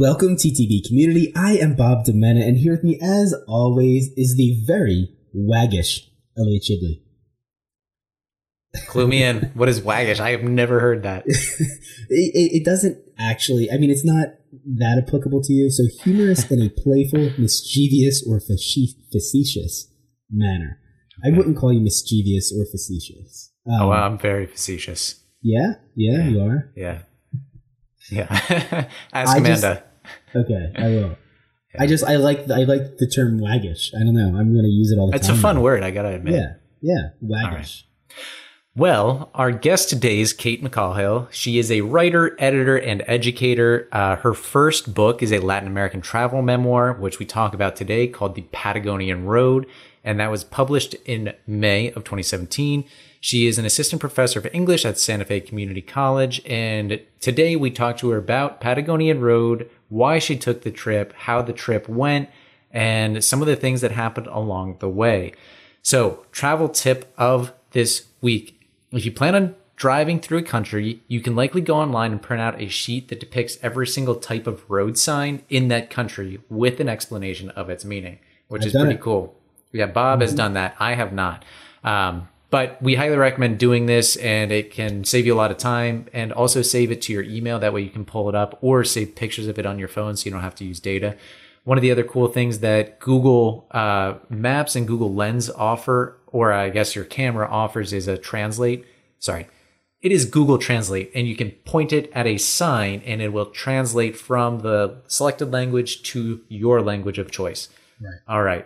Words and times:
Welcome 0.00 0.36
TTB 0.36 0.86
community. 0.86 1.32
I 1.34 1.54
am 1.54 1.74
Bob 1.74 2.04
Demena, 2.04 2.46
and 2.46 2.56
here 2.56 2.70
with 2.70 2.84
me, 2.84 3.00
as 3.02 3.34
always, 3.48 4.10
is 4.16 4.36
the 4.36 4.62
very 4.64 5.08
waggish 5.34 6.08
Elliot 6.38 6.62
Chibley. 6.62 7.02
Clue 8.86 9.08
me 9.08 9.24
in. 9.24 9.50
What 9.54 9.68
is 9.68 9.80
waggish? 9.80 10.20
I 10.20 10.30
have 10.30 10.44
never 10.44 10.78
heard 10.78 11.02
that. 11.02 11.24
it, 11.26 11.34
it, 12.10 12.58
it 12.58 12.64
doesn't 12.64 12.96
actually. 13.18 13.72
I 13.72 13.76
mean, 13.78 13.90
it's 13.90 14.04
not 14.04 14.28
that 14.76 15.02
applicable 15.04 15.42
to 15.42 15.52
you. 15.52 15.68
So 15.68 15.82
humorous 16.04 16.48
in 16.48 16.62
a 16.62 16.68
playful, 16.68 17.32
mischievous, 17.36 18.24
or 18.24 18.38
facetious 18.38 19.92
manner. 20.30 20.78
I 21.24 21.36
wouldn't 21.36 21.56
call 21.56 21.72
you 21.72 21.80
mischievous 21.80 22.54
or 22.56 22.66
facetious. 22.70 23.52
Um, 23.68 23.82
oh, 23.82 23.88
well, 23.88 24.04
I'm 24.04 24.16
very 24.16 24.46
facetious. 24.46 25.24
Yeah, 25.42 25.72
yeah, 25.96 26.18
yeah. 26.18 26.28
you 26.28 26.40
are. 26.40 26.72
Yeah, 26.76 26.98
yeah. 28.12 28.88
Ask 29.12 29.34
I 29.34 29.38
Amanda. 29.38 29.87
Just, 30.32 30.50
okay, 30.50 30.72
I 30.76 30.88
will. 30.88 31.16
Yeah. 31.74 31.82
I 31.82 31.86
just 31.86 32.04
I 32.04 32.16
like 32.16 32.50
I 32.50 32.64
like 32.64 32.98
the 32.98 33.06
term 33.06 33.38
waggish. 33.40 33.94
I 33.94 34.00
don't 34.00 34.14
know. 34.14 34.38
I'm 34.38 34.52
going 34.52 34.64
to 34.64 34.70
use 34.70 34.90
it 34.90 34.98
all 34.98 35.10
the 35.10 35.16
it's 35.16 35.26
time. 35.26 35.34
It's 35.34 35.40
a 35.40 35.42
fun 35.42 35.60
word. 35.60 35.82
I 35.82 35.90
gotta 35.90 36.14
admit. 36.14 36.34
Yeah, 36.34 36.54
yeah, 36.80 37.10
waggish. 37.22 37.84
Well, 38.78 39.30
our 39.34 39.50
guest 39.50 39.88
today 39.88 40.20
is 40.20 40.32
Kate 40.32 40.62
McCahill. 40.62 41.26
She 41.32 41.58
is 41.58 41.72
a 41.72 41.80
writer, 41.80 42.36
editor, 42.38 42.76
and 42.76 43.02
educator. 43.08 43.88
Uh, 43.90 44.14
her 44.14 44.34
first 44.34 44.94
book 44.94 45.20
is 45.20 45.32
a 45.32 45.40
Latin 45.40 45.66
American 45.66 46.00
travel 46.00 46.42
memoir, 46.42 46.92
which 46.92 47.18
we 47.18 47.26
talk 47.26 47.54
about 47.54 47.74
today, 47.74 48.06
called 48.06 48.36
The 48.36 48.42
Patagonian 48.52 49.24
Road, 49.24 49.66
and 50.04 50.20
that 50.20 50.30
was 50.30 50.44
published 50.44 50.94
in 51.06 51.34
May 51.44 51.88
of 51.88 52.04
2017. 52.04 52.84
She 53.20 53.48
is 53.48 53.58
an 53.58 53.64
assistant 53.64 54.00
professor 54.00 54.38
of 54.38 54.46
English 54.52 54.84
at 54.84 54.96
Santa 54.96 55.24
Fe 55.24 55.40
Community 55.40 55.82
College, 55.82 56.40
and 56.46 57.00
today 57.18 57.56
we 57.56 57.72
talk 57.72 57.96
to 57.98 58.10
her 58.10 58.18
about 58.18 58.60
Patagonian 58.60 59.20
Road, 59.20 59.68
why 59.88 60.18
she 60.18 60.36
took 60.36 60.62
the 60.62 60.70
trip, 60.70 61.12
how 61.14 61.42
the 61.42 61.52
trip 61.52 61.88
went, 61.88 62.28
and 62.70 63.24
some 63.24 63.40
of 63.40 63.48
the 63.48 63.56
things 63.56 63.80
that 63.80 63.92
happened 63.92 64.26
along 64.26 64.78
the 64.78 64.88
way. 64.88 65.32
So, 65.82 66.26
travel 66.32 66.68
tip 66.68 67.12
of 67.16 67.52
this 67.70 68.06
week 68.20 68.58
if 68.92 69.04
you 69.04 69.12
plan 69.12 69.34
on 69.34 69.54
driving 69.76 70.20
through 70.20 70.38
a 70.38 70.42
country, 70.42 71.02
you 71.06 71.20
can 71.20 71.36
likely 71.36 71.60
go 71.60 71.76
online 71.76 72.12
and 72.12 72.22
print 72.22 72.40
out 72.40 72.60
a 72.60 72.68
sheet 72.68 73.08
that 73.08 73.20
depicts 73.20 73.58
every 73.62 73.86
single 73.86 74.16
type 74.16 74.46
of 74.46 74.68
road 74.68 74.98
sign 74.98 75.42
in 75.48 75.68
that 75.68 75.90
country 75.90 76.40
with 76.48 76.80
an 76.80 76.88
explanation 76.88 77.50
of 77.50 77.70
its 77.70 77.84
meaning, 77.84 78.18
which 78.48 78.62
I've 78.62 78.68
is 78.68 78.72
pretty 78.72 78.94
it. 78.94 79.00
cool. 79.00 79.36
Yeah, 79.72 79.86
Bob 79.86 80.16
mm-hmm. 80.16 80.22
has 80.22 80.34
done 80.34 80.54
that. 80.54 80.74
I 80.78 80.94
have 80.94 81.12
not. 81.12 81.44
Um, 81.84 82.28
but 82.50 82.80
we 82.82 82.94
highly 82.94 83.16
recommend 83.16 83.58
doing 83.58 83.86
this 83.86 84.16
and 84.16 84.50
it 84.50 84.70
can 84.70 85.04
save 85.04 85.26
you 85.26 85.34
a 85.34 85.36
lot 85.36 85.50
of 85.50 85.58
time 85.58 86.06
and 86.12 86.32
also 86.32 86.62
save 86.62 86.90
it 86.90 87.02
to 87.02 87.12
your 87.12 87.22
email. 87.22 87.58
That 87.58 87.72
way 87.72 87.82
you 87.82 87.90
can 87.90 88.04
pull 88.04 88.28
it 88.28 88.34
up 88.34 88.58
or 88.62 88.84
save 88.84 89.14
pictures 89.14 89.46
of 89.46 89.58
it 89.58 89.66
on 89.66 89.78
your 89.78 89.88
phone 89.88 90.16
so 90.16 90.24
you 90.24 90.30
don't 90.30 90.40
have 90.40 90.54
to 90.56 90.64
use 90.64 90.80
data. 90.80 91.16
One 91.64 91.76
of 91.76 91.82
the 91.82 91.90
other 91.90 92.04
cool 92.04 92.28
things 92.28 92.60
that 92.60 92.98
Google 93.00 93.66
uh, 93.72 94.14
Maps 94.30 94.76
and 94.76 94.86
Google 94.86 95.12
Lens 95.12 95.50
offer 95.50 96.16
or 96.28 96.52
I 96.52 96.70
guess 96.70 96.94
your 96.94 97.04
camera 97.04 97.48
offers 97.48 97.92
is 97.92 98.08
a 98.08 98.16
translate. 98.16 98.86
Sorry. 99.18 99.46
It 100.00 100.12
is 100.12 100.26
Google 100.26 100.58
Translate, 100.58 101.10
and 101.12 101.26
you 101.26 101.34
can 101.34 101.50
point 101.50 101.92
it 101.92 102.08
at 102.14 102.24
a 102.24 102.38
sign 102.38 103.02
and 103.04 103.20
it 103.20 103.32
will 103.32 103.46
translate 103.46 104.16
from 104.16 104.60
the 104.60 104.98
selected 105.08 105.50
language 105.50 106.02
to 106.04 106.40
your 106.48 106.80
language 106.80 107.18
of 107.18 107.32
choice. 107.32 107.68
Right. 108.00 108.20
All 108.28 108.44
right. 108.44 108.64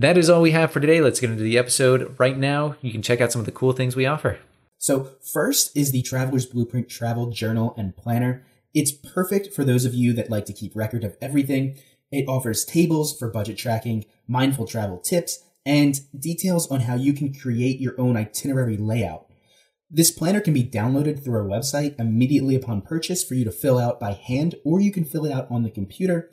That 0.00 0.16
is 0.16 0.30
all 0.30 0.42
we 0.42 0.52
have 0.52 0.70
for 0.70 0.78
today. 0.78 1.00
Let's 1.00 1.18
get 1.18 1.30
into 1.30 1.42
the 1.42 1.58
episode. 1.58 2.14
Right 2.20 2.38
now, 2.38 2.76
you 2.80 2.92
can 2.92 3.02
check 3.02 3.20
out 3.20 3.32
some 3.32 3.40
of 3.40 3.46
the 3.46 3.52
cool 3.52 3.72
things 3.72 3.96
we 3.96 4.06
offer. 4.06 4.38
So, 4.78 5.10
first 5.20 5.76
is 5.76 5.90
the 5.90 6.02
Traveler's 6.02 6.46
Blueprint 6.46 6.88
Travel 6.88 7.30
Journal 7.30 7.74
and 7.76 7.96
Planner. 7.96 8.44
It's 8.72 8.92
perfect 8.92 9.52
for 9.52 9.64
those 9.64 9.84
of 9.84 9.94
you 9.94 10.12
that 10.12 10.30
like 10.30 10.46
to 10.46 10.52
keep 10.52 10.76
record 10.76 11.02
of 11.02 11.16
everything. 11.20 11.78
It 12.12 12.28
offers 12.28 12.64
tables 12.64 13.18
for 13.18 13.28
budget 13.28 13.58
tracking, 13.58 14.04
mindful 14.28 14.68
travel 14.68 14.98
tips, 14.98 15.42
and 15.66 15.98
details 16.16 16.70
on 16.70 16.82
how 16.82 16.94
you 16.94 17.12
can 17.12 17.34
create 17.34 17.80
your 17.80 18.00
own 18.00 18.16
itinerary 18.16 18.76
layout. 18.76 19.26
This 19.90 20.12
planner 20.12 20.40
can 20.40 20.54
be 20.54 20.62
downloaded 20.62 21.24
through 21.24 21.40
our 21.40 21.44
website 21.44 21.98
immediately 21.98 22.54
upon 22.54 22.82
purchase 22.82 23.24
for 23.24 23.34
you 23.34 23.44
to 23.44 23.50
fill 23.50 23.78
out 23.78 23.98
by 23.98 24.12
hand, 24.12 24.54
or 24.64 24.80
you 24.80 24.92
can 24.92 25.04
fill 25.04 25.24
it 25.24 25.32
out 25.32 25.50
on 25.50 25.64
the 25.64 25.70
computer. 25.70 26.30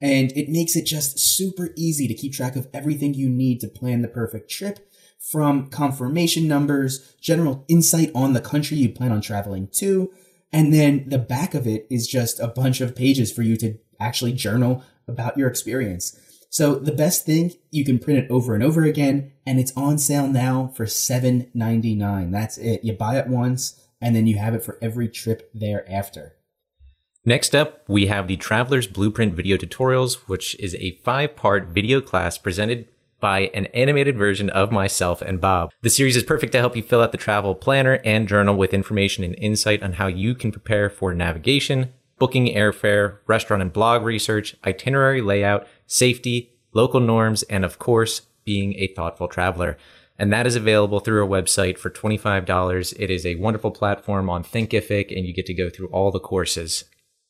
And 0.00 0.30
it 0.32 0.48
makes 0.48 0.76
it 0.76 0.84
just 0.84 1.18
super 1.18 1.70
easy 1.76 2.06
to 2.06 2.14
keep 2.14 2.34
track 2.34 2.54
of 2.54 2.68
everything 2.74 3.14
you 3.14 3.30
need 3.30 3.60
to 3.60 3.68
plan 3.68 4.02
the 4.02 4.08
perfect 4.08 4.50
trip 4.50 4.90
from 5.18 5.68
confirmation 5.70 6.46
numbers, 6.46 7.14
general 7.20 7.64
insight 7.68 8.10
on 8.14 8.32
the 8.32 8.40
country 8.40 8.76
you 8.76 8.88
plan 8.88 9.10
on 9.10 9.20
traveling 9.20 9.68
to, 9.78 10.12
and 10.52 10.72
then 10.72 11.08
the 11.08 11.18
back 11.18 11.54
of 11.54 11.66
it 11.66 11.86
is 11.90 12.06
just 12.06 12.38
a 12.38 12.48
bunch 12.48 12.80
of 12.80 12.94
pages 12.94 13.32
for 13.32 13.42
you 13.42 13.56
to 13.56 13.78
actually 13.98 14.32
journal 14.32 14.84
about 15.08 15.36
your 15.36 15.48
experience. 15.48 16.18
So 16.50 16.76
the 16.76 16.92
best 16.92 17.26
thing, 17.26 17.52
you 17.70 17.84
can 17.84 17.98
print 17.98 18.20
it 18.24 18.30
over 18.30 18.54
and 18.54 18.62
over 18.62 18.84
again, 18.84 19.32
and 19.44 19.58
it's 19.58 19.76
on 19.76 19.98
sale 19.98 20.28
now 20.28 20.72
for 20.76 20.86
$7.99. 20.86 22.30
That's 22.30 22.56
it. 22.58 22.84
You 22.84 22.92
buy 22.92 23.18
it 23.18 23.26
once, 23.26 23.82
and 24.00 24.14
then 24.14 24.26
you 24.26 24.38
have 24.38 24.54
it 24.54 24.62
for 24.62 24.78
every 24.80 25.08
trip 25.08 25.50
thereafter. 25.52 26.35
Next 27.28 27.56
up, 27.56 27.82
we 27.88 28.06
have 28.06 28.28
the 28.28 28.36
Traveler's 28.36 28.86
Blueprint 28.86 29.34
video 29.34 29.56
tutorials, 29.56 30.28
which 30.28 30.54
is 30.60 30.76
a 30.76 30.92
five 31.02 31.34
part 31.34 31.66
video 31.66 32.00
class 32.00 32.38
presented 32.38 32.86
by 33.18 33.50
an 33.52 33.66
animated 33.74 34.16
version 34.16 34.48
of 34.50 34.70
myself 34.70 35.22
and 35.22 35.40
Bob. 35.40 35.72
The 35.82 35.90
series 35.90 36.16
is 36.16 36.22
perfect 36.22 36.52
to 36.52 36.60
help 36.60 36.76
you 36.76 36.84
fill 36.84 37.02
out 37.02 37.10
the 37.10 37.18
travel 37.18 37.56
planner 37.56 37.98
and 38.04 38.28
journal 38.28 38.54
with 38.54 38.72
information 38.72 39.24
and 39.24 39.34
insight 39.40 39.82
on 39.82 39.94
how 39.94 40.06
you 40.06 40.36
can 40.36 40.52
prepare 40.52 40.88
for 40.88 41.12
navigation, 41.14 41.92
booking 42.16 42.46
airfare, 42.46 43.18
restaurant 43.26 43.60
and 43.60 43.72
blog 43.72 44.04
research, 44.04 44.54
itinerary 44.64 45.20
layout, 45.20 45.66
safety, 45.84 46.52
local 46.74 47.00
norms, 47.00 47.42
and 47.44 47.64
of 47.64 47.80
course, 47.80 48.20
being 48.44 48.74
a 48.74 48.94
thoughtful 48.94 49.26
traveler. 49.26 49.76
And 50.16 50.32
that 50.32 50.46
is 50.46 50.54
available 50.54 51.00
through 51.00 51.22
our 51.22 51.28
website 51.28 51.76
for 51.76 51.90
$25. 51.90 52.94
It 53.00 53.10
is 53.10 53.26
a 53.26 53.34
wonderful 53.34 53.72
platform 53.72 54.30
on 54.30 54.44
Thinkific, 54.44 55.10
and 55.10 55.26
you 55.26 55.34
get 55.34 55.46
to 55.46 55.54
go 55.54 55.68
through 55.68 55.88
all 55.88 56.12
the 56.12 56.20
courses. 56.20 56.84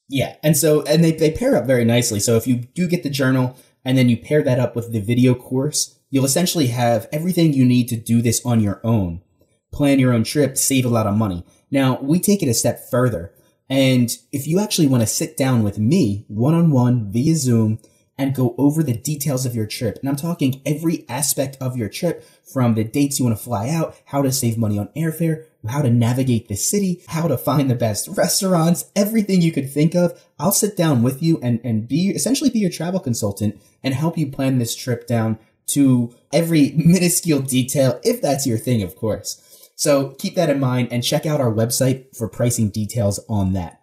Yeah. 0.08 0.36
And 0.42 0.56
so, 0.56 0.82
and 0.82 1.02
they, 1.02 1.12
they 1.12 1.30
pair 1.30 1.56
up 1.56 1.66
very 1.66 1.84
nicely. 1.84 2.20
So 2.20 2.36
if 2.36 2.46
you 2.46 2.56
do 2.56 2.86
get 2.86 3.02
the 3.02 3.10
journal 3.10 3.56
and 3.84 3.98
then 3.98 4.08
you 4.08 4.16
pair 4.16 4.42
that 4.42 4.58
up 4.58 4.76
with 4.76 4.92
the 4.92 5.00
video 5.00 5.34
course, 5.34 5.98
you'll 6.10 6.24
essentially 6.24 6.68
have 6.68 7.08
everything 7.12 7.52
you 7.52 7.64
need 7.64 7.88
to 7.88 7.96
do 7.96 8.22
this 8.22 8.44
on 8.44 8.60
your 8.60 8.80
own. 8.84 9.22
Plan 9.72 9.98
your 9.98 10.12
own 10.12 10.24
trip, 10.24 10.56
save 10.56 10.84
a 10.84 10.88
lot 10.88 11.06
of 11.06 11.16
money. 11.16 11.44
Now, 11.70 12.00
we 12.00 12.20
take 12.20 12.42
it 12.42 12.48
a 12.48 12.54
step 12.54 12.80
further. 12.90 13.32
And 13.68 14.16
if 14.30 14.46
you 14.46 14.60
actually 14.60 14.86
want 14.86 15.02
to 15.02 15.08
sit 15.08 15.36
down 15.36 15.62
with 15.64 15.78
me 15.78 16.24
one 16.28 16.54
on 16.54 16.70
one 16.70 17.10
via 17.10 17.34
Zoom 17.34 17.80
and 18.16 18.34
go 18.34 18.54
over 18.56 18.82
the 18.82 18.96
details 18.96 19.44
of 19.44 19.54
your 19.54 19.66
trip, 19.66 19.98
and 19.98 20.08
I'm 20.08 20.16
talking 20.16 20.62
every 20.64 21.04
aspect 21.08 21.56
of 21.60 21.76
your 21.76 21.88
trip 21.88 22.24
from 22.44 22.74
the 22.74 22.84
dates 22.84 23.18
you 23.18 23.24
want 23.24 23.36
to 23.36 23.42
fly 23.42 23.68
out, 23.68 23.96
how 24.06 24.22
to 24.22 24.30
save 24.30 24.56
money 24.56 24.78
on 24.78 24.88
airfare, 24.96 25.44
how 25.68 25.82
to 25.82 25.90
navigate 25.90 26.48
the 26.48 26.56
city, 26.56 27.02
how 27.08 27.28
to 27.28 27.36
find 27.36 27.70
the 27.70 27.74
best 27.74 28.08
restaurants, 28.08 28.90
everything 28.94 29.40
you 29.40 29.52
could 29.52 29.70
think 29.70 29.94
of. 29.94 30.20
I'll 30.38 30.52
sit 30.52 30.76
down 30.76 31.02
with 31.02 31.22
you 31.22 31.38
and, 31.42 31.60
and 31.64 31.88
be 31.88 32.10
essentially 32.10 32.50
be 32.50 32.58
your 32.58 32.70
travel 32.70 33.00
consultant 33.00 33.60
and 33.82 33.94
help 33.94 34.18
you 34.18 34.30
plan 34.30 34.58
this 34.58 34.74
trip 34.74 35.06
down 35.06 35.38
to 35.68 36.14
every 36.32 36.72
minuscule 36.76 37.40
detail, 37.40 38.00
if 38.02 38.20
that's 38.20 38.46
your 38.46 38.58
thing, 38.58 38.82
of 38.82 38.96
course. 38.96 39.42
So 39.74 40.10
keep 40.18 40.34
that 40.36 40.50
in 40.50 40.58
mind 40.58 40.88
and 40.90 41.04
check 41.04 41.26
out 41.26 41.40
our 41.40 41.52
website 41.52 42.16
for 42.16 42.28
pricing 42.28 42.70
details 42.70 43.20
on 43.28 43.52
that. 43.52 43.82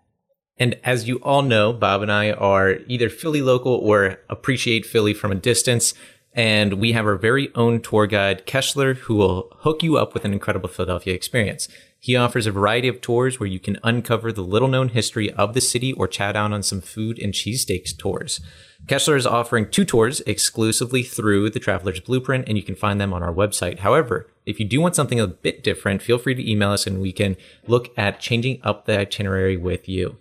And 0.57 0.77
as 0.83 1.07
you 1.07 1.17
all 1.17 1.41
know, 1.41 1.73
Bob 1.73 2.01
and 2.01 2.11
I 2.11 2.31
are 2.31 2.77
either 2.87 3.09
Philly 3.09 3.41
local 3.41 3.73
or 3.73 4.19
appreciate 4.29 4.85
Philly 4.85 5.13
from 5.13 5.31
a 5.31 5.35
distance. 5.35 5.93
And 6.35 6.73
we 6.73 6.93
have 6.93 7.05
our 7.05 7.15
very 7.15 7.53
own 7.53 7.79
tour 7.81 8.07
guide, 8.07 8.47
Keshler, 8.47 8.95
who 8.95 9.15
will 9.15 9.49
hook 9.59 9.83
you 9.83 9.97
up 9.97 10.13
with 10.13 10.25
an 10.25 10.33
incredible 10.33 10.67
Philadelphia 10.67 11.13
experience. 11.13 11.67
He 11.99 12.15
offers 12.15 12.47
a 12.47 12.51
variety 12.51 12.87
of 12.87 12.99
tours 13.01 13.39
where 13.39 13.47
you 13.47 13.59
can 13.59 13.77
uncover 13.83 14.31
the 14.31 14.41
little 14.41 14.67
known 14.67 14.89
history 14.89 15.31
of 15.31 15.53
the 15.53 15.61
city 15.61 15.93
or 15.93 16.07
chat 16.07 16.33
down 16.33 16.51
on 16.51 16.63
some 16.63 16.81
food 16.81 17.19
and 17.19 17.33
cheesesteaks 17.33 17.95
tours. 17.95 18.41
Keshler 18.87 19.15
is 19.15 19.27
offering 19.27 19.69
two 19.69 19.85
tours 19.85 20.21
exclusively 20.21 21.03
through 21.03 21.51
the 21.51 21.59
Traveler's 21.59 22.01
Blueprint, 22.01 22.49
and 22.49 22.57
you 22.57 22.63
can 22.63 22.75
find 22.75 22.99
them 22.99 23.13
on 23.13 23.23
our 23.23 23.33
website. 23.33 23.79
However, 23.79 24.27
if 24.45 24.59
you 24.59 24.65
do 24.65 24.81
want 24.81 24.95
something 24.95 25.19
a 25.19 25.27
bit 25.27 25.63
different, 25.63 26.01
feel 26.01 26.17
free 26.17 26.35
to 26.35 26.51
email 26.51 26.71
us 26.71 26.85
and 26.85 26.99
we 26.99 27.13
can 27.13 27.37
look 27.67 27.97
at 27.97 28.19
changing 28.19 28.59
up 28.63 28.85
the 28.85 28.99
itinerary 28.99 29.55
with 29.55 29.87
you. 29.87 30.17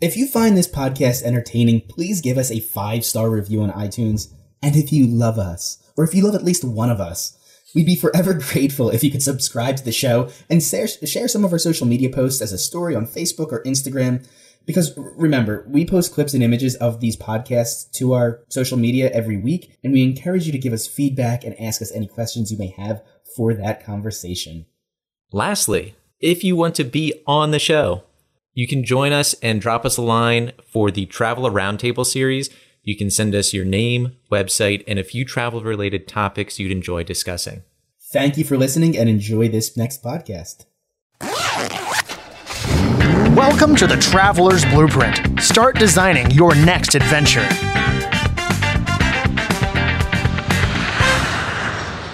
If 0.00 0.16
you 0.16 0.28
find 0.28 0.56
this 0.56 0.70
podcast 0.70 1.24
entertaining, 1.24 1.82
please 1.82 2.20
give 2.20 2.38
us 2.38 2.52
a 2.52 2.60
five 2.60 3.04
star 3.04 3.28
review 3.28 3.62
on 3.62 3.72
iTunes. 3.72 4.32
And 4.62 4.76
if 4.76 4.92
you 4.92 5.06
love 5.06 5.38
us, 5.38 5.82
or 5.96 6.04
if 6.04 6.14
you 6.14 6.24
love 6.24 6.34
at 6.34 6.44
least 6.44 6.64
one 6.64 6.90
of 6.90 7.00
us, 7.00 7.36
we'd 7.74 7.86
be 7.86 7.96
forever 7.96 8.34
grateful 8.52 8.90
if 8.90 9.04
you 9.04 9.10
could 9.10 9.22
subscribe 9.22 9.76
to 9.76 9.84
the 9.84 9.92
show 9.92 10.30
and 10.48 10.62
share, 10.62 10.88
some 10.88 11.44
of 11.44 11.52
our 11.52 11.58
social 11.58 11.86
media 11.86 12.10
posts 12.10 12.42
as 12.42 12.52
a 12.52 12.58
story 12.58 12.94
on 12.94 13.06
Facebook 13.06 13.52
or 13.52 13.62
Instagram. 13.64 14.26
Because 14.66 14.96
remember, 14.96 15.64
we 15.68 15.86
post 15.86 16.12
clips 16.12 16.34
and 16.34 16.42
images 16.42 16.74
of 16.76 17.00
these 17.00 17.16
podcasts 17.16 17.90
to 17.92 18.12
our 18.12 18.40
social 18.48 18.76
media 18.76 19.10
every 19.12 19.38
week, 19.38 19.78
and 19.82 19.92
we 19.92 20.02
encourage 20.02 20.44
you 20.44 20.52
to 20.52 20.58
give 20.58 20.74
us 20.74 20.86
feedback 20.86 21.42
and 21.42 21.58
ask 21.58 21.80
us 21.80 21.92
any 21.92 22.06
questions 22.06 22.52
you 22.52 22.58
may 22.58 22.74
have 22.76 23.02
for 23.34 23.54
that 23.54 23.82
conversation. 23.82 24.66
Lastly, 25.32 25.94
if 26.20 26.44
you 26.44 26.54
want 26.54 26.74
to 26.74 26.84
be 26.84 27.22
on 27.26 27.50
the 27.50 27.58
show, 27.58 28.02
You 28.58 28.66
can 28.66 28.82
join 28.82 29.12
us 29.12 29.34
and 29.34 29.60
drop 29.60 29.86
us 29.86 29.98
a 29.98 30.02
line 30.02 30.50
for 30.66 30.90
the 30.90 31.06
Traveler 31.06 31.48
Roundtable 31.48 32.04
series. 32.04 32.50
You 32.82 32.96
can 32.96 33.10
send 33.10 33.34
us 33.34 33.52
your 33.52 33.64
name, 33.64 34.16
website, 34.30 34.84
and 34.86 34.98
a 34.98 35.04
few 35.04 35.24
travel 35.24 35.62
related 35.62 36.08
topics 36.08 36.58
you'd 36.58 36.72
enjoy 36.72 37.04
discussing. 37.04 37.62
Thank 38.12 38.38
you 38.38 38.44
for 38.44 38.56
listening 38.56 38.96
and 38.96 39.08
enjoy 39.08 39.48
this 39.48 39.76
next 39.76 40.02
podcast. 40.02 40.64
Welcome 43.34 43.76
to 43.76 43.86
the 43.86 43.96
Traveler's 43.96 44.64
Blueprint. 44.64 45.40
Start 45.40 45.78
designing 45.78 46.30
your 46.30 46.54
next 46.54 46.94
adventure. 46.94 47.46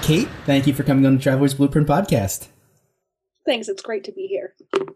Kate, 0.03 0.29
thank 0.45 0.67
you 0.67 0.75
for 0.75 0.83
coming 0.83 1.07
on 1.07 1.17
the 1.17 1.23
Traveler's 1.23 1.55
Blueprint 1.55 1.89
podcast. 1.89 2.49
Thanks. 3.47 3.69
It's 3.69 3.83
great 3.83 4.05
to 4.05 4.13
be 4.13 4.27
here. 4.27 4.55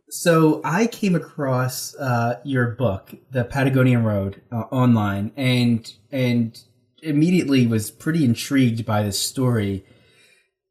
So 0.09 0.61
I 0.65 0.87
came 0.87 1.15
across 1.15 1.95
uh, 1.97 2.41
your 2.45 2.69
book, 2.69 3.15
The 3.31 3.45
Patagonian 3.45 4.05
Road, 4.05 4.41
uh, 4.51 4.63
online, 4.71 5.33
and 5.37 5.93
and 6.11 6.59
immediately 7.03 7.67
was 7.67 7.91
pretty 7.91 8.25
intrigued 8.25 8.87
by 8.87 9.03
this 9.03 9.19
story. 9.19 9.85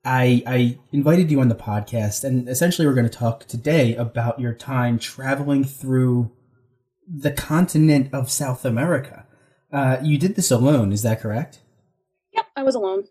I 0.04 0.44
I 0.48 0.80
invited 0.92 1.30
you 1.30 1.40
on 1.40 1.50
the 1.50 1.56
podcast, 1.56 2.24
and 2.24 2.50
essentially 2.50 2.88
we're 2.88 2.96
going 2.96 3.10
to 3.10 3.16
talk 3.18 3.46
today 3.46 3.96
about 3.96 4.40
your 4.40 4.54
time 4.54 4.98
traveling 4.98 5.64
through 5.64 6.32
the 7.08 7.32
continent 7.32 8.10
of 8.12 8.32
South 8.32 8.66
America. 8.66 9.26
Uh, 9.72 9.98
you 10.02 10.18
did 10.18 10.36
this 10.36 10.50
alone, 10.50 10.92
is 10.92 11.04
that 11.04 11.22
correct? 11.22 11.62
Yep, 12.34 12.46
I 12.56 12.64
was 12.64 12.76
alone. 12.76 13.04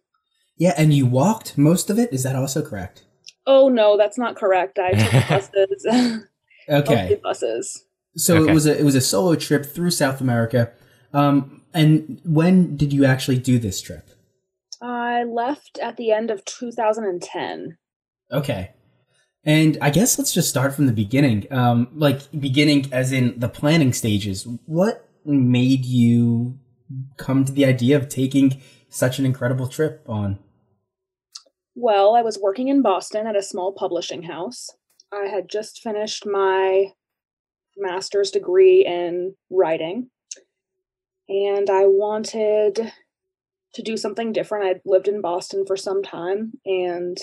Yeah, 0.56 0.74
and 0.76 0.92
you 0.92 1.06
walked 1.06 1.56
most 1.56 1.88
of 1.90 1.98
it. 1.98 2.12
Is 2.12 2.22
that 2.24 2.34
also 2.34 2.62
correct? 2.62 3.06
Oh 3.46 3.69
no, 3.69 3.96
that's 3.96 4.19
not 4.19 4.37
correct. 4.37 4.78
I 4.78 4.93
took 4.93 5.28
buses. 5.28 5.87
Okay. 6.69 7.20
buses. 7.22 7.84
So 8.16 8.38
Okay. 8.38 8.50
it 8.50 8.54
was 8.54 8.66
a 8.66 8.76
it 8.78 8.82
was 8.84 8.96
a 8.96 9.00
solo 9.00 9.37
trip 9.37 9.64
through 9.64 9.93
South 9.93 10.20
America. 10.20 10.72
Um, 11.12 11.62
and 11.72 12.20
when 12.25 12.76
did 12.76 12.93
you 12.93 13.04
actually 13.04 13.38
do 13.38 13.58
this 13.60 13.81
trip? 13.81 14.08
I 14.82 15.22
left 15.22 15.78
at 15.78 15.96
the 15.96 16.10
end 16.10 16.31
of 16.31 16.44
2010. 16.44 17.78
Okay. 18.32 18.70
And 19.44 19.78
I 19.81 19.90
guess 19.90 20.19
let's 20.19 20.34
just 20.34 20.49
start 20.49 20.75
from 20.75 20.87
the 20.87 20.92
beginning. 20.92 21.46
Um, 21.52 21.87
like 21.94 22.28
beginning 22.32 22.92
as 22.92 23.12
in 23.12 23.38
the 23.38 23.49
planning 23.49 23.92
stages. 23.92 24.44
What 24.66 25.08
made 25.25 25.84
you 25.84 26.58
come 27.16 27.44
to 27.44 27.52
the 27.52 27.64
idea 27.64 27.96
of 27.96 28.08
taking 28.08 28.60
such 28.88 29.19
an 29.20 29.25
incredible 29.26 29.69
trip 29.69 30.02
on? 30.08 30.38
Well, 31.78 32.17
I 32.17 32.23
was 32.23 32.38
working 32.38 32.69
in 32.69 32.81
Boston 32.81 33.26
at 33.26 33.37
a 33.37 33.43
small 33.43 33.70
publishing 33.70 34.23
house. 34.23 34.70
I 35.12 35.26
had 35.26 35.50
just 35.50 35.82
finished 35.82 36.25
my 36.26 36.87
master's 37.76 38.31
degree 38.31 38.82
in 38.87 39.34
writing, 39.50 40.08
and 41.28 41.69
I 41.69 41.84
wanted 41.84 42.93
to 43.75 43.82
do 43.82 43.99
something 43.99 44.32
different. 44.32 44.64
I'd 44.64 44.81
lived 44.87 45.06
in 45.06 45.20
Boston 45.20 45.67
for 45.67 45.76
some 45.76 46.02
time 46.02 46.55
and 46.64 47.19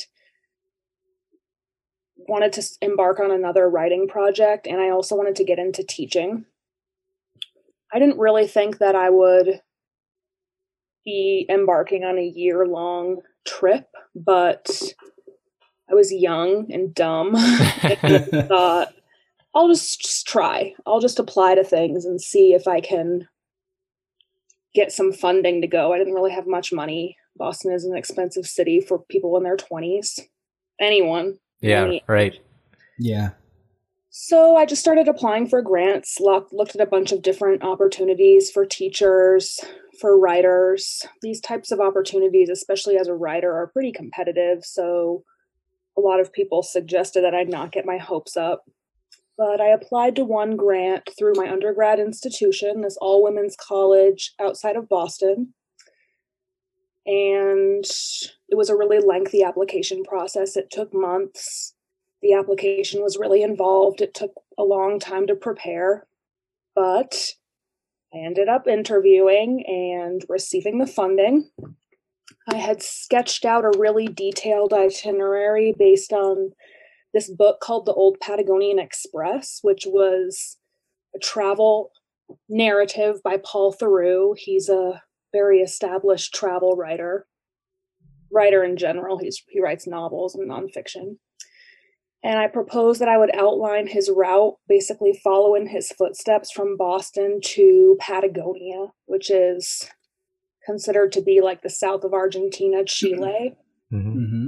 wanted 2.16 2.54
to 2.54 2.64
embark 2.84 3.20
on 3.20 3.32
another 3.32 3.68
writing 3.68 4.08
project, 4.08 4.68
and 4.68 4.80
I 4.80 4.92
also 4.92 5.16
wanted 5.16 5.36
to 5.38 5.44
get 5.44 5.58
into 5.58 5.84
teaching. 5.84 6.46
I 7.92 7.98
didn't 7.98 8.20
really 8.20 8.46
think 8.46 8.78
that 8.78 8.96
I 8.96 9.10
would 9.10 9.62
be 11.04 11.48
embarking 11.50 12.04
on 12.04 12.20
a 12.20 12.24
year 12.24 12.68
long 12.68 13.22
trip, 13.48 13.88
but 14.16 14.70
I 15.90 15.94
was 15.94 16.14
young 16.14 16.72
and 16.72 16.94
dumb. 16.94 17.36
and 17.36 17.38
I 18.04 18.42
thought, 18.48 18.94
I'll 19.56 19.68
just, 19.68 20.02
just 20.02 20.28
try. 20.28 20.74
I'll 20.86 21.00
just 21.00 21.20
apply 21.20 21.56
to 21.56 21.64
things 21.64 22.06
and 22.06 22.20
see 22.22 22.54
if 22.54 22.68
I 22.68 22.82
can 22.82 23.28
get 24.74 24.92
some 24.92 25.14
funding 25.14 25.62
to 25.62 25.68
go. 25.68 25.94
I 25.94 25.98
didn't 25.98 26.14
really 26.14 26.32
have 26.32 26.48
much 26.48 26.74
money. 26.74 27.18
Boston 27.36 27.72
is 27.72 27.86
an 27.86 27.96
expensive 27.96 28.46
city 28.46 28.80
for 28.82 29.00
people 29.10 29.38
in 29.38 29.44
their 29.44 29.58
20s. 29.58 30.20
Anyone. 30.80 31.38
Yeah, 31.62 31.84
Any- 31.86 32.04
right. 32.08 32.40
Yeah. 32.98 33.32
So 34.16 34.56
I 34.56 34.68
just 34.68 34.80
started 34.80 35.08
applying 35.08 35.48
for 35.48 35.64
grants, 35.64 36.20
looked, 36.20 36.76
at 36.76 36.82
a 36.82 36.86
bunch 36.86 37.12
of 37.12 37.24
different 37.24 37.64
opportunities 37.64 38.52
for 38.52 38.64
teachers, 38.64 39.60
for 40.00 40.20
writers. 40.20 41.02
These 41.24 41.42
types 41.42 41.72
of 41.72 41.80
opportunities, 41.80 42.48
especially 42.48 42.96
as 42.96 43.08
a 43.08 43.16
writer, 43.16 43.52
are 43.52 43.72
pretty 43.74 43.92
competitive. 43.92 44.64
So 44.66 45.24
a 45.98 46.02
lot 46.02 46.20
of 46.20 46.32
people 46.32 46.62
suggested 46.62 47.24
that 47.24 47.34
I 47.34 47.42
not 47.42 47.72
get 47.72 47.88
my 47.88 47.98
hopes 47.98 48.38
up. 48.38 48.66
But 49.36 49.60
I 49.60 49.70
applied 49.70 50.16
to 50.18 50.26
one 50.26 50.58
grant 50.58 51.10
through 51.18 51.34
my 51.36 51.52
undergrad 51.52 52.00
institution, 52.00 52.82
this 52.82 52.98
all 53.02 53.24
women's 53.24 53.56
college 53.56 54.34
outside 54.40 54.76
of 54.76 54.88
Boston. 54.88 55.56
And 57.08 57.84
it 57.84 58.56
was 58.56 58.70
a 58.70 58.78
really 58.78 59.00
lengthy 59.00 59.42
application 59.42 60.04
process. 60.04 60.56
It 60.56 60.70
took 60.70 60.94
months 60.94 61.73
the 62.24 62.34
application 62.34 63.04
was 63.04 63.18
really 63.18 63.44
involved. 63.44 64.02
It 64.02 64.14
took 64.14 64.32
a 64.58 64.64
long 64.64 64.98
time 64.98 65.28
to 65.28 65.36
prepare, 65.36 66.08
but 66.74 67.34
I 68.14 68.20
ended 68.20 68.48
up 68.48 68.66
interviewing 68.66 69.66
and 69.68 70.24
receiving 70.30 70.80
the 70.80 70.88
funding. 70.88 71.50
I 72.50 72.56
had 72.56 72.82
sketched 72.82 73.44
out 73.44 73.66
a 73.66 73.78
really 73.78 74.08
detailed 74.08 74.74
itinerary 74.74 75.76
based 75.78 76.14
on 76.14 76.54
this 77.14 77.30
book 77.30 77.60
called 77.60 77.86
The 77.86 77.94
Old 77.94 78.20
Patagonian 78.22 78.80
Express, 78.80 79.60
which 79.62 79.86
was 79.86 80.58
a 81.14 81.20
travel 81.20 81.92
narrative 82.48 83.22
by 83.22 83.38
Paul 83.44 83.74
Theroux. 83.74 84.36
He's 84.38 84.70
a 84.70 85.04
very 85.34 85.60
established 85.60 86.34
travel 86.34 86.76
writer, 86.78 87.28
writer 88.32 88.64
in 88.64 88.78
general. 88.78 89.18
He's, 89.18 89.44
he 89.50 89.60
writes 89.60 89.86
novels 89.86 90.36
and 90.36 90.50
nonfiction 90.50 91.18
and 92.24 92.40
I 92.40 92.48
proposed 92.48 93.02
that 93.02 93.10
I 93.10 93.18
would 93.18 93.36
outline 93.36 93.88
his 93.88 94.10
route, 94.10 94.56
basically 94.68 95.20
following 95.24 95.68
his 95.68 95.92
footsteps 95.92 96.52
from 96.52 96.78
Boston 96.78 97.40
to 97.44 97.98
Patagonia, 98.00 98.88
which 99.06 99.30
is 99.30 99.90
considered 100.66 101.12
to 101.12 101.22
be 101.22 101.42
like 101.42 101.62
the 101.62 101.70
south 101.70 102.04
of 102.04 102.14
Argentina, 102.14 102.86
Chile. 102.86 103.58
Mhm. 103.92 104.14
Mm-hmm. 104.16 104.48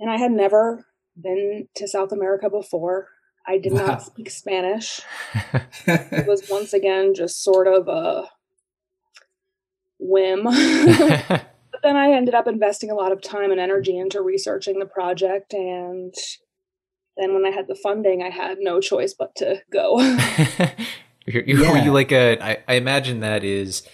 And 0.00 0.10
I 0.10 0.16
had 0.16 0.32
never 0.32 0.84
been 1.16 1.68
to 1.76 1.86
South 1.86 2.10
America 2.10 2.50
before. 2.50 3.08
I 3.46 3.58
did 3.58 3.72
Wow. 3.72 3.86
not 3.86 4.02
speak 4.02 4.30
Spanish. 4.30 5.00
It 5.86 6.26
was 6.26 6.48
once 6.50 6.72
again 6.72 7.14
just 7.14 7.42
sort 7.44 7.68
of 7.68 7.86
a 7.88 8.28
whim. 10.00 10.42
but 11.28 11.82
then 11.82 11.96
I 11.96 12.10
ended 12.12 12.34
up 12.34 12.48
investing 12.48 12.90
a 12.90 12.94
lot 12.94 13.12
of 13.12 13.22
time 13.22 13.50
and 13.52 13.60
energy 13.60 13.96
into 13.96 14.20
researching 14.22 14.78
the 14.78 14.86
project 14.86 15.52
and 15.52 16.12
then 17.16 17.34
when 17.34 17.44
I 17.46 17.50
had 17.50 17.68
the 17.68 17.74
funding, 17.74 18.22
I 18.22 18.30
had 18.30 18.58
no 18.60 18.80
choice 18.80 19.14
but 19.14 19.34
to 19.36 19.62
go. 19.72 19.98
You're- 21.26 21.44
you- 21.46 21.58
Were 21.60 21.76
Yeah. 21.76 21.84
you 21.84 21.92
like 21.92 22.12
a? 22.12 22.38
I, 22.42 22.58
I 22.68 22.74
imagine 22.74 23.20
that 23.20 23.44
is 23.44 23.86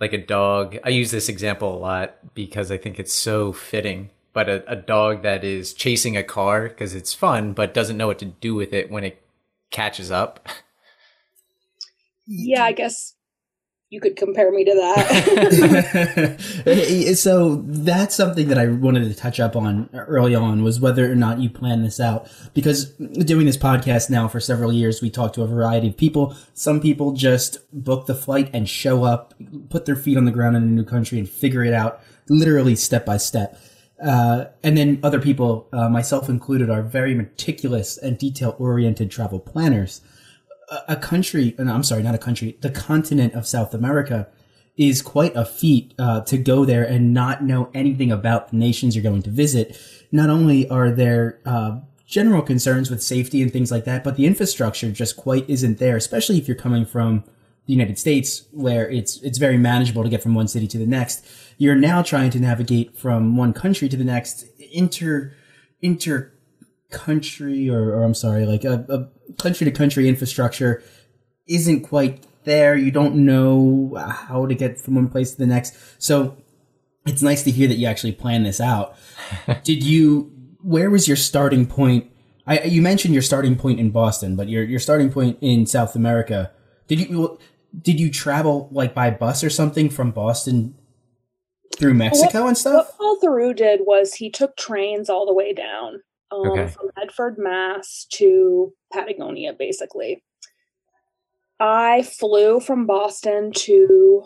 like 0.00 0.12
a 0.12 0.18
dog. 0.18 0.76
I 0.84 0.88
use 0.88 1.10
this 1.10 1.28
example 1.28 1.76
a 1.76 1.78
lot 1.78 2.34
because 2.34 2.70
I 2.70 2.76
think 2.78 2.98
it's 2.98 3.12
so 3.14 3.52
fitting. 3.52 4.10
But 4.32 4.48
a, 4.48 4.72
a 4.72 4.74
dog 4.74 5.22
that 5.22 5.44
is 5.44 5.72
chasing 5.72 6.16
a 6.16 6.24
car 6.24 6.68
because 6.68 6.92
it's 6.96 7.14
fun, 7.14 7.52
but 7.52 7.72
doesn't 7.72 7.96
know 7.96 8.08
what 8.08 8.18
to 8.18 8.24
do 8.24 8.56
with 8.56 8.72
it 8.72 8.90
when 8.90 9.04
it 9.04 9.22
catches 9.70 10.10
up. 10.10 10.48
yeah, 12.26 12.64
I 12.64 12.72
guess 12.72 13.14
you 13.94 14.00
could 14.00 14.16
compare 14.16 14.50
me 14.50 14.64
to 14.64 14.74
that. 14.74 15.14
so 17.16 17.62
that's 17.64 18.16
something 18.16 18.48
that 18.48 18.58
I 18.58 18.66
wanted 18.66 19.08
to 19.08 19.14
touch 19.14 19.38
up 19.38 19.54
on 19.54 19.88
early 19.94 20.34
on 20.34 20.64
was 20.64 20.80
whether 20.80 21.10
or 21.10 21.14
not 21.14 21.38
you 21.38 21.48
plan 21.48 21.84
this 21.84 22.00
out. 22.00 22.28
Because 22.54 22.86
doing 22.86 23.46
this 23.46 23.56
podcast 23.56 24.10
now 24.10 24.26
for 24.26 24.40
several 24.40 24.72
years, 24.72 25.00
we 25.00 25.10
talk 25.10 25.32
to 25.34 25.42
a 25.42 25.46
variety 25.46 25.88
of 25.88 25.96
people. 25.96 26.34
Some 26.54 26.80
people 26.80 27.12
just 27.12 27.58
book 27.72 28.06
the 28.06 28.16
flight 28.16 28.50
and 28.52 28.68
show 28.68 29.04
up, 29.04 29.32
put 29.70 29.86
their 29.86 29.94
feet 29.94 30.16
on 30.16 30.24
the 30.24 30.32
ground 30.32 30.56
in 30.56 30.64
a 30.64 30.66
new 30.66 30.84
country 30.84 31.20
and 31.20 31.28
figure 31.28 31.62
it 31.62 31.72
out 31.72 32.02
literally 32.28 32.74
step 32.74 33.06
by 33.06 33.16
step. 33.16 33.56
Uh, 34.04 34.46
and 34.64 34.76
then 34.76 34.98
other 35.04 35.20
people, 35.20 35.68
uh, 35.72 35.88
myself 35.88 36.28
included, 36.28 36.68
are 36.68 36.82
very 36.82 37.14
meticulous 37.14 37.96
and 37.96 38.18
detail 38.18 38.56
oriented 38.58 39.08
travel 39.08 39.38
planners. 39.38 40.00
A, 40.88 40.96
country, 40.96 41.54
I'm 41.58 41.82
sorry, 41.82 42.02
not 42.02 42.14
a 42.14 42.18
country, 42.18 42.56
the 42.60 42.70
continent 42.70 43.34
of 43.34 43.46
South 43.46 43.74
America 43.74 44.28
is 44.76 45.02
quite 45.02 45.34
a 45.36 45.44
feat 45.44 45.94
uh, 45.98 46.20
to 46.22 46.36
go 46.36 46.64
there 46.64 46.84
and 46.84 47.14
not 47.14 47.44
know 47.44 47.70
anything 47.74 48.10
about 48.10 48.50
the 48.50 48.56
nations 48.56 48.96
you're 48.96 49.02
going 49.02 49.22
to 49.22 49.30
visit. 49.30 49.78
Not 50.10 50.30
only 50.30 50.68
are 50.68 50.90
there 50.90 51.40
uh, 51.44 51.80
general 52.06 52.42
concerns 52.42 52.90
with 52.90 53.02
safety 53.02 53.40
and 53.42 53.52
things 53.52 53.70
like 53.70 53.84
that, 53.84 54.02
but 54.02 54.16
the 54.16 54.26
infrastructure 54.26 54.90
just 54.90 55.16
quite 55.16 55.48
isn't 55.48 55.78
there, 55.78 55.96
especially 55.96 56.38
if 56.38 56.48
you're 56.48 56.56
coming 56.56 56.84
from 56.84 57.24
the 57.66 57.72
United 57.72 57.98
States, 57.98 58.46
where 58.50 58.90
it's 58.90 59.22
it's 59.22 59.38
very 59.38 59.56
manageable 59.56 60.02
to 60.02 60.10
get 60.10 60.22
from 60.22 60.34
one 60.34 60.48
city 60.48 60.66
to 60.68 60.78
the 60.78 60.86
next. 60.86 61.24
You're 61.56 61.74
now 61.74 62.02
trying 62.02 62.30
to 62.30 62.40
navigate 62.40 62.96
from 62.96 63.36
one 63.36 63.52
country 63.52 63.88
to 63.88 63.96
the 63.96 64.04
next, 64.04 64.44
inter 64.72 65.34
inter 65.80 66.32
country 66.90 67.70
or, 67.70 67.94
or 67.94 68.02
I'm 68.02 68.14
sorry, 68.14 68.44
like 68.44 68.64
a, 68.64 68.84
a 68.88 69.08
country 69.38 69.64
to 69.64 69.70
country 69.70 70.08
infrastructure 70.08 70.82
isn't 71.46 71.82
quite 71.82 72.24
there. 72.44 72.76
You 72.76 72.90
don't 72.90 73.16
know 73.16 73.94
how 73.96 74.46
to 74.46 74.54
get 74.54 74.78
from 74.78 74.94
one 74.94 75.08
place 75.08 75.32
to 75.32 75.38
the 75.38 75.46
next. 75.46 75.74
So 75.98 76.36
it's 77.06 77.22
nice 77.22 77.42
to 77.44 77.50
hear 77.50 77.68
that 77.68 77.76
you 77.76 77.86
actually 77.86 78.12
planned 78.12 78.46
this 78.46 78.60
out. 78.60 78.96
Did 79.64 79.82
you? 79.82 80.30
Where 80.62 80.90
was 80.90 81.06
your 81.06 81.16
starting 81.16 81.66
point? 81.66 82.10
I, 82.46 82.62
you 82.62 82.82
mentioned 82.82 83.14
your 83.14 83.22
starting 83.22 83.56
point 83.56 83.80
in 83.80 83.90
Boston, 83.90 84.36
but 84.36 84.48
your 84.48 84.64
your 84.64 84.80
starting 84.80 85.10
point 85.10 85.38
in 85.40 85.66
South 85.66 85.94
America. 85.94 86.52
Did 86.88 87.00
you 87.00 87.38
did 87.80 87.98
you 87.98 88.10
travel 88.10 88.68
like 88.70 88.94
by 88.94 89.10
bus 89.10 89.42
or 89.42 89.50
something 89.50 89.90
from 89.90 90.10
Boston 90.10 90.74
through 91.76 91.94
Mexico 91.94 92.42
what, 92.42 92.48
and 92.48 92.58
stuff? 92.58 92.74
What 92.74 92.98
Paul 92.98 93.18
Theroux 93.22 93.56
did 93.56 93.80
was 93.84 94.14
he 94.14 94.30
took 94.30 94.56
trains 94.56 95.10
all 95.10 95.26
the 95.26 95.34
way 95.34 95.52
down 95.52 96.00
um, 96.30 96.50
Okay. 96.50 96.68
from 96.68 96.90
Medford, 96.96 97.36
Mass 97.38 98.06
to 98.12 98.72
Patagonia, 98.94 99.52
basically. 99.52 100.22
I 101.60 102.02
flew 102.02 102.60
from 102.60 102.86
Boston 102.86 103.52
to 103.52 104.24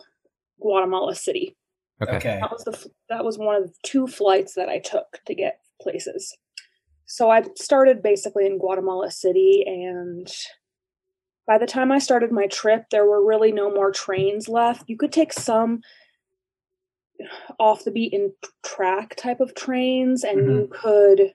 Guatemala 0.60 1.14
City. 1.14 1.56
Okay. 2.00 2.38
That 2.40 2.50
was 2.50 2.64
the 2.64 2.90
that 3.08 3.25
was 3.25 3.38
one 3.38 3.56
of 3.56 3.64
the 3.64 3.75
two 3.82 4.06
flights 4.06 4.54
that 4.54 4.68
I 4.68 4.78
took 4.78 5.20
to 5.26 5.34
get 5.34 5.60
places. 5.80 6.37
So 7.06 7.30
I 7.30 7.44
started 7.56 8.02
basically 8.02 8.46
in 8.46 8.58
Guatemala 8.58 9.10
City 9.10 9.64
and 9.66 10.30
by 11.46 11.58
the 11.58 11.66
time 11.66 11.90
I 11.90 11.98
started 11.98 12.30
my 12.30 12.46
trip 12.46 12.84
there 12.90 13.06
were 13.06 13.25
really 13.25 13.50
no 13.50 13.72
more 13.72 13.90
trains 13.90 14.48
left. 14.48 14.84
You 14.88 14.96
could 14.96 15.12
take 15.12 15.32
some 15.32 15.80
off 17.58 17.84
the 17.84 17.90
beaten 17.90 18.32
track 18.64 19.16
type 19.16 19.40
of 19.40 19.54
trains 19.54 20.22
and 20.22 20.38
you 20.38 20.68
mm-hmm. 20.70 20.72
could 20.72 21.34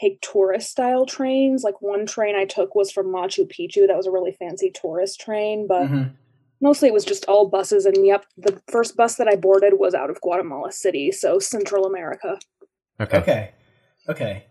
take 0.00 0.20
tourist 0.20 0.70
style 0.70 1.06
trains. 1.06 1.64
Like 1.64 1.80
one 1.82 2.06
train 2.06 2.36
I 2.36 2.44
took 2.44 2.74
was 2.74 2.90
from 2.90 3.06
Machu 3.06 3.46
Picchu. 3.50 3.86
That 3.86 3.96
was 3.96 4.06
a 4.06 4.10
really 4.10 4.32
fancy 4.32 4.70
tourist 4.70 5.20
train, 5.20 5.66
but 5.66 5.88
Mhm. 5.88 6.12
mostly 6.60 6.88
it 6.88 6.94
was 6.94 7.04
just 7.04 7.24
all 7.26 7.48
buses 7.48 7.86
and 7.86 8.04
yep 8.06 8.24
the 8.36 8.60
first 8.66 8.96
bus 8.96 9.14
that 9.14 9.28
i 9.28 9.36
boarded 9.36 9.74
was 9.78 9.94
out 9.94 10.10
of 10.10 10.20
guatemala 10.20 10.72
city 10.72 11.12
so 11.12 11.38
central 11.38 11.86
america 11.86 12.36
Okay. 13.00 13.18
Okay. 13.18 13.50
Okay. 14.08 14.44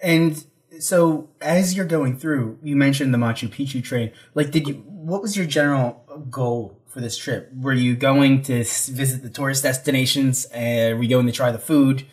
And 0.00 0.44
so 0.78 1.28
as 1.40 1.74
you're 1.74 1.86
going 1.86 2.16
through, 2.16 2.58
you 2.62 2.76
mentioned 2.76 3.12
the 3.12 3.18
Machu 3.18 3.48
Picchu 3.48 3.82
train. 3.82 4.12
Like, 4.34 4.52
did 4.52 4.68
you, 4.68 4.74
what 4.74 5.22
was 5.22 5.36
your 5.36 5.46
general 5.46 6.04
goal 6.30 6.78
for 6.86 7.00
this 7.00 7.16
trip? 7.18 7.50
Were 7.52 7.72
you 7.72 7.96
going 7.96 8.42
to 8.42 8.58
visit 8.58 9.22
the 9.24 9.30
tourist 9.30 9.64
destinations? 9.64 10.46
Uh, 10.54 10.94
were 10.94 11.02
you 11.02 11.08
going 11.08 11.26
to 11.26 11.32
try 11.32 11.50
the 11.50 11.58
food? 11.58 12.06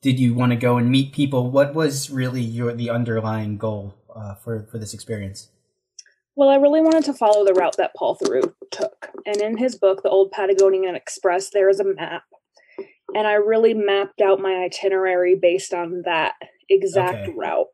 Did 0.00 0.20
you 0.20 0.34
want 0.34 0.52
to 0.52 0.56
go 0.56 0.76
and 0.76 0.90
meet 0.90 1.12
people? 1.12 1.50
What 1.50 1.74
was 1.74 2.10
really 2.10 2.42
your, 2.42 2.72
the 2.72 2.90
underlying 2.90 3.58
goal 3.58 3.94
uh, 4.14 4.34
for, 4.34 4.62
for 4.70 4.78
this 4.78 4.94
experience? 4.94 5.48
well 6.36 6.50
i 6.50 6.54
really 6.54 6.80
wanted 6.80 7.04
to 7.04 7.12
follow 7.12 7.44
the 7.44 7.52
route 7.52 7.76
that 7.76 7.90
paul 7.96 8.16
Theroux 8.16 8.54
took 8.70 9.08
and 9.26 9.40
in 9.40 9.56
his 9.56 9.74
book 9.74 10.04
the 10.04 10.08
old 10.08 10.30
patagonian 10.30 10.94
express 10.94 11.50
there 11.50 11.68
is 11.68 11.80
a 11.80 11.84
map 11.84 12.22
and 13.12 13.26
i 13.26 13.32
really 13.32 13.74
mapped 13.74 14.20
out 14.20 14.38
my 14.40 14.54
itinerary 14.64 15.34
based 15.34 15.74
on 15.74 16.02
that 16.04 16.34
exact 16.70 17.26
Okay. 17.26 17.34
route 17.36 17.66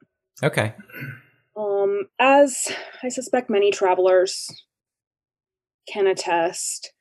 Okay. 0.42 0.74
Um, 1.56 2.08
as 2.18 2.72
I 3.02 3.08
suspect 3.08 3.48
many 3.48 3.70
travelers 3.70 4.48
can 5.88 6.06
attest, 6.06 6.92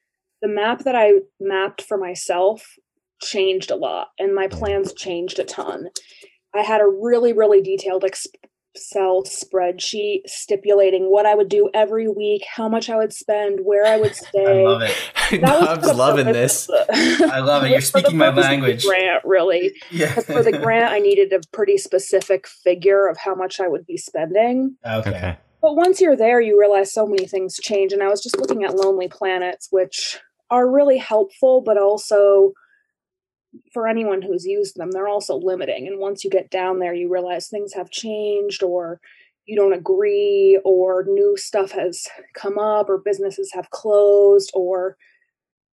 the 0.41 0.47
map 0.47 0.83
that 0.83 0.95
I 0.95 1.13
mapped 1.39 1.81
for 1.81 1.97
myself 1.97 2.75
changed 3.23 3.71
a 3.71 3.75
lot 3.75 4.09
and 4.19 4.35
my 4.35 4.47
plans 4.47 4.93
changed 4.93 5.39
a 5.39 5.43
ton. 5.43 5.89
I 6.55 6.61
had 6.61 6.81
a 6.81 6.87
really, 6.87 7.33
really 7.33 7.61
detailed 7.61 8.03
Excel 8.03 9.23
spreadsheet 9.23 10.21
stipulating 10.27 11.11
what 11.11 11.25
I 11.25 11.35
would 11.35 11.49
do 11.49 11.69
every 11.73 12.07
week, 12.07 12.43
how 12.55 12.67
much 12.69 12.89
I 12.89 12.95
would 12.97 13.13
spend, 13.13 13.59
where 13.63 13.85
I 13.85 13.97
would 13.97 14.15
stay. 14.29 14.45
I 14.47 14.63
love 14.63 14.81
it. 14.81 14.95
That 15.41 15.41
was 15.41 15.67
for 15.69 15.75
Bob's 15.77 15.93
loving 15.95 16.25
this. 16.27 16.67
the- 16.67 17.29
I 17.33 17.39
love 17.39 17.63
it. 17.63 17.71
You're 17.71 17.81
speaking 17.81 18.17
my 18.17 18.27
purpose 18.29 18.45
of 18.45 18.49
the 18.51 18.51
language. 18.51 18.85
Grant, 18.85 19.25
really. 19.25 19.73
Yeah. 19.89 20.13
'Cause 20.13 20.25
for 20.25 20.43
the 20.43 20.51
grant, 20.51 20.91
I 20.91 20.99
needed 20.99 21.33
a 21.33 21.39
pretty 21.51 21.77
specific 21.79 22.45
figure 22.47 23.07
of 23.07 23.17
how 23.17 23.33
much 23.33 23.59
I 23.59 23.67
would 23.67 23.87
be 23.87 23.97
spending. 23.97 24.75
okay. 24.85 25.09
Okay. 25.09 25.37
But 25.61 25.75
once 25.75 26.01
you're 26.01 26.17
there, 26.17 26.39
you 26.41 26.59
realize 26.59 26.93
so 26.93 27.07
many 27.07 27.25
things 27.25 27.55
change. 27.57 27.93
And 27.93 28.03
I 28.03 28.09
was 28.09 28.21
just 28.21 28.37
looking 28.37 28.63
at 28.63 28.75
Lonely 28.75 29.07
Planets, 29.07 29.69
which 29.71 30.19
are 30.51 30.69
really 30.69 30.97
helpful, 30.99 31.61
but 31.61 31.77
also 31.77 32.51
for 33.73 33.87
anyone 33.87 34.21
who's 34.21 34.45
used 34.45 34.75
them, 34.75 34.91
they're 34.91 35.07
also 35.07 35.35
limiting. 35.35 35.87
And 35.87 35.99
once 35.99 36.23
you 36.23 36.29
get 36.29 36.49
down 36.49 36.79
there, 36.79 36.93
you 36.93 37.11
realize 37.11 37.47
things 37.47 37.73
have 37.73 37.89
changed, 37.89 38.63
or 38.63 38.99
you 39.45 39.55
don't 39.55 39.73
agree, 39.73 40.59
or 40.63 41.05
new 41.07 41.35
stuff 41.37 41.71
has 41.71 42.07
come 42.33 42.57
up, 42.57 42.89
or 42.89 42.97
businesses 42.97 43.51
have 43.53 43.69
closed, 43.69 44.51
or 44.53 44.97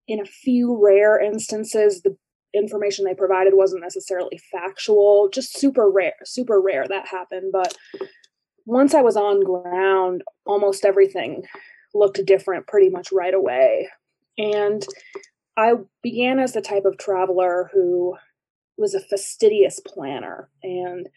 in 0.08 0.20
a 0.20 0.26
few 0.26 0.78
rare 0.82 1.20
instances, 1.20 2.02
the 2.02 2.16
information 2.54 3.06
they 3.06 3.14
provided 3.14 3.54
wasn't 3.56 3.84
necessarily 3.84 4.40
factual. 4.52 5.30
Just 5.32 5.58
super 5.58 5.90
rare, 5.90 6.16
super 6.24 6.62
rare 6.62 6.86
that 6.88 7.08
happened. 7.08 7.52
But 7.52 7.76
once 8.66 8.94
I 8.94 9.02
was 9.02 9.18
on 9.18 9.44
ground, 9.44 10.24
almost 10.46 10.86
everything 10.86 11.44
looked 11.94 12.26
different 12.26 12.68
pretty 12.68 12.90
much 12.90 13.12
right 13.12 13.34
away. 13.34 13.90
And 14.38 14.86
I 15.58 15.74
began 16.04 16.40
as 16.40 16.54
the 16.54 16.62
type 16.62 16.86
of 16.86 16.98
traveler 16.98 17.70
who 17.74 18.16
was 18.78 18.94
a 18.94 19.00
fastidious 19.00 19.80
planner. 19.80 20.50
And 20.64 21.10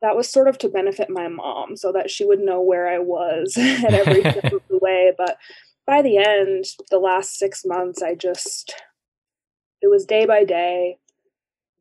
that 0.00 0.16
was 0.16 0.28
sort 0.28 0.48
of 0.48 0.58
to 0.58 0.68
benefit 0.68 1.10
my 1.10 1.28
mom 1.28 1.76
so 1.76 1.90
that 1.92 2.10
she 2.10 2.24
would 2.24 2.38
know 2.38 2.60
where 2.60 2.88
I 2.88 2.98
was 2.98 3.56
at 3.58 3.92
every 3.92 4.20
step 4.30 4.52
of 4.52 4.62
the 4.68 4.78
way. 4.80 5.12
But 5.16 5.38
by 5.86 6.02
the 6.02 6.18
end, 6.18 6.66
the 6.90 6.98
last 6.98 7.38
six 7.38 7.64
months, 7.64 8.00
I 8.00 8.14
just, 8.14 8.74
it 9.82 9.88
was 9.88 10.06
day 10.06 10.24
by 10.24 10.44
day, 10.44 10.98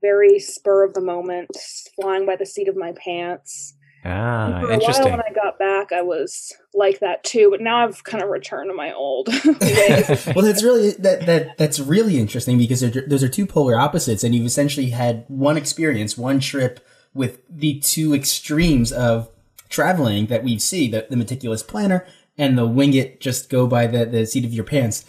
very 0.02 0.40
spur 0.40 0.84
of 0.84 0.94
the 0.94 1.02
moment, 1.02 1.56
flying 1.96 2.26
by 2.26 2.36
the 2.36 2.46
seat 2.46 2.68
of 2.68 2.76
my 2.76 2.92
pants. 2.94 3.76
And 4.06 4.54
Ah, 4.54 4.60
for 4.62 4.72
a 4.72 4.78
while 4.80 5.12
when 5.12 5.22
I 5.22 5.32
got 5.34 5.58
back, 5.58 5.92
I 5.94 6.02
was 6.02 6.52
like 6.74 7.00
that 7.00 7.24
too. 7.24 7.48
But 7.52 7.62
now 7.62 7.86
I've 7.86 8.04
kind 8.04 8.22
of 8.24 8.30
returned 8.30 8.70
to 8.70 8.74
my 8.74 8.92
old 8.94 9.28
ways. 9.62 10.26
well, 10.36 10.44
that's 10.46 10.62
really 10.64 10.92
that 11.00 11.26
that 11.26 11.58
that's 11.58 11.80
really 11.80 12.20
interesting 12.20 12.58
because 12.58 12.82
they're- 12.82 13.06
those 13.08 13.24
are 13.24 13.30
two 13.30 13.46
polar 13.48 13.78
opposites, 13.80 14.24
and 14.24 14.36
you've 14.36 14.46
essentially 14.46 14.90
had 14.90 15.24
one 15.30 15.56
experience, 15.58 16.18
one 16.18 16.40
trip 16.42 16.86
with 17.14 17.40
the 17.50 17.80
two 17.80 18.14
extremes 18.14 18.92
of 18.92 19.30
traveling 19.70 20.26
that 20.28 20.44
we 20.44 20.60
see 20.60 20.90
the, 20.90 21.08
the 21.10 21.16
meticulous 21.16 21.64
planner 21.64 22.06
and 22.38 22.58
the 22.58 22.68
wing 22.68 22.94
it, 22.94 23.22
just 23.22 23.50
go 23.50 23.68
by 23.68 23.88
the 23.88 24.06
the 24.06 24.26
seat 24.26 24.44
of 24.44 24.54
your 24.54 24.66
pants. 24.66 25.06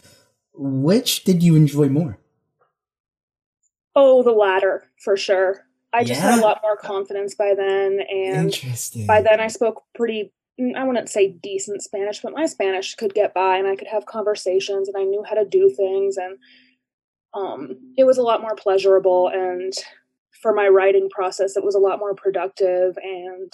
Which 0.57 1.25
did 1.25 1.43
you 1.43 1.57
enjoy 1.57 1.89
more? 1.89 2.19
oh, 3.97 4.23
the 4.23 4.33
latter 4.33 4.85
for 5.03 5.17
sure. 5.17 5.67
I 5.95 6.05
just 6.05 6.21
had 6.21 6.39
a 6.39 6.43
lot 6.43 6.61
more 6.63 6.77
confidence 6.77 7.35
by 7.35 7.55
then, 7.57 8.01
and 8.11 8.53
by 9.07 9.23
then 9.23 9.41
I 9.41 9.47
spoke 9.47 9.85
pretty. 9.95 10.33
mm, 10.61 10.75
I 10.75 10.85
wouldn't 10.85 11.09
say 11.09 11.29
decent 11.29 11.83
Spanish, 11.83 12.21
but 12.21 12.33
my 12.33 12.47
Spanish 12.47 12.95
could 12.95 13.15
get 13.15 13.33
by, 13.33 13.57
and 13.57 13.69
I 13.69 13.77
could 13.77 13.89
have 13.89 14.07
conversations, 14.07 14.89
and 14.89 14.97
I 14.97 15.05
knew 15.05 15.25
how 15.27 15.35
to 15.35 15.45
do 15.45 15.71
things, 15.71 16.17
and 16.17 16.39
um, 17.35 17.77
it 17.97 18.05
was 18.05 18.19
a 18.19 18.23
lot 18.23 18.41
more 18.41 18.55
pleasurable. 18.55 19.29
And 19.29 19.73
for 20.41 20.53
my 20.53 20.69
writing 20.69 21.09
process, 21.11 21.57
it 21.57 21.65
was 21.65 21.75
a 21.75 21.81
lot 21.81 21.99
more 21.99 22.15
productive 22.15 22.97
and 23.03 23.53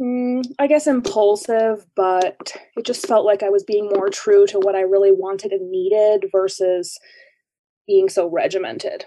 mm, 0.00 0.44
I 0.58 0.66
guess 0.66 0.86
impulsive, 0.86 1.86
but 1.94 2.52
it 2.76 2.84
just 2.84 3.06
felt 3.06 3.24
like 3.24 3.42
I 3.42 3.50
was 3.50 3.62
being 3.62 3.88
more 3.88 4.08
true 4.08 4.46
to 4.48 4.58
what 4.58 4.74
I 4.74 4.80
really 4.80 5.12
wanted 5.12 5.52
and 5.52 5.70
needed 5.70 6.26
versus 6.32 6.98
being 7.86 8.08
so 8.08 8.28
regimented. 8.28 9.04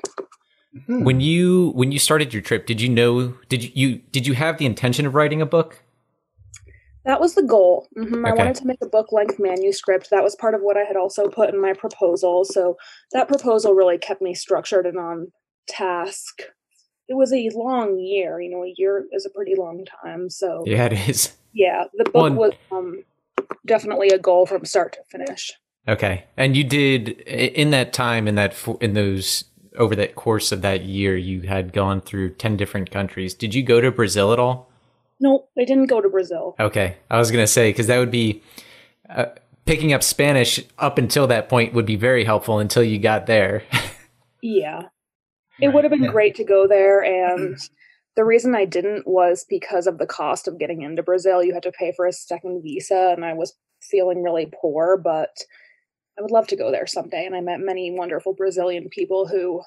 Hmm. 0.86 1.04
when 1.04 1.22
you 1.22 1.72
when 1.76 1.92
you 1.92 2.00
started 2.00 2.34
your 2.34 2.42
trip, 2.42 2.66
did 2.66 2.82
you 2.82 2.90
know 2.90 3.34
did 3.50 3.64
you, 3.64 3.72
you 3.74 4.02
did 4.12 4.28
you 4.28 4.34
have 4.34 4.58
the 4.58 4.66
intention 4.66 5.06
of 5.06 5.16
writing 5.16 5.42
a 5.42 5.46
book? 5.46 5.84
That 7.06 7.22
was 7.22 7.36
the 7.36 7.44
goal. 7.44 7.88
hmm 7.96 8.26
I 8.26 8.34
wanted 8.34 8.56
to 8.56 8.68
make 8.68 8.80
a 8.82 8.88
book 8.88 9.14
length 9.14 9.40
manuscript. 9.40 10.10
That 10.12 10.24
was 10.24 10.36
part 10.36 10.54
of 10.54 10.62
what 10.62 10.76
I 10.76 10.84
had 10.84 10.98
also 10.98 11.30
put 11.30 11.54
in 11.54 11.62
my 11.62 11.74
proposal. 11.74 12.44
So 12.44 12.76
that 13.14 13.30
proposal 13.30 13.74
really 13.74 13.98
kept 13.98 14.22
me 14.22 14.34
structured 14.34 14.86
and 14.86 14.98
on 14.98 15.32
task. 15.70 16.42
It 17.08 17.16
was 17.16 17.32
a 17.32 17.50
long 17.54 17.98
year, 17.98 18.42
you 18.42 18.50
know, 18.50 18.66
a 18.66 18.74
year 18.76 19.06
is 19.14 19.26
a 19.26 19.30
pretty 19.30 19.56
long 19.56 19.86
time. 20.04 20.30
So 20.30 20.64
yeah, 20.66 20.86
it 20.86 21.10
is. 21.10 21.32
Yeah, 21.54 21.86
the 21.94 22.04
book 22.04 22.14
Well, 22.14 22.34
was 22.34 22.52
um, 22.72 23.04
definitely 23.66 24.10
a 24.10 24.20
goal 24.20 24.46
from 24.46 24.66
start 24.66 24.94
to 24.94 25.00
finish. 25.10 25.54
Okay, 25.88 26.26
and 26.36 26.58
you 26.58 26.66
did 26.66 27.10
in 27.22 27.70
that 27.72 27.94
time 27.94 28.28
in 28.28 28.36
that 28.36 28.54
in 28.82 28.94
those 28.94 29.46
over 29.78 29.96
that 29.96 30.16
course 30.16 30.52
of 30.52 30.62
that 30.62 30.84
year, 30.84 31.16
you 31.16 31.42
had 31.42 31.74
gone 31.74 32.02
through 32.02 32.32
ten 32.36 32.58
different 32.58 32.92
countries. 32.92 33.34
Did 33.34 33.54
you 33.56 33.64
go 33.64 33.82
to 33.82 33.92
Brazil 33.92 34.34
at 34.34 34.40
all? 34.40 34.70
No, 35.20 35.48
I 35.58 35.66
didn't 35.66 35.88
go 35.88 36.02
to 36.02 36.10
Brazil. 36.10 36.56
Okay, 36.60 36.98
I 37.10 37.18
was 37.18 37.32
gonna 37.32 37.48
say 37.48 37.70
because 37.70 37.88
that 37.88 37.98
would 37.98 38.12
be 38.12 38.44
uh, 39.10 39.28
picking 39.66 39.94
up 39.94 40.04
Spanish 40.04 40.60
up 40.78 40.98
until 40.98 41.28
that 41.28 41.50
point 41.50 41.74
would 41.74 41.86
be 41.86 41.96
very 41.96 42.24
helpful 42.24 42.60
until 42.60 42.84
you 42.84 43.00
got 43.00 43.26
there. 43.26 43.64
Yeah. 44.42 44.84
It 45.60 45.68
Right, 45.68 45.74
would 45.74 45.84
have 45.84 45.92
been 45.92 46.04
yeah. 46.04 46.12
great 46.12 46.36
to 46.36 46.44
go 46.44 46.68
there 46.68 47.04
and 47.04 47.58
the 48.18 48.26
reason 48.26 48.56
I 48.56 48.66
didn't 48.66 49.08
was 49.08 49.46
because 49.48 49.88
of 49.88 50.00
the 50.00 50.08
cost 50.08 50.48
of 50.48 50.58
getting 50.60 50.82
into 50.82 51.04
Brazil. 51.04 51.44
You 51.44 51.54
had 51.54 51.64
to 51.64 51.72
pay 51.72 51.94
for 51.96 52.06
a 52.08 52.12
second 52.12 52.64
visa, 52.64 53.14
and 53.16 53.24
I 53.24 53.34
was 53.34 53.56
feeling 53.82 54.24
really 54.24 54.52
poor, 54.60 54.98
but 54.98 55.38
I 56.18 56.22
would 56.22 56.32
love 56.32 56.48
to 56.48 56.56
go 56.56 56.72
there 56.72 56.88
someday. 56.88 57.26
And 57.26 57.36
I 57.36 57.42
met 57.42 57.60
many 57.60 57.92
wonderful 57.92 58.34
Brazilian 58.34 58.90
people 58.90 59.28
who 59.28 59.62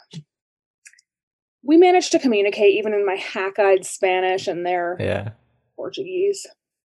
we 1.63 1.77
managed 1.77 2.13
to 2.13 2.19
communicate 2.19 2.75
even 2.75 2.95
in 2.95 3.05
my 3.07 3.17
hack-eyed 3.17 3.85
Spanish 3.85 4.49
and 4.49 4.65
their 4.65 4.97
Yeah. 4.99 5.31
Portuguese. 5.77 6.47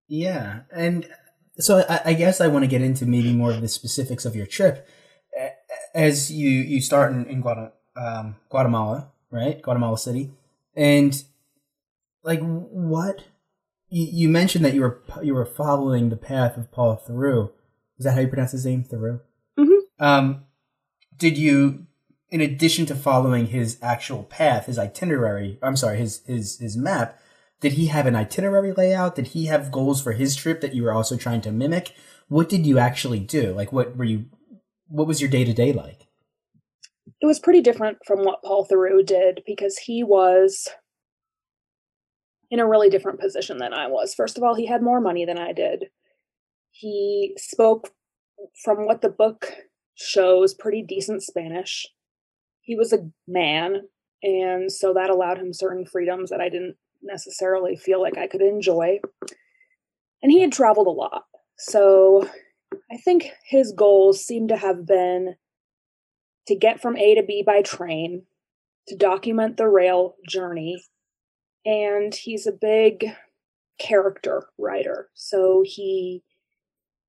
Yeah, 0.09 0.61
and 0.71 1.09
so 1.59 1.85
I, 1.89 2.01
I 2.07 2.13
guess 2.15 2.41
I 2.41 2.49
want 2.49 2.65
to 2.65 2.69
get 2.69 2.83
into 2.83 3.07
maybe 3.07 3.33
more 3.33 3.53
of 3.53 3.61
the 3.63 3.69
specifics 3.69 4.25
of 4.25 4.37
your 4.37 4.47
trip. 4.47 4.87
As 5.95 6.31
you 6.31 6.51
you 6.51 6.81
start 6.83 7.13
in, 7.13 7.25
in 7.27 7.41
Guatemala, 7.41 7.73
um, 7.97 8.37
Guatemala, 8.51 9.11
right? 9.31 9.63
Guatemala 9.63 9.97
City, 9.97 10.33
and 10.77 11.23
like 12.23 12.41
what 12.41 13.25
you, 13.89 14.07
you 14.11 14.29
mentioned 14.29 14.65
that 14.65 14.75
you 14.75 14.83
were 14.83 15.03
you 15.23 15.35
were 15.35 15.47
following 15.47 16.11
the 16.11 16.17
path 16.17 16.59
of 16.59 16.71
Paul 16.71 17.01
Theroux. 17.09 17.51
Is 17.99 18.05
that 18.05 18.13
how 18.13 18.21
you 18.21 18.29
pronounce 18.29 18.53
his 18.53 18.67
name, 18.67 18.85
Theroux? 18.85 19.21
Um, 20.03 20.45
did 21.17 21.39
you, 21.39 21.87
in 22.29 22.41
addition 22.41 22.85
to 22.87 22.95
following 22.97 23.47
his 23.47 23.79
actual 23.81 24.25
path, 24.25 24.67
his 24.67 24.79
itinerary? 24.79 25.59
I'm 25.63 25.77
sorry, 25.77 25.99
his 25.99 26.23
his 26.27 26.59
his 26.59 26.77
map. 26.77 27.19
Did 27.61 27.75
he 27.75 27.87
have 27.87 28.07
an 28.07 28.17
itinerary 28.17 28.73
layout? 28.73 29.15
Did 29.15 29.29
he 29.29 29.47
have 29.47 29.71
goals 29.71 30.03
for 30.03 30.13
his 30.13 30.35
trip 30.35 30.61
that 30.61 30.75
you 30.75 30.83
were 30.83 30.93
also 30.93 31.17
trying 31.17 31.41
to 31.43 31.53
mimic? 31.53 31.95
What 32.27 32.49
did 32.49 32.67
you 32.67 32.79
actually 32.79 33.21
do? 33.21 33.53
Like, 33.53 33.73
what 33.73 33.97
were 33.97 34.05
you? 34.05 34.27
What 34.89 35.07
was 35.07 35.21
your 35.21 35.31
day 35.31 35.45
to 35.45 35.55
day 35.55 35.73
like? 35.73 36.09
It 37.21 37.27
was 37.27 37.39
pretty 37.39 37.61
different 37.61 37.99
from 38.05 38.25
what 38.25 38.43
Paul 38.43 38.67
Theroux 38.67 39.07
did 39.07 39.43
because 39.47 39.79
he 39.79 40.03
was 40.03 40.69
in 42.51 42.59
a 42.59 42.67
really 42.67 42.91
different 42.91 43.21
position 43.21 43.59
than 43.59 43.73
I 43.73 43.87
was. 43.87 44.15
First 44.15 44.37
of 44.37 44.43
all, 44.43 44.57
he 44.57 44.67
had 44.67 44.83
more 44.83 45.01
money 45.01 45.25
than 45.25 45.39
I 45.39 45.53
did. 45.53 45.85
He 46.73 47.35
spoke, 47.39 47.91
from 48.65 48.87
what 48.87 49.03
the 49.03 49.09
book 49.09 49.55
shows, 49.95 50.55
pretty 50.55 50.83
decent 50.83 51.23
Spanish. 51.23 51.87
He 52.61 52.77
was 52.77 52.93
a 52.93 53.11
man, 53.27 53.83
and 54.23 54.71
so 54.71 54.95
that 54.95 55.11
allowed 55.11 55.39
him 55.39 55.53
certain 55.53 55.85
freedoms 55.85 56.31
that 56.31 56.41
I 56.41 56.49
didn't 56.49 56.77
necessarily 57.03 57.77
feel 57.77 58.01
like 58.01 58.17
I 58.17 58.29
could 58.29 58.43
enjoy. 58.43 59.01
And 60.23 60.31
he 60.31 60.41
had 60.41 60.53
traveled 60.53 60.87
a 60.87 60.91
lot. 60.91 61.25
So 61.59 62.29
I 62.91 62.97
think 62.99 63.31
his 63.45 63.73
goals 63.73 64.25
seem 64.25 64.49
to 64.49 64.57
have 64.57 64.87
been 64.87 65.35
to 66.47 66.57
get 66.57 66.81
from 66.81 66.97
A 66.97 67.15
to 67.15 67.23
B 67.23 67.43
by 67.45 67.63
train, 67.63 68.25
to 68.89 68.97
document 68.97 69.57
the 69.57 69.69
rail 69.69 70.17
journey. 70.29 70.83
And 71.65 72.15
he's 72.15 72.47
a 72.47 72.53
big 72.53 73.07
character 73.81 74.49
writer. 74.59 75.09
So 75.15 75.63
he 75.65 76.23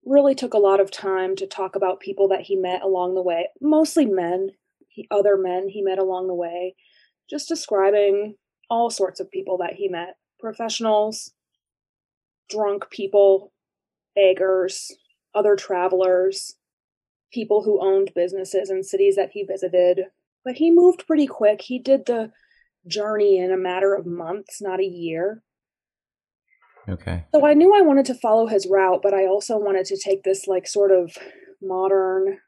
really 0.05 0.36
took 0.36 0.53
a 0.53 0.60
lot 0.60 0.79
of 0.79 0.91
time 0.91 1.36
to 1.38 1.48
talk 1.48 1.75
about 1.75 2.00
people 2.00 2.27
that 2.27 2.41
he 2.41 2.55
met 2.55 2.81
along 2.81 3.15
the 3.15 3.22
way, 3.22 3.50
mostly 3.62 4.05
men, 4.05 4.50
he, 4.89 5.07
other 5.10 5.38
men 5.38 5.69
he 5.69 5.81
met 5.81 6.00
along 6.00 6.27
the 6.27 6.33
way, 6.33 6.75
just 7.29 7.48
describing 7.48 8.36
all 8.69 8.89
sorts 8.89 9.19
of 9.19 9.31
people 9.31 9.57
that 9.57 9.74
he 9.74 9.88
met 9.88 10.15
professionals, 10.39 11.31
drunk 12.50 12.89
people, 12.89 13.53
beggars, 14.15 14.91
other 15.33 15.55
travelers, 15.55 16.55
people 17.31 17.63
who 17.63 17.81
owned 17.81 18.12
businesses 18.13 18.69
in 18.69 18.83
cities 18.83 19.15
that 19.15 19.31
he 19.31 19.43
visited. 19.43 20.01
But 20.45 20.55
he 20.55 20.69
moved 20.69 21.07
pretty 21.07 21.27
quick. 21.27 21.62
He 21.62 21.79
did 21.79 22.05
the 22.05 22.31
journey 22.86 23.39
in 23.39 23.51
a 23.51 23.57
matter 23.57 23.95
of 23.95 24.05
months, 24.05 24.62
not 24.62 24.79
a 24.79 24.86
year. 24.86 25.41
Okay. 26.88 27.25
So 27.34 27.46
I 27.46 27.54
knew 27.54 27.74
I 27.74 27.82
wanted 27.82 28.06
to 28.08 28.16
follow 28.16 28.48
his 28.48 28.68
route, 28.68 29.02
but 29.02 29.13
I 29.13 29.25
also 29.25 29.58
wanted 29.58 29.86
to 29.86 29.98
take 29.98 30.24
this 30.24 30.48
like 30.48 30.67
sort 30.67 30.91
of 30.91 31.17
modern 31.62 32.39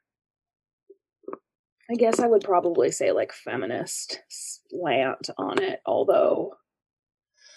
I 1.89 1.95
guess 1.95 2.19
I 2.19 2.27
would 2.27 2.43
probably 2.43 2.89
say 2.91 3.11
like 3.11 3.31
feminist 3.31 4.21
slant 4.27 5.29
on 5.37 5.61
it, 5.61 5.81
although 5.85 6.55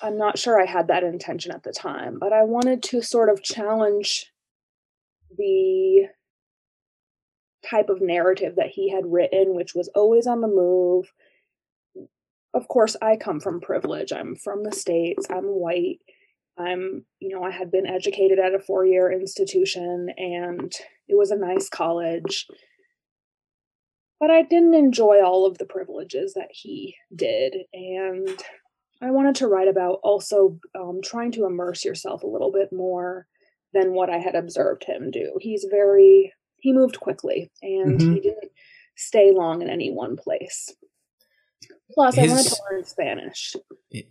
I'm 0.03 0.19
not 0.19 0.38
sure 0.38 0.61
I 0.61 0.67
had 0.67 0.88
that 0.88 1.03
intention 1.03 1.51
at 1.53 1.62
the 1.62 1.73
time, 1.73 2.19
but 2.19 2.33
I 2.33 2.43
wanted 2.43 2.83
to 2.85 3.01
sort 3.01 3.31
of 3.31 3.43
challenge 3.43 4.27
the 5.37 6.09
type 7.69 7.88
of 7.88 8.03
narrative 8.03 8.57
that 8.57 8.69
he 8.69 8.91
had 8.91 9.07
written, 9.07 9.55
which 9.55 9.75
was 9.75 9.88
always 9.95 10.27
on 10.27 10.43
the 10.43 10.49
move. 10.49 11.11
Of 12.53 12.69
course, 12.69 12.97
I 13.01 13.17
come 13.17 13.41
from 13.41 13.61
privilege. 13.61 14.12
I'm 14.12 14.37
from 14.37 14.62
the 14.62 14.73
States, 14.73 15.27
I'm 15.31 15.45
white. 15.45 16.01
I'm, 16.59 17.05
you 17.21 17.29
know, 17.31 17.42
I 17.44 17.51
had 17.51 17.71
been 17.71 17.87
educated 17.87 18.38
at 18.38 18.55
a 18.55 18.59
four 18.59 18.85
year 18.87 19.11
institution 19.11 20.09
and 20.16 20.73
it 21.09 21.16
was 21.16 21.31
a 21.31 21.37
nice 21.37 21.68
college. 21.68 22.47
But 24.21 24.31
I 24.31 24.42
didn't 24.42 24.75
enjoy 24.75 25.23
all 25.23 25.47
of 25.47 25.59
the 25.59 25.64
privileges 25.66 26.35
that 26.35 26.49
he 26.51 26.97
did. 27.14 27.55
And 27.73 28.29
I 29.01 29.12
wanted 29.12 29.37
to 29.37 29.47
write 29.47 29.68
about 29.68 30.01
also 30.03 30.59
um, 30.79 31.01
trying 31.05 31.31
to 31.33 31.47
immerse 31.47 31.85
yourself 31.85 32.25
a 32.25 32.29
little 32.29 32.51
bit 32.51 32.73
more 32.73 33.27
than 33.73 33.92
what 33.92 34.11
I 34.11 34.18
had 34.18 34.35
observed 34.35 34.83
him 34.85 35.11
do. 35.12 35.38
He's 35.40 35.66
very, 35.71 36.33
he 36.59 36.73
moved 36.73 36.99
quickly 36.99 37.51
and 37.62 38.01
Mhm. 38.01 38.14
he 38.14 38.21
didn't 38.21 38.51
stay 38.97 39.31
long 39.31 39.62
in 39.62 39.68
any 39.71 39.92
one 39.92 40.16
place. 40.16 40.75
Plus, 41.92 42.18
I 42.18 42.27
wanted 42.27 42.47
to 42.47 42.62
learn 42.71 42.85
Spanish. 42.85 43.55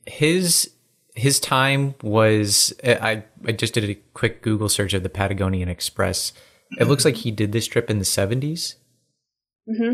His 0.05 0.73
his 1.17 1.39
time 1.39 1.95
was 2.01 2.73
I 2.83 3.23
I 3.45 3.51
just 3.51 3.73
did 3.73 3.89
a 3.89 3.95
quick 4.13 4.41
Google 4.41 4.69
search 4.69 4.93
of 4.93 5.03
the 5.03 5.09
Patagonian 5.09 5.67
Express. 5.67 6.31
It 6.79 6.87
looks 6.87 7.05
like 7.05 7.15
he 7.15 7.31
did 7.31 7.51
this 7.53 7.65
trip 7.65 7.89
in 7.89 7.99
the 7.99 8.05
70s. 8.05 8.75
hmm 9.67 9.93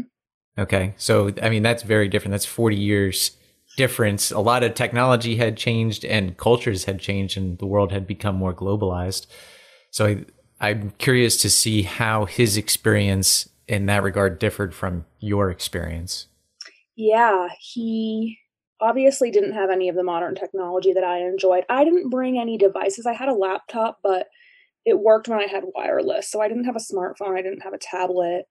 Okay. 0.58 0.94
So, 0.98 1.34
I 1.42 1.50
mean, 1.50 1.64
that's 1.64 1.82
very 1.82 2.08
different. 2.08 2.32
That's 2.32 2.46
40 2.46 2.76
years 2.76 3.32
difference. 3.76 4.32
A 4.32 4.40
lot 4.40 4.64
of 4.64 4.76
technology 4.76 5.38
had 5.38 5.58
changed 5.58 6.06
and 6.06 6.38
cultures 6.38 6.86
had 6.86 7.00
changed 7.00 7.38
and 7.38 7.58
the 7.58 7.66
world 7.66 7.92
had 7.92 8.06
become 8.06 8.36
more 8.36 8.54
globalized. 8.54 9.26
So 9.90 10.06
I, 10.06 10.26
I'm 10.60 10.92
curious 11.00 11.38
to 11.38 11.50
see 11.50 11.82
how 11.84 12.26
his 12.26 12.56
experience 12.58 13.50
in 13.68 13.88
that 13.88 14.04
regard 14.04 14.38
differed 14.38 14.76
from 14.76 15.06
your 15.20 15.50
experience. 15.50 16.28
Yeah, 16.96 17.48
he 17.60 18.38
obviously 18.84 19.32
didn't 19.32 19.54
have 19.54 19.70
any 19.70 19.88
of 19.88 19.96
the 19.96 20.04
modern 20.04 20.36
technology 20.36 20.92
that 20.92 21.06
I 21.06 21.20
enjoyed. 21.20 21.64
I 21.70 21.86
didn't 21.86 22.10
bring 22.10 22.38
any 22.38 22.58
devices. 22.58 23.06
I 23.06 23.14
had 23.14 23.30
a 23.30 23.34
laptop, 23.34 24.00
but 24.04 24.28
it 24.86 25.00
worked 25.00 25.30
when 25.30 25.40
I 25.40 25.48
had 25.48 25.64
wireless. 25.74 26.30
So 26.30 26.42
I 26.42 26.50
didn't 26.50 26.66
have 26.66 26.76
a 26.76 26.80
smartphone. 26.80 27.38
I 27.38 27.42
didn't 27.42 27.64
have 27.64 27.74
a 27.74 27.78
tablet. 27.78 28.44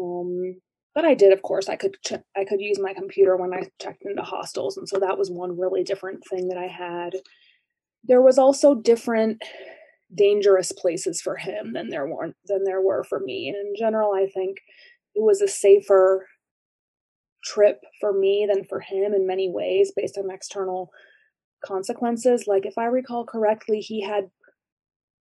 Um, 0.00 0.60
but 0.94 1.04
I 1.04 1.14
did, 1.14 1.32
of 1.34 1.42
course. 1.42 1.68
I 1.68 1.76
could 1.76 1.96
ch- 2.04 2.24
I 2.34 2.44
could 2.48 2.60
use 2.60 2.78
my 2.80 2.94
computer 2.94 3.36
when 3.36 3.52
I 3.52 3.68
checked 3.80 4.02
into 4.04 4.22
hostels, 4.22 4.78
and 4.78 4.88
so 4.88 4.98
that 4.98 5.18
was 5.18 5.30
one 5.30 5.58
really 5.58 5.84
different 5.84 6.22
thing 6.28 6.48
that 6.48 6.58
I 6.58 6.66
had. 6.66 7.16
There 8.04 8.22
was 8.22 8.38
also 8.38 8.74
different 8.74 9.42
dangerous 10.16 10.72
places 10.72 11.20
for 11.20 11.36
him 11.36 11.74
than 11.74 11.90
there 11.90 12.06
weren't 12.08 12.34
than 12.46 12.64
there 12.64 12.80
were 12.80 13.04
for 13.04 13.20
me. 13.20 13.48
And 13.48 13.56
in 13.56 13.74
general, 13.78 14.12
I 14.14 14.26
think 14.26 14.56
it 15.14 15.22
was 15.22 15.42
a 15.42 15.48
safer 15.48 16.26
trip 17.44 17.82
for 18.00 18.12
me 18.12 18.48
than 18.52 18.64
for 18.64 18.80
him 18.80 19.14
in 19.14 19.26
many 19.26 19.50
ways 19.50 19.92
based 19.94 20.18
on 20.18 20.30
external 20.30 20.90
consequences. 21.64 22.46
Like 22.46 22.66
if 22.66 22.78
I 22.78 22.84
recall 22.84 23.24
correctly, 23.24 23.80
he 23.80 24.02
had 24.02 24.30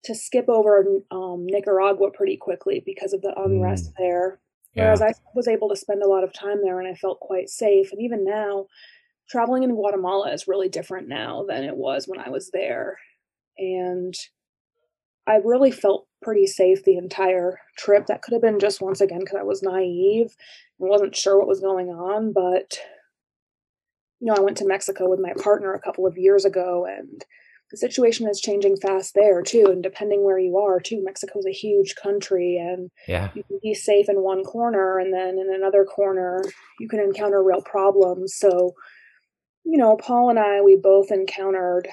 to 0.05 0.15
skip 0.15 0.47
over 0.47 0.85
um, 1.11 1.45
Nicaragua 1.45 2.11
pretty 2.11 2.37
quickly 2.37 2.81
because 2.85 3.13
of 3.13 3.21
the 3.21 3.33
unrest 3.37 3.91
there. 3.97 4.39
Whereas 4.73 5.01
I 5.01 5.13
was 5.35 5.47
able 5.47 5.69
to 5.69 5.75
spend 5.75 6.03
a 6.03 6.07
lot 6.07 6.23
of 6.23 6.31
time 6.31 6.59
there 6.61 6.79
and 6.79 6.87
I 6.87 6.93
felt 6.93 7.19
quite 7.19 7.49
safe. 7.49 7.91
And 7.91 8.01
even 8.01 8.23
now, 8.23 8.67
traveling 9.29 9.63
in 9.63 9.71
Guatemala 9.75 10.31
is 10.31 10.47
really 10.47 10.69
different 10.69 11.07
now 11.07 11.45
than 11.47 11.63
it 11.63 11.75
was 11.75 12.07
when 12.07 12.19
I 12.19 12.29
was 12.29 12.49
there. 12.51 12.97
And 13.57 14.13
I 15.29 15.35
really 15.45 15.69
felt 15.69 16.07
pretty 16.23 16.47
safe 16.47 16.83
the 16.83 16.97
entire 16.97 17.59
trip. 17.77 18.07
That 18.07 18.23
could 18.23 18.33
have 18.33 18.41
been 18.41 18.59
just 18.59 18.81
once 18.81 18.99
again 18.99 19.19
because 19.19 19.37
I 19.39 19.43
was 19.43 19.61
naive 19.61 20.35
and 20.79 20.89
wasn't 20.89 21.15
sure 21.15 21.37
what 21.37 21.47
was 21.47 21.59
going 21.59 21.89
on. 21.89 22.33
But, 22.33 22.79
you 24.19 24.27
know, 24.27 24.33
I 24.35 24.41
went 24.41 24.57
to 24.57 24.67
Mexico 24.67 25.07
with 25.07 25.19
my 25.19 25.33
partner 25.41 25.73
a 25.73 25.81
couple 25.81 26.07
of 26.07 26.17
years 26.17 26.45
ago 26.45 26.85
and 26.89 27.23
the 27.69 27.77
situation 27.77 28.27
is 28.27 28.41
changing 28.41 28.77
fast 28.77 29.13
there 29.13 29.43
too. 29.43 29.67
And 29.69 29.83
depending 29.83 30.23
where 30.23 30.39
you 30.39 30.57
are, 30.57 30.79
too, 30.79 31.03
Mexico's 31.03 31.45
a 31.45 31.51
huge 31.53 31.95
country 31.95 32.57
and 32.57 32.89
Yeah. 33.07 33.29
you 33.35 33.43
can 33.43 33.59
be 33.61 33.75
safe 33.75 34.09
in 34.09 34.23
one 34.23 34.43
corner 34.43 34.97
and 34.97 35.13
then 35.13 35.37
in 35.37 35.53
another 35.53 35.85
corner 35.85 36.41
you 36.79 36.87
can 36.87 36.99
encounter 36.99 37.43
real 37.43 37.61
problems. 37.61 38.33
So, 38.35 38.73
you 39.63 39.77
know, 39.77 39.95
Paul 39.95 40.31
and 40.31 40.39
I, 40.39 40.61
we 40.61 40.75
both 40.75 41.11
encountered 41.11 41.87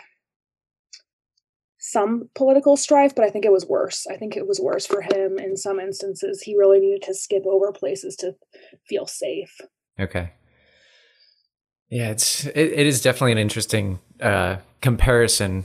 some 1.89 2.29
political 2.35 2.77
strife, 2.77 3.15
but 3.15 3.25
I 3.25 3.31
think 3.31 3.45
it 3.45 3.53
was 3.53 3.65
worse. 3.65 4.09
I 4.11 4.17
think 4.17 4.37
it 4.37 4.49
was 4.49 4.59
worse 4.59 4.85
for 4.87 5.03
him 5.03 5.39
in 5.39 5.57
some 5.57 5.79
instances. 5.79 6.43
He 6.43 6.57
really 6.57 6.81
needed 6.81 7.03
to 7.03 7.15
skip 7.15 7.45
over 7.47 7.71
places 7.71 8.17
to 8.17 8.35
feel 8.89 9.07
safe. 9.07 9.61
Okay. 9.99 10.33
Yeah, 11.89 12.11
it's 12.11 12.45
it, 12.47 12.57
it 12.57 12.87
is 12.87 13.01
definitely 13.01 13.33
an 13.33 13.39
interesting 13.39 14.01
uh, 14.21 14.57
comparison 14.81 15.65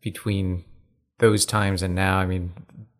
between 0.00 0.64
those 1.18 1.44
times 1.44 1.82
and 1.82 1.96
now. 1.96 2.18
I 2.18 2.26
mean, 2.26 2.52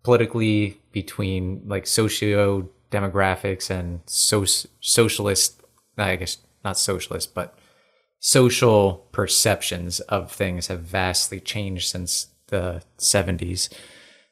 politically, 0.03 0.81
between 0.91 1.63
like 1.65 1.87
socio 1.87 2.69
demographics 2.91 3.71
and 3.71 4.01
so- 4.07 4.67
socialist, 4.81 5.63
I 5.97 6.17
guess 6.17 6.39
not 6.65 6.77
socialist, 6.77 7.35
but 7.35 7.57
social 8.19 9.07
perceptions 9.13 10.01
of 10.01 10.33
things 10.33 10.67
have 10.67 10.81
vastly 10.81 11.39
changed 11.39 11.89
since 11.89 12.27
the 12.49 12.83
70s. 12.99 13.69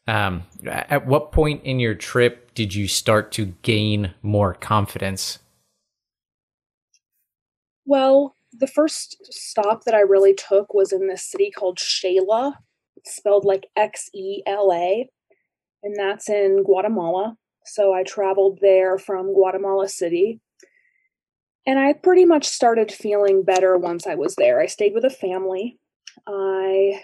Um, 0.08 0.44
at 0.64 1.06
what 1.06 1.32
point 1.32 1.64
in 1.64 1.80
your 1.80 1.94
trip 1.94 2.54
did 2.54 2.74
you 2.74 2.86
start 2.86 3.32
to 3.32 3.54
gain 3.62 4.14
more 4.22 4.54
confidence? 4.54 5.40
Well, 7.84 8.36
the 8.52 8.66
first 8.66 9.16
stop 9.24 9.84
that 9.84 9.94
I 9.94 10.00
really 10.00 10.34
took 10.34 10.74
was 10.74 10.92
in 10.92 11.08
this 11.08 11.28
city 11.28 11.50
called. 11.50 11.78
It's 11.78 13.16
spelled 13.16 13.44
like 13.44 13.66
X 13.76 14.08
E 14.14 14.42
L 14.46 14.72
A, 14.72 15.08
and 15.82 15.94
that's 15.96 16.28
in 16.28 16.62
Guatemala. 16.64 17.36
So 17.64 17.92
I 17.92 18.04
traveled 18.04 18.60
there 18.62 18.98
from 18.98 19.34
Guatemala 19.34 19.88
City. 19.88 20.40
And 21.66 21.80
I 21.80 21.94
pretty 21.94 22.24
much 22.24 22.46
started 22.46 22.92
feeling 22.92 23.42
better 23.42 23.76
once 23.76 24.06
I 24.06 24.14
was 24.14 24.36
there. 24.36 24.60
I 24.60 24.66
stayed 24.66 24.94
with 24.94 25.04
a 25.04 25.10
family. 25.10 25.78
I, 26.26 27.02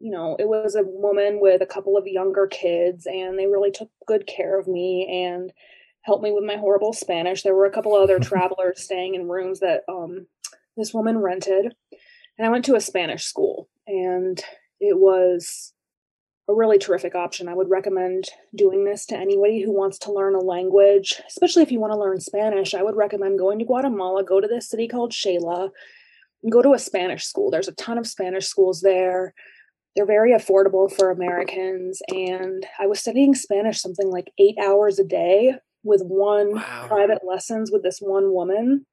you 0.00 0.10
know, 0.10 0.36
it 0.38 0.48
was 0.48 0.74
a 0.74 0.82
woman 0.82 1.40
with 1.40 1.62
a 1.62 1.66
couple 1.66 1.96
of 1.96 2.06
younger 2.06 2.46
kids, 2.46 3.06
and 3.06 3.38
they 3.38 3.46
really 3.46 3.70
took 3.70 3.90
good 4.06 4.26
care 4.26 4.58
of 4.58 4.68
me 4.68 5.24
and 5.26 5.52
helped 6.02 6.22
me 6.22 6.32
with 6.32 6.44
my 6.44 6.56
horrible 6.56 6.92
Spanish. 6.92 7.42
There 7.42 7.54
were 7.54 7.66
a 7.66 7.72
couple 7.72 7.94
other 7.94 8.18
travelers 8.20 8.82
staying 8.82 9.14
in 9.14 9.28
rooms 9.28 9.60
that 9.60 9.82
um, 9.88 10.26
this 10.76 10.92
woman 10.92 11.18
rented. 11.18 11.74
And 12.36 12.46
I 12.46 12.50
went 12.50 12.64
to 12.66 12.74
a 12.74 12.80
Spanish 12.80 13.24
school, 13.24 13.68
and 13.86 14.42
it 14.80 14.98
was 14.98 15.72
a 16.48 16.54
really 16.54 16.78
terrific 16.78 17.14
option. 17.14 17.48
I 17.48 17.54
would 17.54 17.70
recommend 17.70 18.28
doing 18.54 18.84
this 18.84 19.06
to 19.06 19.16
anybody 19.16 19.62
who 19.62 19.72
wants 19.72 19.98
to 20.00 20.12
learn 20.12 20.34
a 20.34 20.40
language, 20.40 21.22
especially 21.26 21.62
if 21.62 21.72
you 21.72 21.80
want 21.80 21.92
to 21.92 21.98
learn 21.98 22.20
Spanish. 22.20 22.74
I 22.74 22.82
would 22.82 22.96
recommend 22.96 23.38
going 23.38 23.58
to 23.60 23.64
Guatemala, 23.64 24.24
go 24.24 24.40
to 24.40 24.48
this 24.48 24.68
city 24.68 24.88
called 24.88 25.14
and 25.24 26.52
go 26.52 26.60
to 26.60 26.74
a 26.74 26.78
Spanish 26.78 27.24
school. 27.24 27.50
There's 27.50 27.68
a 27.68 27.72
ton 27.72 27.96
of 27.96 28.06
Spanish 28.06 28.46
schools 28.46 28.82
there. 28.82 29.32
They're 29.94 30.06
very 30.06 30.32
affordable 30.32 30.92
for 30.92 31.10
Americans. 31.10 32.02
And 32.08 32.66
I 32.80 32.86
was 32.86 33.00
studying 33.00 33.34
Spanish 33.34 33.80
something 33.80 34.10
like 34.10 34.32
eight 34.38 34.56
hours 34.62 34.98
a 34.98 35.04
day 35.04 35.54
with 35.82 36.02
one 36.02 36.54
wow. 36.54 36.86
private 36.88 37.20
lessons 37.26 37.70
with 37.70 37.82
this 37.82 37.98
one 38.00 38.32
woman 38.32 38.86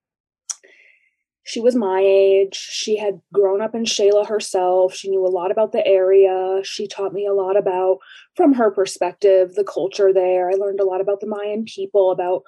she 1.43 1.59
was 1.59 1.75
my 1.75 2.01
age. 2.01 2.55
She 2.55 2.97
had 2.97 3.19
grown 3.33 3.61
up 3.61 3.73
in 3.73 3.83
Xela 3.83 4.27
herself. 4.27 4.93
She 4.93 5.09
knew 5.09 5.25
a 5.25 5.29
lot 5.29 5.51
about 5.51 5.71
the 5.71 5.85
area. 5.85 6.61
She 6.63 6.87
taught 6.87 7.13
me 7.13 7.25
a 7.25 7.33
lot 7.33 7.57
about, 7.57 7.97
from 8.35 8.53
her 8.53 8.69
perspective, 8.69 9.55
the 9.55 9.63
culture 9.63 10.13
there. 10.13 10.49
I 10.49 10.53
learned 10.53 10.79
a 10.79 10.85
lot 10.85 11.01
about 11.01 11.19
the 11.19 11.27
Mayan 11.27 11.65
people, 11.65 12.11
about 12.11 12.43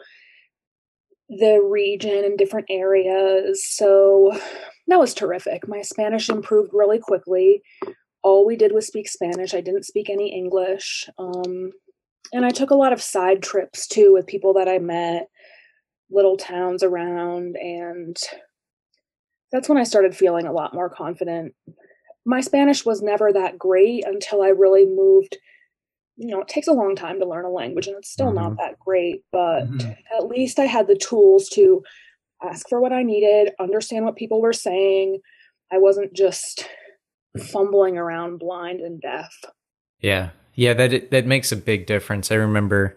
the 1.27 1.59
region 1.61 2.23
and 2.23 2.37
different 2.37 2.67
areas. 2.69 3.65
So 3.67 4.37
that 4.87 4.99
was 4.99 5.13
terrific. 5.13 5.67
My 5.67 5.81
Spanish 5.81 6.29
improved 6.29 6.71
really 6.73 6.99
quickly. 6.99 7.63
All 8.23 8.45
we 8.45 8.55
did 8.55 8.71
was 8.71 8.88
speak 8.88 9.09
Spanish. 9.09 9.53
I 9.53 9.62
didn't 9.62 9.86
speak 9.86 10.09
any 10.09 10.33
English. 10.33 11.09
Um, 11.17 11.71
and 12.31 12.45
I 12.45 12.49
took 12.49 12.71
a 12.71 12.75
lot 12.75 12.93
of 12.93 13.01
side 13.01 13.43
trips 13.43 13.88
too 13.88 14.13
with 14.13 14.27
people 14.27 14.53
that 14.53 14.67
I 14.67 14.79
met, 14.79 15.27
little 16.09 16.38
towns 16.38 16.83
around, 16.83 17.57
and 17.57 18.17
that's 19.51 19.69
when 19.69 19.77
I 19.77 19.83
started 19.83 20.15
feeling 20.15 20.47
a 20.47 20.51
lot 20.51 20.73
more 20.73 20.89
confident. 20.89 21.53
My 22.25 22.41
Spanish 22.41 22.86
was 22.86 23.01
never 23.01 23.31
that 23.31 23.59
great 23.59 24.05
until 24.05 24.41
I 24.41 24.47
really 24.47 24.86
moved. 24.86 25.38
You 26.15 26.29
know, 26.29 26.41
it 26.41 26.47
takes 26.47 26.67
a 26.67 26.73
long 26.73 26.95
time 26.95 27.19
to 27.19 27.27
learn 27.27 27.45
a 27.45 27.49
language 27.49 27.88
and 27.88 27.97
it's 27.97 28.12
still 28.12 28.27
mm-hmm. 28.27 28.36
not 28.36 28.57
that 28.57 28.79
great, 28.79 29.23
but 29.31 29.63
mm-hmm. 29.65 29.91
at 30.17 30.27
least 30.27 30.59
I 30.59 30.65
had 30.65 30.88
the 30.88 30.95
tools 30.95 31.49
to 31.49 31.83
ask 32.43 32.67
for 32.67 32.79
what 32.81 32.93
I 32.93 33.03
needed, 33.03 33.53
understand 33.59 34.05
what 34.05 34.15
people 34.15 34.41
were 34.41 34.53
saying. 34.53 35.19
I 35.71 35.77
wasn't 35.77 36.13
just 36.13 36.67
fumbling 37.39 37.97
around 37.97 38.39
blind 38.39 38.79
and 38.79 39.01
deaf. 39.01 39.33
Yeah. 39.99 40.29
Yeah, 40.55 40.73
that 40.73 41.11
that 41.11 41.25
makes 41.25 41.51
a 41.51 41.55
big 41.55 41.87
difference. 41.87 42.31
I 42.31 42.35
remember 42.35 42.95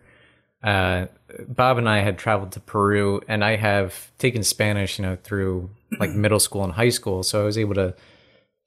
uh, 0.62 1.06
Bob 1.48 1.78
and 1.78 1.88
I 1.88 2.00
had 2.00 2.18
traveled 2.18 2.52
to 2.52 2.60
Peru, 2.60 3.20
and 3.28 3.44
I 3.44 3.56
have 3.56 4.10
taken 4.18 4.42
Spanish, 4.42 4.98
you 4.98 5.04
know, 5.04 5.16
through 5.22 5.70
like 5.98 6.10
middle 6.14 6.40
school 6.40 6.64
and 6.64 6.72
high 6.72 6.90
school, 6.90 7.22
so 7.22 7.40
I 7.40 7.44
was 7.44 7.56
able 7.56 7.74
to 7.74 7.94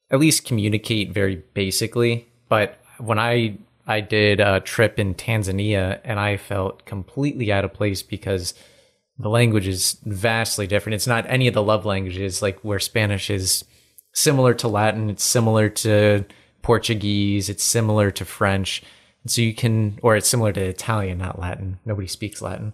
at 0.10 0.20
least 0.20 0.46
communicate 0.46 1.12
very 1.12 1.44
basically. 1.54 2.28
But 2.48 2.80
when 2.98 3.20
I 3.20 3.58
I 3.86 4.02
did 4.02 4.40
a 4.40 4.60
trip 4.60 4.98
in 4.98 5.14
Tanzania, 5.16 6.00
and 6.04 6.20
I 6.20 6.38
felt 6.38 6.86
completely 6.86 7.52
out 7.52 7.66
of 7.66 7.74
place 7.74 8.02
because 8.02 8.54
the 9.18 9.30
language 9.30 9.68
is 9.68 9.98
vastly 10.06 10.66
different. 10.66 10.96
It's 10.96 11.08
not 11.08 11.26
any 11.28 11.48
of 11.48 11.54
the 11.54 11.64
love 11.64 11.86
languages 11.86 12.42
like 12.42 12.60
where 12.62 12.80
Spanish 12.80 13.30
is 13.30 13.66
similar 14.14 14.54
to 14.56 14.68
Latin. 14.68 15.10
It's 15.10 15.24
similar 15.24 15.70
to 15.70 16.26
Portuguese. 16.62 17.50
It's 17.50 17.64
similar 17.64 18.12
to 18.12 18.26
French 18.26 18.84
so 19.26 19.42
you 19.42 19.54
can, 19.54 20.00
or 20.02 20.16
it's 20.16 20.30
similar 20.30 20.52
to 20.54 20.62
Italian, 20.62 21.18
not 21.18 21.40
Latin. 21.40 21.80
Nobody 21.86 22.08
speaks 22.08 22.42
Latin. 22.42 22.74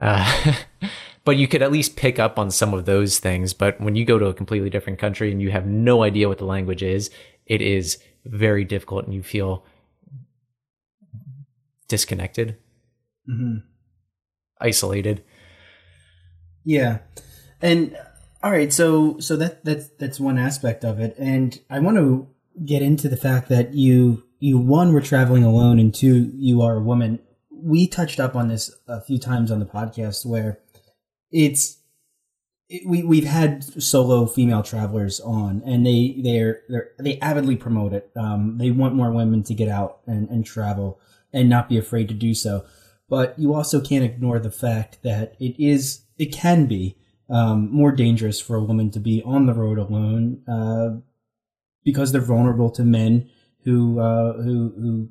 Uh, 0.00 0.54
but 1.24 1.36
you 1.36 1.48
could 1.48 1.62
at 1.62 1.72
least 1.72 1.96
pick 1.96 2.18
up 2.18 2.38
on 2.38 2.50
some 2.50 2.72
of 2.72 2.84
those 2.84 3.18
things. 3.18 3.52
But 3.52 3.80
when 3.80 3.96
you 3.96 4.04
go 4.04 4.18
to 4.18 4.26
a 4.26 4.34
completely 4.34 4.70
different 4.70 4.98
country 4.98 5.30
and 5.32 5.42
you 5.42 5.50
have 5.50 5.66
no 5.66 6.02
idea 6.02 6.28
what 6.28 6.38
the 6.38 6.44
language 6.44 6.82
is, 6.82 7.10
it 7.46 7.60
is 7.60 7.98
very 8.24 8.64
difficult 8.64 9.04
and 9.04 9.14
you 9.14 9.22
feel 9.22 9.64
disconnected, 11.88 12.56
mm-hmm. 13.28 13.58
isolated. 14.60 15.24
Yeah. 16.64 16.98
And 17.60 17.96
all 18.42 18.50
right, 18.50 18.72
so 18.72 19.18
so 19.20 19.36
that 19.36 19.64
that's 19.64 19.88
that's 19.98 20.18
one 20.18 20.38
aspect 20.38 20.84
of 20.84 20.98
it, 20.98 21.14
and 21.18 21.58
I 21.70 21.78
want 21.78 21.96
to 21.98 22.28
get 22.64 22.82
into 22.82 23.08
the 23.08 23.16
fact 23.16 23.48
that 23.48 23.74
you 23.74 24.24
you 24.40 24.58
one 24.58 24.92
were 24.92 25.00
traveling 25.00 25.44
alone 25.44 25.78
and 25.78 25.94
two 25.94 26.32
you 26.34 26.62
are 26.62 26.76
a 26.76 26.82
woman. 26.82 27.20
We 27.50 27.86
touched 27.86 28.18
up 28.18 28.34
on 28.34 28.48
this 28.48 28.74
a 28.88 29.00
few 29.00 29.18
times 29.18 29.52
on 29.52 29.60
the 29.60 29.66
podcast 29.66 30.26
where 30.26 30.58
it's 31.30 31.78
it, 32.68 32.82
we 32.84 33.04
we've 33.04 33.24
had 33.24 33.62
solo 33.80 34.26
female 34.26 34.64
travelers 34.64 35.20
on 35.20 35.62
and 35.64 35.86
they 35.86 36.16
they're, 36.22 36.62
they're 36.68 36.90
they 36.98 37.20
avidly 37.20 37.54
promote 37.54 37.92
it. 37.92 38.10
Um, 38.16 38.58
they 38.58 38.72
want 38.72 38.96
more 38.96 39.12
women 39.12 39.44
to 39.44 39.54
get 39.54 39.68
out 39.68 40.00
and, 40.06 40.28
and 40.28 40.44
travel 40.44 41.00
and 41.32 41.48
not 41.48 41.68
be 41.68 41.78
afraid 41.78 42.08
to 42.08 42.14
do 42.14 42.34
so. 42.34 42.64
But 43.08 43.38
you 43.38 43.54
also 43.54 43.80
can't 43.80 44.04
ignore 44.04 44.40
the 44.40 44.50
fact 44.50 44.98
that 45.04 45.36
it 45.38 45.54
is 45.62 46.02
it 46.18 46.32
can 46.32 46.66
be 46.66 46.96
um, 47.28 47.70
more 47.70 47.92
dangerous 47.92 48.40
for 48.40 48.56
a 48.56 48.64
woman 48.64 48.90
to 48.90 49.00
be 49.00 49.22
on 49.24 49.46
the 49.46 49.54
road 49.54 49.78
alone 49.78 50.42
uh, 50.48 51.00
because 51.84 52.12
they're 52.12 52.20
vulnerable 52.20 52.70
to 52.70 52.84
men 52.84 53.30
who 53.64 54.00
uh, 54.00 54.34
who 54.34 54.72
who 54.76 55.08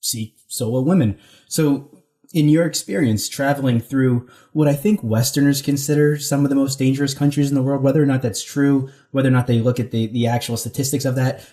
seek 0.00 0.36
solo 0.48 0.80
women. 0.80 1.18
So, 1.48 2.02
in 2.32 2.48
your 2.48 2.66
experience 2.66 3.28
traveling 3.28 3.80
through 3.80 4.28
what 4.52 4.68
I 4.68 4.74
think 4.74 5.02
Westerners 5.02 5.62
consider 5.62 6.18
some 6.18 6.44
of 6.44 6.50
the 6.50 6.56
most 6.56 6.78
dangerous 6.78 7.14
countries 7.14 7.48
in 7.48 7.54
the 7.54 7.62
world, 7.62 7.82
whether 7.82 8.02
or 8.02 8.06
not 8.06 8.22
that's 8.22 8.42
true, 8.42 8.90
whether 9.12 9.28
or 9.28 9.32
not 9.32 9.46
they 9.46 9.60
look 9.60 9.78
at 9.78 9.92
the, 9.92 10.08
the 10.08 10.26
actual 10.26 10.56
statistics 10.56 11.04
of 11.04 11.14
that, 11.14 11.48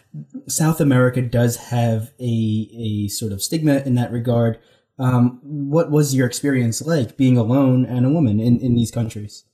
South 0.47 0.81
America 0.81 1.21
does 1.21 1.55
have 1.57 2.11
a 2.19 2.69
a 2.73 3.07
sort 3.07 3.31
of 3.31 3.41
stigma 3.41 3.77
in 3.85 3.95
that 3.95 4.11
regard. 4.11 4.59
Um, 4.99 5.39
what 5.43 5.89
was 5.89 6.13
your 6.13 6.27
experience 6.27 6.81
like 6.81 7.17
being 7.17 7.37
alone 7.37 7.85
and 7.85 8.05
a 8.05 8.09
woman 8.09 8.39
in, 8.39 8.59
in 8.59 8.75
these 8.75 8.91
countries? 8.91 9.45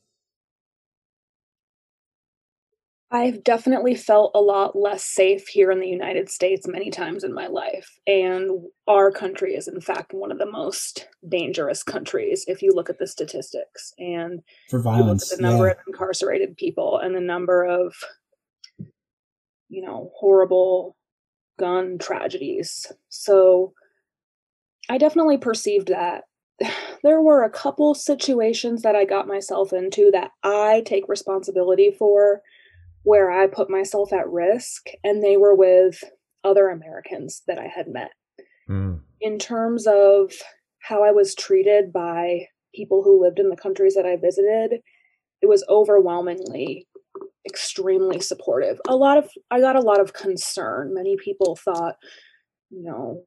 I've 3.10 3.42
definitely 3.42 3.94
felt 3.94 4.32
a 4.34 4.40
lot 4.40 4.76
less 4.76 5.02
safe 5.02 5.48
here 5.48 5.70
in 5.70 5.80
the 5.80 5.88
United 5.88 6.28
States 6.28 6.68
many 6.68 6.90
times 6.90 7.24
in 7.24 7.32
my 7.32 7.46
life. 7.46 7.98
And 8.06 8.50
our 8.86 9.10
country 9.10 9.54
is, 9.54 9.66
in 9.66 9.80
fact, 9.80 10.12
one 10.12 10.30
of 10.30 10.38
the 10.38 10.50
most 10.50 11.08
dangerous 11.26 11.82
countries 11.82 12.44
if 12.46 12.60
you 12.60 12.72
look 12.74 12.90
at 12.90 12.98
the 12.98 13.06
statistics 13.06 13.94
and 13.98 14.42
for 14.68 14.80
violence, 14.80 15.30
the 15.30 15.40
number 15.40 15.66
yeah. 15.66 15.72
of 15.72 15.78
incarcerated 15.86 16.56
people 16.58 16.98
and 16.98 17.14
the 17.14 17.20
number 17.20 17.64
of, 17.64 17.94
you 19.70 19.82
know, 19.82 20.10
horrible 20.14 20.94
gun 21.58 21.96
tragedies. 21.96 22.92
So 23.08 23.72
I 24.90 24.98
definitely 24.98 25.38
perceived 25.38 25.88
that. 25.88 26.24
There 27.04 27.22
were 27.22 27.44
a 27.44 27.50
couple 27.50 27.94
situations 27.94 28.82
that 28.82 28.96
I 28.96 29.04
got 29.04 29.28
myself 29.28 29.72
into 29.72 30.10
that 30.12 30.32
I 30.42 30.82
take 30.84 31.08
responsibility 31.08 31.94
for 31.96 32.42
where 33.02 33.30
I 33.30 33.46
put 33.46 33.70
myself 33.70 34.12
at 34.12 34.28
risk, 34.28 34.86
and 35.02 35.22
they 35.22 35.36
were 35.36 35.54
with 35.54 36.02
other 36.44 36.68
Americans 36.68 37.42
that 37.46 37.58
I 37.58 37.66
had 37.66 37.88
met. 37.88 38.10
Mm. 38.68 39.00
In 39.20 39.38
terms 39.38 39.86
of 39.86 40.32
how 40.80 41.02
I 41.02 41.10
was 41.10 41.34
treated 41.34 41.92
by 41.92 42.46
people 42.74 43.02
who 43.02 43.22
lived 43.22 43.38
in 43.38 43.50
the 43.50 43.56
countries 43.56 43.94
that 43.94 44.06
I 44.06 44.16
visited, 44.16 44.80
it 45.40 45.46
was 45.48 45.64
overwhelmingly 45.68 46.86
extremely 47.46 48.20
supportive. 48.20 48.80
A 48.88 48.96
lot 48.96 49.18
of 49.18 49.30
I 49.50 49.60
got 49.60 49.76
a 49.76 49.80
lot 49.80 50.00
of 50.00 50.12
concern. 50.12 50.94
Many 50.94 51.16
people 51.16 51.56
thought, 51.56 51.96
you 52.70 52.82
know, 52.82 53.22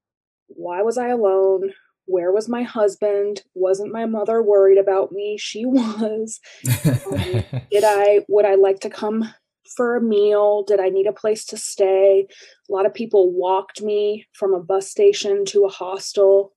why 0.48 0.82
was 0.82 0.98
I 0.98 1.10
alone? 1.10 1.72
Where 2.06 2.32
was 2.32 2.50
my 2.50 2.64
husband? 2.64 3.44
Wasn't 3.54 3.92
my 3.92 4.06
mother 4.06 4.42
worried 4.44 4.78
about 4.78 5.12
me? 5.12 5.38
She 5.40 5.66
was. 5.66 6.40
um, 6.86 7.44
did 7.72 7.84
I 7.84 8.22
would 8.28 8.46
I 8.46 8.56
like 8.56 8.80
to 8.82 8.90
come 8.90 9.34
for 9.76 9.96
a 9.96 10.02
meal? 10.02 10.64
Did 10.64 10.80
I 10.80 10.90
need 10.90 11.08
a 11.08 11.14
place 11.14 11.46
to 11.46 11.58
stay? 11.58 12.28
A 12.70 12.72
lot 12.72 12.86
of 12.86 12.94
people 12.94 13.32
walked 13.32 13.82
me 13.82 14.28
from 14.34 14.54
a 14.54 14.64
bus 14.64 14.90
station 14.90 15.46
to 15.46 15.66
a 15.66 15.70
hostel. 15.70 16.54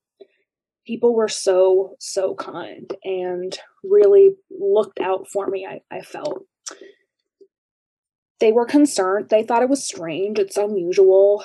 People 0.85 1.15
were 1.15 1.27
so, 1.27 1.95
so 1.99 2.35
kind 2.35 2.91
and 3.03 3.57
really 3.83 4.35
looked 4.51 4.99
out 4.99 5.27
for 5.27 5.47
me, 5.47 5.65
I, 5.65 5.81
I 5.95 6.01
felt. 6.01 6.45
They 8.39 8.51
were 8.51 8.65
concerned. 8.65 9.29
They 9.29 9.43
thought 9.43 9.63
it 9.63 9.69
was 9.69 9.85
strange. 9.85 10.37
It's 10.37 10.57
unusual 10.57 11.43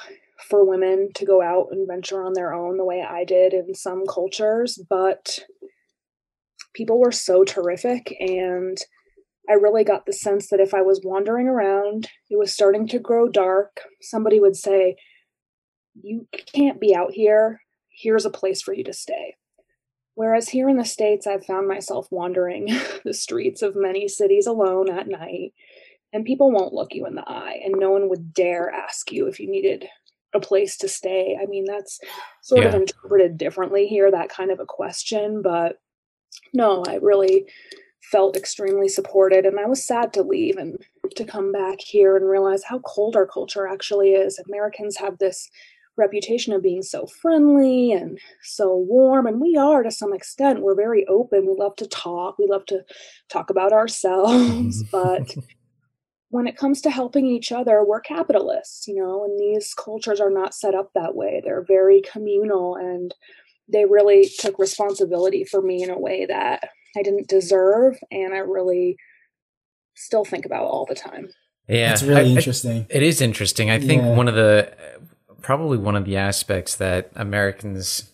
for 0.48 0.64
women 0.64 1.10
to 1.14 1.24
go 1.24 1.42
out 1.42 1.68
and 1.70 1.86
venture 1.86 2.24
on 2.24 2.32
their 2.32 2.52
own 2.52 2.76
the 2.76 2.84
way 2.84 3.02
I 3.02 3.24
did 3.24 3.52
in 3.52 3.74
some 3.74 4.04
cultures, 4.06 4.78
but 4.88 5.38
people 6.74 6.98
were 6.98 7.12
so 7.12 7.44
terrific 7.44 8.14
and 8.20 8.78
I 9.48 9.54
really 9.54 9.84
got 9.84 10.06
the 10.06 10.12
sense 10.12 10.48
that 10.48 10.60
if 10.60 10.74
I 10.74 10.82
was 10.82 11.00
wandering 11.02 11.48
around, 11.48 12.08
it 12.28 12.38
was 12.38 12.52
starting 12.52 12.86
to 12.88 12.98
grow 12.98 13.28
dark, 13.28 13.80
somebody 14.00 14.38
would 14.38 14.56
say, 14.56 14.96
You 15.94 16.26
can't 16.54 16.80
be 16.80 16.94
out 16.94 17.12
here. 17.12 17.60
Here's 17.88 18.24
a 18.24 18.30
place 18.30 18.62
for 18.62 18.72
you 18.72 18.84
to 18.84 18.92
stay. 18.92 19.36
Whereas 20.14 20.48
here 20.48 20.68
in 20.68 20.76
the 20.76 20.84
States, 20.84 21.26
I've 21.26 21.46
found 21.46 21.66
myself 21.66 22.06
wandering 22.10 22.68
the 23.04 23.14
streets 23.14 23.62
of 23.62 23.74
many 23.76 24.06
cities 24.08 24.46
alone 24.46 24.90
at 24.90 25.08
night, 25.08 25.54
and 26.12 26.24
people 26.24 26.50
won't 26.50 26.74
look 26.74 26.94
you 26.94 27.06
in 27.06 27.14
the 27.14 27.26
eye, 27.26 27.60
and 27.64 27.74
no 27.78 27.90
one 27.90 28.08
would 28.08 28.34
dare 28.34 28.70
ask 28.70 29.10
you 29.12 29.26
if 29.26 29.40
you 29.40 29.50
needed 29.50 29.86
a 30.34 30.40
place 30.40 30.76
to 30.78 30.88
stay. 30.88 31.38
I 31.40 31.46
mean, 31.46 31.64
that's 31.64 31.98
sort 32.42 32.62
yeah. 32.62 32.68
of 32.68 32.74
interpreted 32.74 33.36
differently 33.38 33.86
here, 33.86 34.10
that 34.10 34.28
kind 34.28 34.50
of 34.50 34.60
a 34.60 34.66
question, 34.66 35.42
but 35.42 35.78
no, 36.52 36.84
I 36.86 36.96
really 36.96 37.46
felt 38.10 38.36
extremely 38.36 38.88
supported 38.88 39.46
and 39.46 39.58
I 39.58 39.66
was 39.66 39.84
sad 39.84 40.12
to 40.14 40.22
leave 40.22 40.56
and 40.56 40.78
to 41.16 41.24
come 41.24 41.52
back 41.52 41.80
here 41.80 42.16
and 42.16 42.28
realize 42.28 42.64
how 42.64 42.80
cold 42.80 43.16
our 43.16 43.26
culture 43.26 43.66
actually 43.66 44.10
is. 44.10 44.38
Americans 44.38 44.96
have 44.96 45.18
this 45.18 45.50
reputation 45.96 46.52
of 46.52 46.62
being 46.62 46.82
so 46.82 47.06
friendly 47.06 47.92
and 47.92 48.18
so 48.42 48.76
warm 48.76 49.26
and 49.26 49.40
we 49.40 49.56
are 49.56 49.82
to 49.82 49.90
some 49.90 50.12
extent. 50.12 50.62
We're 50.62 50.74
very 50.74 51.06
open. 51.06 51.46
We 51.46 51.54
love 51.58 51.76
to 51.76 51.86
talk. 51.86 52.38
We 52.38 52.46
love 52.48 52.66
to 52.66 52.84
talk 53.28 53.50
about 53.50 53.72
ourselves, 53.72 54.82
mm-hmm. 54.82 54.90
but 54.90 55.34
when 56.30 56.46
it 56.46 56.56
comes 56.56 56.80
to 56.80 56.90
helping 56.90 57.26
each 57.26 57.50
other, 57.50 57.84
we're 57.84 58.00
capitalists, 58.00 58.86
you 58.86 58.94
know, 58.94 59.24
and 59.24 59.38
these 59.38 59.74
cultures 59.74 60.20
are 60.20 60.30
not 60.30 60.54
set 60.54 60.74
up 60.74 60.90
that 60.94 61.16
way. 61.16 61.42
They're 61.44 61.64
very 61.66 62.02
communal 62.02 62.76
and 62.76 63.12
they 63.68 63.84
really 63.84 64.30
took 64.38 64.58
responsibility 64.58 65.44
for 65.44 65.60
me 65.60 65.82
in 65.82 65.90
a 65.90 65.98
way 65.98 66.26
that 66.26 66.70
I 66.96 67.02
didn't 67.02 67.28
deserve 67.28 67.98
and 68.10 68.34
I 68.34 68.38
really 68.38 68.96
still 69.94 70.24
think 70.24 70.46
about 70.46 70.64
all 70.64 70.86
the 70.86 70.94
time. 70.94 71.28
Yeah. 71.68 71.92
It's 71.92 72.02
really 72.02 72.32
I, 72.32 72.34
interesting. 72.36 72.86
I, 72.90 72.96
it 72.96 73.02
is 73.02 73.20
interesting. 73.20 73.70
I 73.70 73.78
think 73.78 74.02
yeah. 74.02 74.14
one 74.14 74.28
of 74.28 74.34
the 74.34 74.72
probably 75.40 75.78
one 75.78 75.96
of 75.96 76.04
the 76.04 76.16
aspects 76.16 76.76
that 76.76 77.10
Americans 77.14 78.10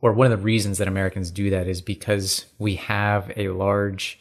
or 0.00 0.12
one 0.12 0.30
of 0.30 0.38
the 0.38 0.44
reasons 0.44 0.78
that 0.78 0.88
Americans 0.88 1.30
do 1.30 1.50
that 1.50 1.66
is 1.66 1.80
because 1.80 2.46
we 2.58 2.76
have 2.76 3.32
a 3.36 3.48
large 3.48 4.18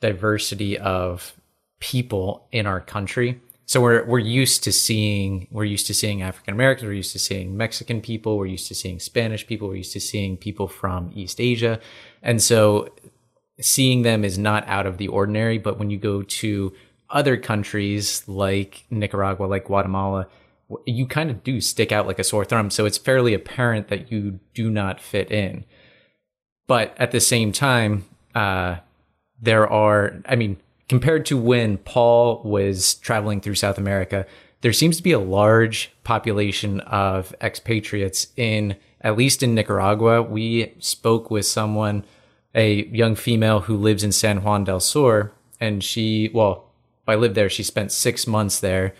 diversity 0.00 0.78
of 0.78 1.34
people 1.80 2.46
in 2.52 2.66
our 2.66 2.80
country. 2.80 3.40
So 3.66 3.80
we're 3.80 4.04
we're 4.04 4.20
used 4.20 4.62
to 4.64 4.72
seeing 4.72 5.48
we're 5.50 5.64
used 5.64 5.86
to 5.88 5.94
seeing 5.94 6.22
African 6.22 6.54
Americans, 6.54 6.86
we're 6.86 6.94
used 6.94 7.12
to 7.12 7.18
seeing 7.18 7.56
Mexican 7.56 8.00
people, 8.00 8.38
we're 8.38 8.46
used 8.46 8.68
to 8.68 8.74
seeing 8.74 9.00
Spanish 9.00 9.46
people, 9.46 9.68
we're 9.68 9.76
used 9.76 9.92
to 9.94 10.00
seeing 10.00 10.36
people 10.36 10.68
from 10.68 11.10
East 11.14 11.40
Asia. 11.40 11.80
And 12.22 12.40
so 12.40 12.88
seeing 13.60 14.02
them 14.02 14.24
is 14.24 14.38
not 14.38 14.66
out 14.68 14.86
of 14.86 14.98
the 14.98 15.08
ordinary. 15.08 15.58
But 15.58 15.78
when 15.78 15.90
you 15.90 15.98
go 15.98 16.22
to 16.22 16.72
other 17.10 17.36
countries 17.36 18.26
like 18.28 18.84
Nicaragua, 18.90 19.46
like 19.46 19.66
Guatemala, 19.66 20.28
you 20.84 21.06
kind 21.06 21.30
of 21.30 21.44
do 21.44 21.60
stick 21.60 21.92
out 21.92 22.06
like 22.06 22.18
a 22.18 22.24
sore 22.24 22.44
thumb. 22.44 22.70
So 22.70 22.86
it's 22.86 22.98
fairly 22.98 23.34
apparent 23.34 23.88
that 23.88 24.10
you 24.10 24.40
do 24.54 24.70
not 24.70 25.00
fit 25.00 25.30
in. 25.30 25.64
But 26.66 26.94
at 26.98 27.12
the 27.12 27.20
same 27.20 27.52
time, 27.52 28.04
uh, 28.34 28.76
there 29.40 29.68
are, 29.68 30.20
I 30.26 30.34
mean, 30.34 30.56
compared 30.88 31.26
to 31.26 31.36
when 31.36 31.78
Paul 31.78 32.42
was 32.44 32.94
traveling 32.96 33.40
through 33.40 33.54
South 33.54 33.78
America, 33.78 34.26
there 34.62 34.72
seems 34.72 34.96
to 34.96 35.02
be 35.02 35.12
a 35.12 35.18
large 35.18 35.92
population 36.02 36.80
of 36.80 37.34
expatriates 37.40 38.28
in, 38.36 38.76
at 39.00 39.16
least 39.16 39.42
in 39.42 39.54
Nicaragua. 39.54 40.22
We 40.22 40.74
spoke 40.80 41.30
with 41.30 41.46
someone 41.46 42.04
a 42.56 42.86
young 42.86 43.14
female 43.14 43.60
who 43.60 43.76
lives 43.76 44.02
in 44.02 44.10
San 44.10 44.42
Juan 44.42 44.64
del 44.64 44.80
Sur. 44.80 45.30
And 45.60 45.84
she, 45.84 46.30
well, 46.32 46.72
I 47.06 47.14
lived 47.14 47.34
there. 47.34 47.50
She 47.50 47.62
spent 47.62 47.92
six 47.92 48.26
months 48.26 48.60
there. 48.60 48.94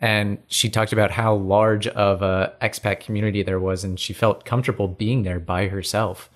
And 0.00 0.38
she 0.48 0.68
talked 0.68 0.92
about 0.92 1.12
how 1.12 1.34
large 1.34 1.86
of 1.86 2.22
a 2.22 2.54
expat 2.60 3.00
community 3.00 3.42
there 3.44 3.60
was. 3.60 3.84
And 3.84 4.00
she 4.00 4.12
felt 4.12 4.44
comfortable 4.44 4.88
being 4.88 5.22
there 5.22 5.38
by 5.38 5.68
herself. 5.68 6.28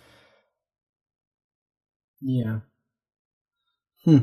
Yeah. 2.20 2.60
Hmm. 4.04 4.18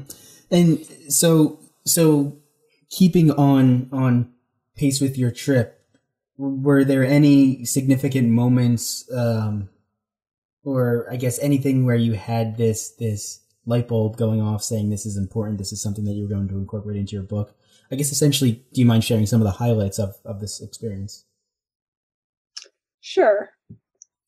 And 0.50 0.86
so, 1.10 1.60
so 1.86 2.38
keeping 2.90 3.32
on, 3.32 3.90
on 3.92 4.32
pace 4.76 5.02
with 5.02 5.18
your 5.18 5.32
trip, 5.32 5.80
were 6.38 6.84
there 6.84 7.04
any 7.04 7.66
significant 7.66 8.30
moments, 8.30 9.10
um, 9.12 9.70
or 10.64 11.08
I 11.12 11.18
guess 11.18 11.40
anything 11.40 11.86
where 11.86 11.96
you 11.96 12.14
had 12.14 12.58
this 12.58 12.92
this 12.92 13.42
light 13.66 13.88
bulb 13.88 14.18
going 14.18 14.42
off 14.42 14.64
saying 14.64 14.90
this 14.90 15.06
is 15.06 15.18
important, 15.18 15.58
this 15.58 15.72
is 15.72 15.82
something 15.82 16.06
that 16.06 16.14
you're 16.14 16.30
going 16.30 16.48
to 16.50 16.58
incorporate 16.58 16.98
into 16.98 17.14
your 17.14 17.24
book. 17.24 17.56
I 17.92 17.96
guess 17.96 18.12
essentially, 18.12 18.64
do 18.74 18.82
you 18.82 18.86
mind 18.86 19.04
sharing 19.04 19.26
some 19.26 19.42
of 19.42 19.46
the 19.46 19.52
highlights 19.52 20.00
of, 20.00 20.16
of 20.26 20.40
this 20.40 20.62
experience? 20.62 21.26
Sure. 23.02 23.52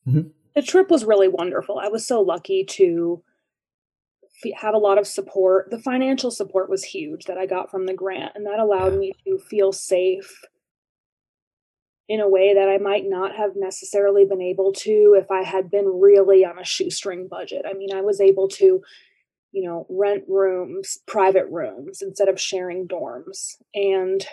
Mm-hmm. 0.08 0.30
The 0.56 0.62
trip 0.62 0.89
was 0.89 1.04
really 1.04 1.28
wonderful. 1.28 1.80
I 1.80 1.88
was 1.88 2.06
so 2.06 2.21
lucky 2.21 2.63
to 2.63 3.24
have 4.58 4.74
a 4.74 4.80
lot 4.80 4.98
of 4.98 5.08
support. 5.08 5.69
The 5.71 5.80
financial 5.80 6.32
support 6.32 6.69
was 6.69 6.84
huge 6.84 7.26
that 7.26 7.38
I 7.38 7.45
got 7.45 7.71
from 7.71 7.86
the 7.86 7.93
grant, 7.93 8.34
and 8.36 8.45
that 8.45 8.60
allowed 8.60 8.98
me 8.98 9.13
to 9.26 9.38
feel 9.38 9.71
safe 9.71 10.41
in 12.08 12.20
a 12.20 12.30
way 12.30 12.54
that 12.54 12.70
I 12.70 12.78
might 12.78 13.04
not 13.06 13.36
have 13.36 13.52
necessarily 13.56 14.26
been 14.26 14.41
able 14.41 14.72
to 14.74 15.15
if 15.20 15.32
I 15.32 15.44
had 15.44 15.72
been 15.72 15.88
really 15.88 16.46
on 16.46 16.60
a 16.60 16.65
shoestring 16.65 17.28
budget. 17.28 17.65
I 17.68 17.74
mean, 17.74 17.89
I 17.94 18.02
was 18.02 18.22
able 18.22 18.48
to, 18.50 18.82
you 19.52 19.68
know, 19.68 19.88
rent 19.89 20.24
rooms, 20.28 21.00
private 21.08 21.48
rooms, 21.50 22.02
instead 22.02 22.30
of 22.30 22.39
sharing 22.39 22.88
dorms. 22.88 23.56
And 23.74 24.26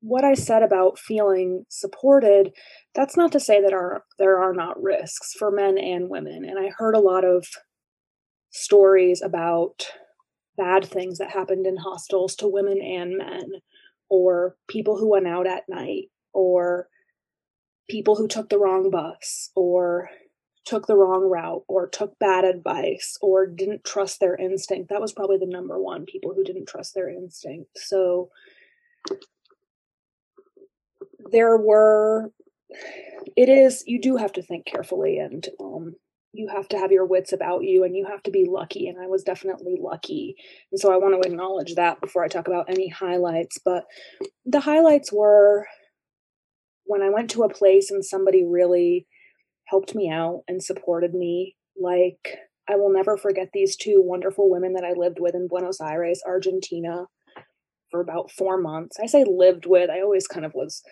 what 0.00 0.24
I 0.24 0.34
said 0.34 0.62
about 0.62 0.98
feeling 0.98 1.66
supported, 1.68 2.52
that's 2.94 3.16
not 3.16 3.30
to 3.32 3.40
say 3.40 3.60
that 3.60 3.74
are, 3.74 4.04
there 4.18 4.42
are 4.42 4.54
not 4.54 4.82
risks 4.82 5.34
for 5.38 5.50
men 5.50 5.76
and 5.76 6.08
women. 6.08 6.44
And 6.44 6.58
I 6.58 6.70
heard 6.78 6.94
a 6.94 7.00
lot 7.00 7.24
of 7.24 7.46
stories 8.50 9.20
about 9.20 9.86
bad 10.56 10.86
things 10.86 11.18
that 11.18 11.30
happened 11.30 11.66
in 11.66 11.76
hostels 11.76 12.34
to 12.36 12.48
women 12.48 12.80
and 12.80 13.18
men, 13.18 13.60
or 14.08 14.56
people 14.66 14.96
who 14.96 15.10
went 15.10 15.26
out 15.26 15.46
at 15.46 15.64
night 15.68 16.04
or 16.36 16.88
people 17.88 18.16
who 18.16 18.28
took 18.28 18.48
the 18.48 18.58
wrong 18.58 18.90
bus 18.90 19.50
or 19.56 20.10
took 20.66 20.86
the 20.86 20.96
wrong 20.96 21.22
route 21.22 21.62
or 21.68 21.88
took 21.88 22.18
bad 22.18 22.44
advice 22.44 23.16
or 23.22 23.46
didn't 23.46 23.84
trust 23.84 24.20
their 24.20 24.36
instinct. 24.36 24.90
That 24.90 25.00
was 25.00 25.12
probably 25.12 25.38
the 25.38 25.46
number 25.46 25.80
one 25.80 26.04
people 26.04 26.34
who 26.34 26.44
didn't 26.44 26.66
trust 26.66 26.94
their 26.94 27.08
instinct. 27.08 27.78
So 27.78 28.30
there 31.30 31.56
were 31.56 32.32
it 33.36 33.48
is 33.48 33.84
you 33.86 34.00
do 34.00 34.16
have 34.16 34.32
to 34.32 34.42
think 34.42 34.66
carefully 34.66 35.18
and 35.18 35.48
um 35.60 35.94
you 36.32 36.48
have 36.48 36.68
to 36.68 36.78
have 36.78 36.92
your 36.92 37.06
wits 37.06 37.32
about 37.32 37.64
you 37.64 37.84
and 37.84 37.96
you 37.96 38.04
have 38.04 38.22
to 38.22 38.30
be 38.30 38.44
lucky 38.44 38.88
and 38.88 38.98
i 39.00 39.06
was 39.06 39.22
definitely 39.22 39.76
lucky 39.80 40.36
and 40.70 40.80
so 40.80 40.92
i 40.92 40.96
want 40.96 41.14
to 41.20 41.28
acknowledge 41.28 41.74
that 41.74 42.00
before 42.00 42.24
i 42.24 42.28
talk 42.28 42.48
about 42.48 42.68
any 42.68 42.88
highlights 42.88 43.58
but 43.64 43.84
the 44.44 44.60
highlights 44.60 45.12
were 45.12 45.66
when 46.86 47.02
I 47.02 47.10
went 47.10 47.30
to 47.30 47.42
a 47.42 47.52
place 47.52 47.90
and 47.90 48.04
somebody 48.04 48.44
really 48.44 49.06
helped 49.66 49.94
me 49.94 50.10
out 50.10 50.42
and 50.48 50.62
supported 50.62 51.14
me, 51.14 51.56
like 51.80 52.38
I 52.68 52.76
will 52.76 52.92
never 52.92 53.16
forget 53.16 53.48
these 53.52 53.76
two 53.76 54.02
wonderful 54.02 54.50
women 54.50 54.72
that 54.74 54.84
I 54.84 54.92
lived 54.92 55.18
with 55.20 55.34
in 55.34 55.48
Buenos 55.48 55.80
Aires, 55.80 56.22
Argentina, 56.26 57.06
for 57.90 58.00
about 58.00 58.30
four 58.30 58.60
months. 58.60 58.96
I 59.02 59.06
say 59.06 59.24
lived 59.24 59.66
with, 59.66 59.90
I 59.90 60.00
always 60.00 60.26
kind 60.26 60.44
of 60.44 60.52
was 60.54 60.82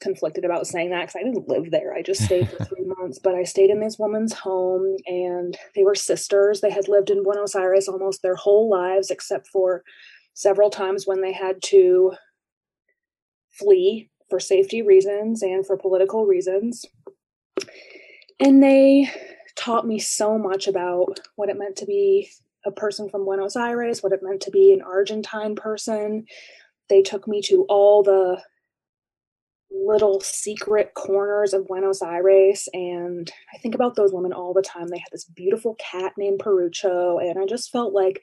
conflicted 0.00 0.44
about 0.44 0.66
saying 0.66 0.90
that 0.90 1.00
because 1.06 1.16
I 1.16 1.24
didn't 1.24 1.48
live 1.48 1.70
there. 1.70 1.94
I 1.94 2.02
just 2.02 2.24
stayed 2.24 2.48
for 2.48 2.64
three 2.64 2.84
months, 2.84 3.18
but 3.22 3.34
I 3.34 3.44
stayed 3.44 3.70
in 3.70 3.80
this 3.80 3.98
woman's 3.98 4.32
home 4.32 4.96
and 5.06 5.56
they 5.74 5.82
were 5.82 5.94
sisters. 5.94 6.60
They 6.60 6.70
had 6.70 6.88
lived 6.88 7.10
in 7.10 7.22
Buenos 7.22 7.54
Aires 7.54 7.88
almost 7.88 8.22
their 8.22 8.36
whole 8.36 8.70
lives, 8.70 9.10
except 9.10 9.48
for 9.48 9.82
several 10.34 10.70
times 10.70 11.06
when 11.06 11.20
they 11.20 11.32
had 11.32 11.62
to 11.64 12.12
flee 13.50 14.10
for 14.28 14.40
safety 14.40 14.82
reasons 14.82 15.42
and 15.42 15.66
for 15.66 15.76
political 15.76 16.26
reasons. 16.26 16.84
And 18.40 18.62
they 18.62 19.10
taught 19.56 19.86
me 19.86 19.98
so 19.98 20.38
much 20.38 20.68
about 20.68 21.20
what 21.36 21.48
it 21.48 21.58
meant 21.58 21.76
to 21.76 21.86
be 21.86 22.30
a 22.64 22.70
person 22.70 23.08
from 23.08 23.24
Buenos 23.24 23.56
Aires, 23.56 24.02
what 24.02 24.12
it 24.12 24.22
meant 24.22 24.40
to 24.42 24.50
be 24.50 24.72
an 24.72 24.82
Argentine 24.82 25.56
person. 25.56 26.26
They 26.88 27.02
took 27.02 27.26
me 27.26 27.42
to 27.42 27.64
all 27.68 28.02
the 28.02 28.40
little 29.70 30.20
secret 30.20 30.94
corners 30.94 31.52
of 31.52 31.66
Buenos 31.66 32.02
Aires. 32.02 32.68
And 32.72 33.30
I 33.54 33.58
think 33.58 33.74
about 33.74 33.96
those 33.96 34.12
women 34.12 34.32
all 34.32 34.54
the 34.54 34.62
time. 34.62 34.88
They 34.88 34.98
had 34.98 35.12
this 35.12 35.24
beautiful 35.24 35.76
cat 35.78 36.12
named 36.16 36.40
Perucho. 36.40 37.20
And 37.20 37.38
I 37.38 37.46
just 37.46 37.70
felt 37.70 37.92
like 37.92 38.22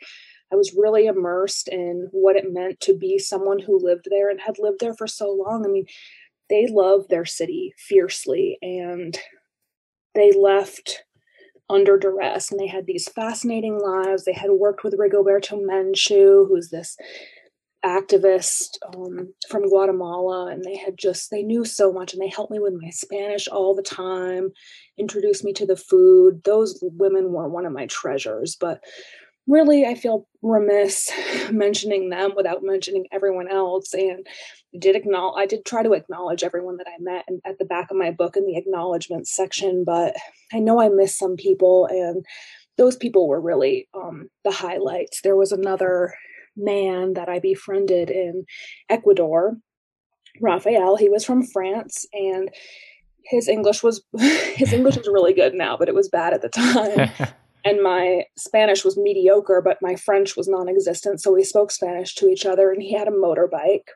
I 0.51 0.55
was 0.55 0.75
really 0.77 1.07
immersed 1.07 1.67
in 1.67 2.07
what 2.11 2.35
it 2.35 2.53
meant 2.53 2.79
to 2.81 2.97
be 2.97 3.17
someone 3.17 3.59
who 3.59 3.79
lived 3.83 4.07
there 4.09 4.29
and 4.29 4.39
had 4.39 4.59
lived 4.59 4.79
there 4.79 4.93
for 4.93 5.07
so 5.07 5.31
long. 5.31 5.65
I 5.65 5.69
mean, 5.69 5.85
they 6.49 6.67
love 6.69 7.07
their 7.07 7.25
city 7.25 7.73
fiercely 7.77 8.57
and 8.61 9.17
they 10.13 10.31
left 10.31 11.03
under 11.69 11.97
duress 11.97 12.51
and 12.51 12.59
they 12.59 12.67
had 12.67 12.85
these 12.85 13.09
fascinating 13.09 13.79
lives. 13.79 14.23
They 14.23 14.33
had 14.33 14.51
worked 14.51 14.83
with 14.83 14.97
Rigoberta 14.97 15.59
Menchu, 15.59 16.47
who's 16.47 16.69
this 16.69 16.95
activist 17.83 18.77
um, 18.95 19.33
from 19.49 19.67
Guatemala, 19.69 20.51
and 20.51 20.63
they 20.63 20.75
had 20.75 20.97
just, 20.97 21.29
they 21.29 21.43
knew 21.43 21.63
so 21.63 21.91
much 21.91 22.13
and 22.13 22.21
they 22.21 22.29
helped 22.29 22.51
me 22.51 22.59
with 22.59 22.73
my 22.79 22.89
Spanish 22.89 23.47
all 23.47 23.75
the 23.75 23.83
time, 23.83 24.49
introduced 24.97 25.43
me 25.43 25.53
to 25.53 25.65
the 25.65 25.75
food. 25.75 26.43
Those 26.43 26.79
women 26.81 27.31
were 27.31 27.47
one 27.47 27.65
of 27.65 27.73
my 27.73 27.85
treasures. 27.87 28.55
But 28.59 28.81
really, 29.47 29.85
I 29.85 29.95
feel 29.95 30.27
remiss 30.41 31.11
mentioning 31.51 32.09
them 32.09 32.33
without 32.35 32.63
mentioning 32.63 33.05
everyone 33.11 33.49
else. 33.49 33.93
And 33.93 34.25
I 34.73 34.77
did 34.79 34.95
acknowledge, 34.95 35.41
I 35.41 35.45
did 35.45 35.65
try 35.65 35.83
to 35.83 35.93
acknowledge 35.93 36.43
everyone 36.43 36.77
that 36.77 36.87
I 36.87 36.95
met 36.99 37.25
at 37.45 37.57
the 37.59 37.65
back 37.65 37.91
of 37.91 37.97
my 37.97 38.11
book 38.11 38.35
in 38.35 38.45
the 38.45 38.57
acknowledgement 38.57 39.27
section, 39.27 39.83
but 39.85 40.15
I 40.53 40.59
know 40.59 40.79
I 40.79 40.89
missed 40.89 41.17
some 41.17 41.35
people 41.35 41.87
and 41.89 42.25
those 42.77 42.97
people 42.97 43.27
were 43.27 43.39
really 43.39 43.87
um, 43.93 44.29
the 44.43 44.51
highlights. 44.51 45.21
There 45.21 45.37
was 45.37 45.51
another 45.51 46.13
man 46.57 47.13
that 47.13 47.29
I 47.29 47.39
befriended 47.39 48.09
in 48.09 48.45
Ecuador, 48.89 49.57
Raphael. 50.41 50.97
He 50.97 51.09
was 51.09 51.23
from 51.23 51.43
France 51.43 52.05
and 52.13 52.49
his 53.23 53.47
English 53.47 53.81
was 53.81 54.03
his 54.17 54.73
English 54.73 54.97
is 54.97 55.07
really 55.07 55.33
good 55.33 55.53
now, 55.53 55.77
but 55.77 55.87
it 55.87 55.95
was 55.95 56.09
bad 56.09 56.33
at 56.33 56.41
the 56.41 56.49
time. 56.49 57.09
and 57.65 57.81
my 57.81 58.25
Spanish 58.37 58.85
was 58.85 58.95
mediocre, 58.97 59.61
but 59.61 59.81
my 59.81 59.95
French 59.95 60.37
was 60.37 60.47
non-existent, 60.47 61.19
so 61.19 61.33
we 61.33 61.43
spoke 61.43 61.71
Spanish 61.71 62.13
to 62.15 62.29
each 62.29 62.45
other 62.45 62.71
and 62.71 62.81
he 62.81 62.93
had 62.93 63.07
a 63.07 63.11
motorbike. 63.11 63.89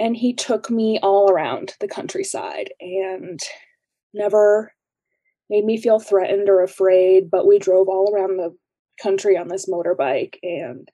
And 0.00 0.16
he 0.16 0.32
took 0.32 0.70
me 0.70 1.00
all 1.02 1.28
around 1.28 1.74
the 1.80 1.88
countryside 1.88 2.70
and 2.80 3.40
never 4.14 4.72
made 5.50 5.64
me 5.64 5.76
feel 5.76 5.98
threatened 5.98 6.48
or 6.48 6.62
afraid, 6.62 7.28
but 7.30 7.48
we 7.48 7.58
drove 7.58 7.88
all 7.88 8.14
around 8.14 8.36
the 8.36 8.56
country 9.02 9.36
on 9.36 9.48
this 9.48 9.68
motorbike 9.68 10.36
and 10.42 10.88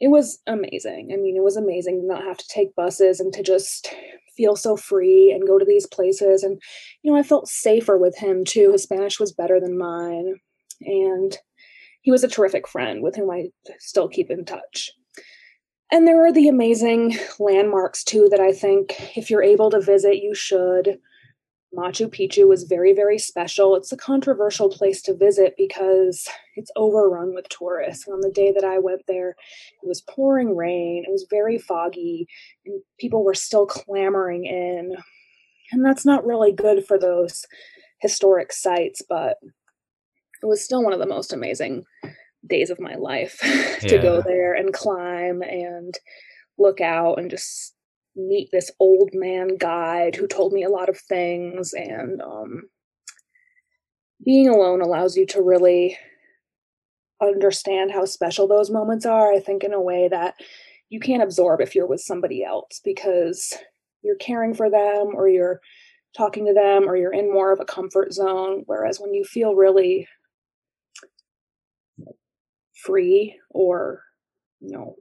it 0.00 0.08
was 0.08 0.38
amazing. 0.46 1.10
I 1.12 1.16
mean, 1.16 1.36
it 1.36 1.42
was 1.42 1.56
amazing 1.56 2.00
to 2.00 2.06
not 2.06 2.24
have 2.24 2.36
to 2.36 2.48
take 2.48 2.76
buses 2.76 3.20
and 3.20 3.32
to 3.32 3.42
just 3.42 3.88
feel 4.36 4.54
so 4.54 4.76
free 4.76 5.32
and 5.32 5.46
go 5.46 5.58
to 5.58 5.64
these 5.64 5.86
places. 5.86 6.42
And, 6.42 6.60
you 7.02 7.10
know, 7.10 7.18
I 7.18 7.22
felt 7.22 7.48
safer 7.48 7.96
with 7.96 8.18
him 8.18 8.44
too. 8.44 8.72
His 8.72 8.82
Spanish 8.82 9.18
was 9.18 9.32
better 9.32 9.58
than 9.58 9.78
mine. 9.78 10.34
And 10.80 11.36
he 12.02 12.10
was 12.10 12.24
a 12.24 12.28
terrific 12.28 12.68
friend 12.68 13.02
with 13.02 13.16
whom 13.16 13.30
I 13.30 13.48
still 13.78 14.08
keep 14.08 14.30
in 14.30 14.44
touch. 14.44 14.90
And 15.92 16.06
there 16.06 16.24
are 16.24 16.32
the 16.32 16.48
amazing 16.48 17.16
landmarks 17.38 18.02
too 18.02 18.28
that 18.30 18.40
I 18.40 18.52
think 18.52 19.16
if 19.16 19.30
you're 19.30 19.42
able 19.42 19.70
to 19.70 19.80
visit, 19.80 20.16
you 20.16 20.34
should. 20.34 20.98
Machu 21.76 22.08
Picchu 22.08 22.48
was 22.48 22.64
very, 22.64 22.92
very 22.92 23.18
special. 23.18 23.76
It's 23.76 23.92
a 23.92 23.96
controversial 23.96 24.68
place 24.68 25.02
to 25.02 25.14
visit 25.14 25.54
because 25.58 26.26
it's 26.54 26.70
overrun 26.74 27.34
with 27.34 27.48
tourists. 27.48 28.06
And 28.06 28.14
on 28.14 28.20
the 28.20 28.30
day 28.30 28.52
that 28.52 28.64
I 28.64 28.78
went 28.78 29.02
there, 29.06 29.30
it 29.30 29.86
was 29.86 30.00
pouring 30.00 30.56
rain, 30.56 31.04
it 31.06 31.10
was 31.10 31.26
very 31.28 31.58
foggy, 31.58 32.26
and 32.64 32.80
people 32.98 33.24
were 33.24 33.34
still 33.34 33.66
clamoring 33.66 34.46
in. 34.46 34.96
And 35.72 35.84
that's 35.84 36.06
not 36.06 36.24
really 36.24 36.52
good 36.52 36.86
for 36.86 36.98
those 36.98 37.44
historic 38.00 38.52
sites, 38.52 39.02
but 39.06 39.36
it 40.42 40.46
was 40.46 40.62
still 40.62 40.82
one 40.82 40.92
of 40.92 40.98
the 40.98 41.06
most 41.06 41.32
amazing 41.32 41.84
days 42.46 42.70
of 42.70 42.80
my 42.80 42.94
life 42.94 43.38
to 43.80 43.96
yeah. 43.96 44.02
go 44.02 44.22
there 44.22 44.54
and 44.54 44.72
climb 44.72 45.42
and 45.42 45.94
look 46.58 46.80
out 46.80 47.18
and 47.18 47.30
just 47.30 47.74
meet 48.16 48.48
this 48.50 48.70
old 48.80 49.10
man 49.12 49.56
guide 49.58 50.16
who 50.16 50.26
told 50.26 50.52
me 50.52 50.62
a 50.62 50.70
lot 50.70 50.88
of 50.88 50.98
things 50.98 51.74
and 51.74 52.22
um, 52.22 52.62
being 54.24 54.48
alone 54.48 54.80
allows 54.80 55.16
you 55.16 55.26
to 55.26 55.42
really 55.42 55.98
understand 57.22 57.92
how 57.92 58.04
special 58.04 58.46
those 58.46 58.70
moments 58.70 59.06
are 59.06 59.32
i 59.32 59.40
think 59.40 59.64
in 59.64 59.72
a 59.72 59.80
way 59.80 60.08
that 60.08 60.34
you 60.88 61.00
can't 61.00 61.22
absorb 61.22 61.60
if 61.60 61.74
you're 61.74 61.86
with 61.86 62.00
somebody 62.00 62.44
else 62.44 62.80
because 62.84 63.54
you're 64.02 64.16
caring 64.16 64.54
for 64.54 64.70
them 64.70 65.12
or 65.14 65.28
you're 65.28 65.60
talking 66.16 66.46
to 66.46 66.54
them 66.54 66.88
or 66.88 66.96
you're 66.96 67.12
in 67.12 67.32
more 67.32 67.52
of 67.52 67.60
a 67.60 67.64
comfort 67.64 68.12
zone 68.12 68.62
whereas 68.66 68.98
when 68.98 69.12
you 69.12 69.24
feel 69.24 69.54
really 69.54 70.06
free 72.84 73.38
or 73.50 74.02
you 74.60 74.72
know 74.72 74.96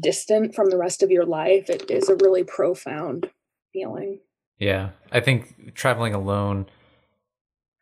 distant 0.00 0.54
from 0.54 0.70
the 0.70 0.78
rest 0.78 1.02
of 1.02 1.10
your 1.10 1.24
life, 1.24 1.70
it 1.70 1.90
is 1.90 2.08
a 2.08 2.16
really 2.16 2.44
profound 2.44 3.30
feeling. 3.72 4.20
Yeah. 4.58 4.90
I 5.12 5.20
think 5.20 5.74
traveling 5.74 6.14
alone 6.14 6.66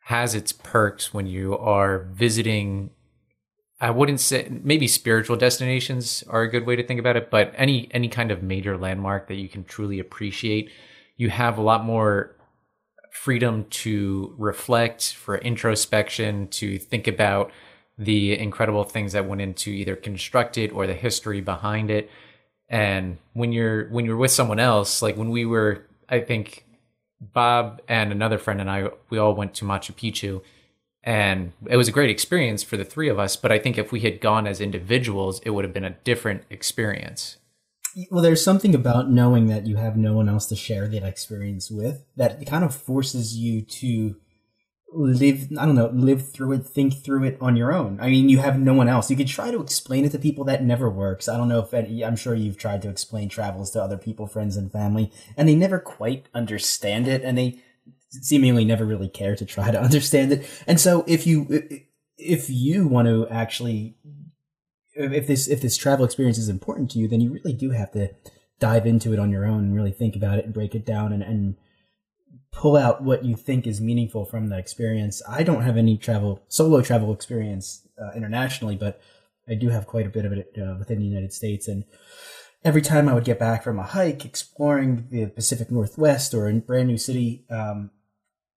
has 0.05 0.35
its 0.35 0.51
perks 0.51 1.13
when 1.13 1.27
you 1.27 1.57
are 1.57 1.99
visiting 2.11 2.91
I 3.81 3.89
wouldn't 3.89 4.21
say 4.21 4.47
maybe 4.49 4.87
spiritual 4.87 5.35
destinations 5.35 6.23
are 6.29 6.43
a 6.43 6.49
good 6.49 6.65
way 6.65 6.77
to 6.77 6.87
think 6.87 7.01
about 7.01 7.17
it, 7.17 7.29
but 7.29 7.53
any 7.57 7.89
any 7.91 8.07
kind 8.07 8.31
of 8.31 8.41
major 8.41 8.77
landmark 8.77 9.27
that 9.27 9.35
you 9.35 9.49
can 9.49 9.65
truly 9.65 9.99
appreciate, 9.99 10.71
you 11.17 11.29
have 11.29 11.57
a 11.57 11.61
lot 11.61 11.83
more 11.83 12.37
freedom 13.11 13.65
to 13.69 14.35
reflect, 14.37 15.13
for 15.13 15.37
introspection, 15.37 16.47
to 16.47 16.79
think 16.79 17.07
about 17.07 17.51
the 17.97 18.37
incredible 18.37 18.83
things 18.83 19.13
that 19.13 19.27
went 19.27 19.41
into 19.41 19.69
either 19.69 19.95
construct 19.95 20.57
it 20.57 20.71
or 20.71 20.87
the 20.87 20.93
history 20.93 21.41
behind 21.41 21.91
it. 21.91 22.09
And 22.69 23.17
when 23.33 23.51
you're 23.51 23.87
when 23.89 24.05
you're 24.05 24.17
with 24.17 24.31
someone 24.31 24.59
else, 24.59 25.01
like 25.01 25.15
when 25.15 25.29
we 25.29 25.45
were, 25.45 25.85
I 26.09 26.21
think 26.21 26.65
Bob 27.21 27.81
and 27.87 28.11
another 28.11 28.37
friend 28.37 28.59
and 28.59 28.69
I, 28.69 28.89
we 29.09 29.17
all 29.17 29.35
went 29.35 29.53
to 29.55 29.65
Machu 29.65 29.93
Picchu, 29.93 30.41
and 31.03 31.51
it 31.67 31.77
was 31.77 31.87
a 31.87 31.91
great 31.91 32.09
experience 32.09 32.63
for 32.63 32.77
the 32.77 32.85
three 32.85 33.09
of 33.09 33.19
us. 33.19 33.35
But 33.35 33.51
I 33.51 33.59
think 33.59 33.77
if 33.77 33.91
we 33.91 33.99
had 34.01 34.21
gone 34.21 34.47
as 34.47 34.59
individuals, 34.59 35.39
it 35.45 35.51
would 35.51 35.65
have 35.65 35.73
been 35.73 35.83
a 35.83 35.97
different 36.03 36.43
experience. 36.49 37.37
Well, 38.09 38.23
there's 38.23 38.43
something 38.43 38.73
about 38.73 39.11
knowing 39.11 39.47
that 39.47 39.67
you 39.67 39.75
have 39.75 39.95
no 39.95 40.13
one 40.15 40.27
else 40.27 40.47
to 40.47 40.55
share 40.55 40.87
that 40.87 41.03
experience 41.03 41.69
with 41.69 42.03
that 42.15 42.43
kind 42.47 42.63
of 42.63 42.73
forces 42.73 43.37
you 43.37 43.61
to 43.61 44.15
live 44.95 45.47
i 45.57 45.65
don't 45.65 45.75
know 45.75 45.89
live 45.93 46.31
through 46.31 46.53
it 46.53 46.65
think 46.65 47.03
through 47.03 47.23
it 47.23 47.37
on 47.41 47.55
your 47.55 47.73
own. 47.73 47.99
I 47.99 48.09
mean 48.09 48.29
you 48.29 48.39
have 48.39 48.59
no 48.59 48.73
one 48.73 48.87
else. 48.87 49.09
You 49.09 49.17
could 49.17 49.27
try 49.27 49.51
to 49.51 49.61
explain 49.61 50.05
it 50.05 50.11
to 50.11 50.19
people 50.19 50.43
that 50.45 50.63
never 50.63 50.89
works. 50.89 51.27
I 51.27 51.37
don't 51.37 51.47
know 51.47 51.59
if 51.59 51.73
any, 51.73 52.03
i'm 52.03 52.15
sure 52.15 52.35
you've 52.35 52.57
tried 52.57 52.81
to 52.83 52.89
explain 52.89 53.29
travels 53.29 53.71
to 53.71 53.81
other 53.81 53.97
people 53.97 54.27
friends 54.27 54.57
and 54.57 54.71
family 54.71 55.11
and 55.37 55.47
they 55.47 55.55
never 55.55 55.79
quite 55.79 56.27
understand 56.33 57.07
it 57.07 57.23
and 57.23 57.37
they 57.37 57.59
seemingly 58.09 58.63
never 58.63 58.85
really 58.85 59.09
care 59.09 59.35
to 59.35 59.45
try 59.45 59.71
to 59.71 59.81
understand 59.87 60.31
it. 60.31 60.49
And 60.67 60.79
so 60.79 61.03
if 61.07 61.25
you 61.25 61.83
if 62.17 62.49
you 62.49 62.87
want 62.87 63.07
to 63.07 63.27
actually 63.29 63.95
if 64.95 65.27
this 65.27 65.47
if 65.47 65.61
this 65.61 65.75
travel 65.75 66.05
experience 66.05 66.37
is 66.37 66.49
important 66.49 66.91
to 66.91 66.99
you 66.99 67.07
then 67.07 67.19
you 67.19 67.31
really 67.31 67.53
do 67.53 67.71
have 67.71 67.91
to 67.91 68.09
dive 68.59 68.85
into 68.85 69.11
it 69.11 69.19
on 69.19 69.31
your 69.31 69.45
own 69.45 69.65
and 69.65 69.75
really 69.75 69.91
think 69.91 70.15
about 70.15 70.37
it 70.37 70.45
and 70.45 70.53
break 70.53 70.73
it 70.73 70.85
down 70.85 71.11
and, 71.11 71.23
and 71.23 71.55
pull 72.53 72.77
out 72.77 73.01
what 73.03 73.25
you 73.25 73.35
think 73.35 73.67
is 73.67 73.81
meaningful 73.81 74.23
from 74.25 74.47
the 74.47 74.57
experience. 74.57 75.21
I 75.27 75.43
don't 75.43 75.63
have 75.63 75.75
any 75.75 75.97
travel 75.97 76.41
solo 76.47 76.81
travel 76.81 77.11
experience 77.11 77.85
uh, 78.01 78.11
internationally, 78.15 78.75
but 78.75 79.01
I 79.47 79.55
do 79.55 79.69
have 79.69 79.87
quite 79.87 80.05
a 80.05 80.09
bit 80.09 80.23
of 80.23 80.31
it 80.31 80.55
uh, 80.57 80.75
within 80.79 80.99
the 80.99 81.05
United 81.05 81.33
States. 81.33 81.67
And 81.67 81.83
every 82.63 82.81
time 82.81 83.09
I 83.09 83.13
would 83.13 83.25
get 83.25 83.39
back 83.39 83.63
from 83.63 83.79
a 83.79 83.83
hike 83.83 84.23
exploring 84.23 85.07
the 85.09 85.25
Pacific 85.25 85.71
Northwest 85.71 86.33
or 86.33 86.47
a 86.47 86.53
brand 86.53 86.87
new 86.87 86.97
city, 86.97 87.43
um, 87.49 87.89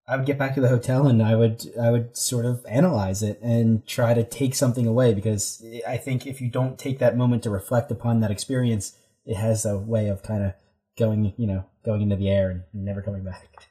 I 0.06 0.16
would 0.16 0.26
get 0.26 0.38
back 0.38 0.54
to 0.54 0.60
the 0.60 0.68
hotel 0.68 1.08
and 1.08 1.20
I 1.20 1.34
would 1.34 1.66
I 1.80 1.90
would 1.90 2.16
sort 2.16 2.44
of 2.44 2.64
analyze 2.68 3.22
it 3.22 3.40
and 3.42 3.84
try 3.86 4.14
to 4.14 4.22
take 4.22 4.54
something 4.54 4.86
away 4.86 5.14
because 5.14 5.64
I 5.88 5.96
think 5.96 6.26
if 6.26 6.40
you 6.40 6.48
don't 6.48 6.78
take 6.78 7.00
that 7.00 7.16
moment 7.16 7.42
to 7.42 7.50
reflect 7.50 7.90
upon 7.90 8.20
that 8.20 8.30
experience, 8.30 8.92
it 9.24 9.36
has 9.36 9.64
a 9.64 9.76
way 9.76 10.06
of 10.08 10.22
kind 10.22 10.44
of 10.44 10.52
going, 10.96 11.34
you 11.36 11.46
know, 11.48 11.64
going 11.84 12.02
into 12.02 12.16
the 12.16 12.30
air 12.30 12.50
and 12.50 12.62
never 12.72 13.02
coming 13.02 13.24
back. 13.24 13.66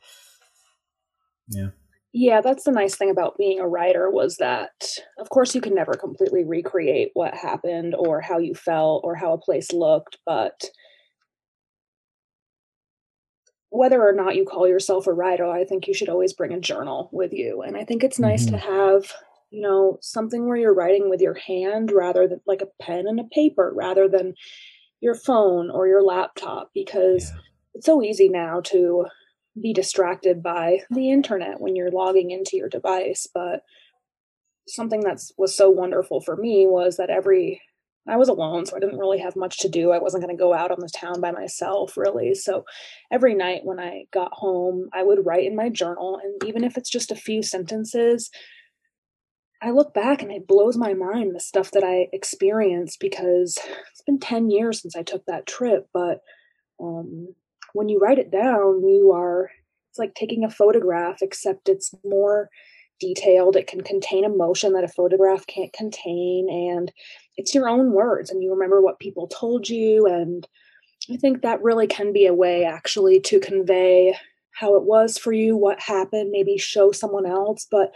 Yeah. 1.48 1.70
Yeah, 2.18 2.40
that's 2.40 2.64
the 2.64 2.72
nice 2.72 2.96
thing 2.96 3.10
about 3.10 3.38
being 3.38 3.60
a 3.60 3.68
writer 3.68 4.10
was 4.10 4.38
that 4.38 4.72
of 5.20 5.30
course 5.30 5.54
you 5.54 5.60
can 5.60 5.76
never 5.76 5.96
completely 5.96 6.46
recreate 6.46 7.10
what 7.14 7.36
happened 7.36 7.94
or 7.94 8.22
how 8.22 8.38
you 8.38 8.54
felt 8.54 9.02
or 9.04 9.16
how 9.16 9.34
a 9.34 9.38
place 9.38 9.74
looked, 9.74 10.18
but 10.26 10.70
whether 13.70 14.02
or 14.02 14.14
not 14.14 14.38
you 14.38 14.46
call 14.46 14.66
yourself 14.68 15.08
a 15.08 15.14
writer, 15.14 15.46
I 15.46 15.66
think 15.66 15.88
you 15.88 15.94
should 15.94 16.08
always 16.08 16.32
bring 16.32 16.54
a 16.54 16.60
journal 16.60 17.10
with 17.12 17.34
you. 17.34 17.62
And 17.62 17.76
I 17.76 17.84
think 17.84 18.04
it's 18.04 18.20
nice 18.20 18.46
mm-hmm. 18.46 18.56
to 18.56 18.62
have, 18.62 19.12
you 19.52 19.62
know, 19.62 19.98
something 20.02 20.48
where 20.48 20.56
you're 20.56 20.74
writing 20.74 21.10
with 21.10 21.20
your 21.20 21.34
hand 21.34 21.92
rather 21.92 22.28
than 22.28 22.40
like 22.48 22.62
a 22.62 22.84
pen 22.84 23.06
and 23.08 23.20
a 23.20 23.26
paper 23.26 23.74
rather 23.76 24.08
than 24.08 24.36
your 25.02 25.16
phone 25.16 25.70
or 25.70 25.88
your 25.88 26.02
laptop 26.02 26.72
because 26.74 27.30
yeah. 27.30 27.42
it's 27.74 27.86
so 27.86 28.02
easy 28.02 28.30
now 28.30 28.62
to 28.62 29.06
be 29.62 29.74
distracted 29.74 30.44
by 30.44 30.80
the 30.90 31.12
internet 31.12 31.60
when 31.60 31.76
you're 31.76 31.92
logging 31.92 32.32
into 32.32 32.58
your 32.58 32.70
device. 32.70 33.28
But 33.34 33.62
something 34.68 35.02
that 35.02 35.22
was 35.38 35.56
so 35.56 35.70
wonderful 35.70 36.22
for 36.22 36.36
me 36.36 36.66
was 36.68 36.98
that 36.98 37.10
every 37.10 37.62
I 38.08 38.18
was 38.18 38.30
alone, 38.30 38.66
so 38.66 38.76
I 38.76 38.80
didn't 38.80 39.00
really 39.00 39.18
have 39.20 39.36
much 39.36 39.58
to 39.60 39.70
do. 39.70 39.92
I 39.92 39.98
wasn't 39.98 40.24
going 40.24 40.36
to 40.36 40.40
go 40.40 40.54
out 40.54 40.72
on 40.72 40.80
the 40.80 40.90
town 40.90 41.22
by 41.22 41.32
myself, 41.32 41.98
really. 41.98 42.36
So 42.36 42.64
every 43.12 43.34
night 43.34 43.62
when 43.64 43.80
I 43.80 44.04
got 44.12 44.32
home, 44.32 44.90
I 44.94 45.02
would 45.02 45.26
write 45.26 45.46
in 45.46 45.56
my 45.56 45.70
journal. 45.70 46.20
And 46.24 46.44
even 46.48 46.64
if 46.64 46.78
it's 46.78 46.90
just 46.90 47.12
a 47.12 47.16
few 47.16 47.42
sentences, 47.42 48.30
I 49.60 49.72
look 49.72 49.96
back 49.96 50.22
and 50.22 50.32
it 50.32 50.48
blows 50.48 50.78
my 50.78 50.94
mind 50.94 51.34
the 51.34 51.40
stuff 51.40 51.72
that 51.72 51.84
I 51.84 52.08
experienced 52.14 53.00
because 53.00 53.58
it's 53.92 54.04
been 54.06 54.20
10 54.20 54.52
years 54.52 54.82
since 54.82 54.96
I 54.96 55.02
took 55.02 55.26
that 55.26 55.48
trip. 55.48 55.88
But 55.92 56.20
um, 56.80 57.34
when 57.76 57.90
you 57.90 58.00
write 58.00 58.20
it 58.20 58.32
down, 58.32 58.88
you 58.88 59.12
are, 59.14 59.52
it's 59.90 60.00
like 60.00 60.16
taking 60.16 60.46
a 60.46 60.50
photograph, 60.50 61.18
except 61.22 61.68
it's 61.68 61.94
more 62.06 62.50
detailed. 63.02 63.58
It 63.58 63.68
can 63.68 63.82
contain 63.82 64.24
emotion 64.24 64.72
that 64.74 64.86
a 64.86 64.88
photograph 64.88 65.46
can't 65.46 65.74
contain. 65.74 66.48
And 66.50 66.92
it's 67.36 67.54
your 67.54 67.68
own 67.68 67.92
words 67.92 68.32
and 68.32 68.42
you 68.42 68.54
remember 68.54 68.82
what 68.82 69.00
people 69.00 69.28
told 69.28 69.68
you. 69.68 70.06
And 70.08 70.48
I 71.12 71.18
think 71.18 71.42
that 71.42 71.62
really 71.62 71.86
can 71.86 72.14
be 72.14 72.26
a 72.26 72.34
way 72.34 72.64
actually 72.64 73.20
to 73.22 73.42
convey 73.42 74.16
how 74.54 74.76
it 74.78 74.84
was 74.84 75.18
for 75.18 75.34
you, 75.34 75.58
what 75.58 75.80
happened, 75.82 76.32
maybe 76.32 76.58
show 76.58 76.94
someone 76.94 77.26
else. 77.26 77.68
But 77.70 77.94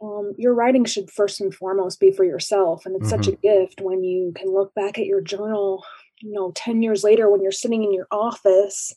um, 0.00 0.34
your 0.38 0.54
writing 0.54 0.84
should 0.84 1.10
first 1.10 1.40
and 1.40 1.52
foremost 1.52 1.98
be 1.98 2.12
for 2.12 2.24
yourself. 2.24 2.86
And 2.86 2.94
it's 2.94 3.12
mm-hmm. 3.12 3.22
such 3.24 3.32
a 3.32 3.36
gift 3.36 3.80
when 3.80 4.04
you 4.04 4.32
can 4.36 4.54
look 4.54 4.72
back 4.74 5.00
at 5.00 5.06
your 5.06 5.20
journal 5.20 5.84
you 6.22 6.32
know 6.32 6.52
10 6.54 6.82
years 6.82 7.04
later 7.04 7.30
when 7.30 7.42
you're 7.42 7.52
sitting 7.52 7.84
in 7.84 7.92
your 7.92 8.06
office 8.10 8.94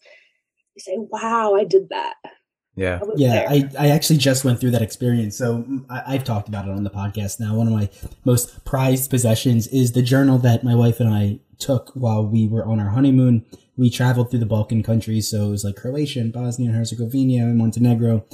you 0.76 0.82
say 0.82 0.96
wow 0.98 1.54
i 1.56 1.64
did 1.64 1.90
that. 1.90 2.16
Yeah. 2.76 3.00
I 3.04 3.08
yeah 3.16 3.46
I, 3.50 3.70
I 3.80 3.90
actually 3.90 4.18
just 4.18 4.44
went 4.44 4.60
through 4.60 4.72
that 4.72 4.82
experience. 4.82 5.38
So 5.38 5.60
mm, 5.60 5.86
I, 5.90 6.16
i've 6.16 6.24
talked 6.24 6.48
about 6.48 6.68
it 6.68 6.72
on 6.72 6.84
the 6.84 6.90
podcast 6.90 7.40
now. 7.40 7.56
One 7.56 7.68
of 7.68 7.74
my 7.74 7.90
most 8.26 8.66
prized 8.66 9.10
possessions 9.10 9.68
is 9.68 9.92
the 9.92 10.02
journal 10.02 10.38
that 10.40 10.64
my 10.64 10.76
wife 10.76 11.00
and 11.00 11.14
i 11.14 11.40
took 11.60 11.92
while 11.94 12.26
we 12.26 12.48
were 12.48 12.66
on 12.66 12.80
our 12.80 12.90
honeymoon. 12.90 13.46
We 13.78 13.90
traveled 13.90 14.30
through 14.30 14.40
the 14.40 14.46
balkan 14.48 14.84
countries 14.84 15.30
so 15.30 15.48
it 15.48 15.52
was 15.52 15.64
like 15.64 15.76
croatia 15.76 16.20
and 16.20 16.34
bosnia 16.34 16.70
and 16.70 16.78
herzegovina 16.78 17.44
and 17.44 17.58
montenegro. 17.58 18.26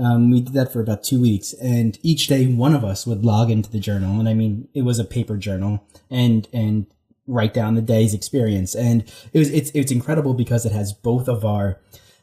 Um, 0.00 0.30
we 0.30 0.42
did 0.42 0.54
that 0.54 0.72
for 0.72 0.80
about 0.80 1.02
two 1.02 1.20
weeks 1.20 1.52
and 1.54 1.98
each 2.04 2.28
day 2.28 2.46
one 2.46 2.72
of 2.72 2.84
us 2.84 3.04
would 3.04 3.24
log 3.24 3.50
into 3.50 3.68
the 3.68 3.80
journal 3.80 4.20
and 4.20 4.28
i 4.28 4.34
mean 4.34 4.68
it 4.72 4.82
was 4.82 5.00
a 5.00 5.04
paper 5.04 5.36
journal 5.36 5.84
and 6.08 6.46
and 6.52 6.86
write 7.28 7.54
down 7.54 7.74
the 7.74 7.82
day's 7.82 8.14
experience. 8.14 8.74
And 8.74 9.02
it 9.32 9.38
was 9.38 9.50
it's 9.50 9.70
it's 9.74 9.92
incredible 9.92 10.34
because 10.34 10.66
it 10.66 10.72
has 10.72 10.92
both 10.92 11.28
of 11.28 11.44
our 11.44 11.78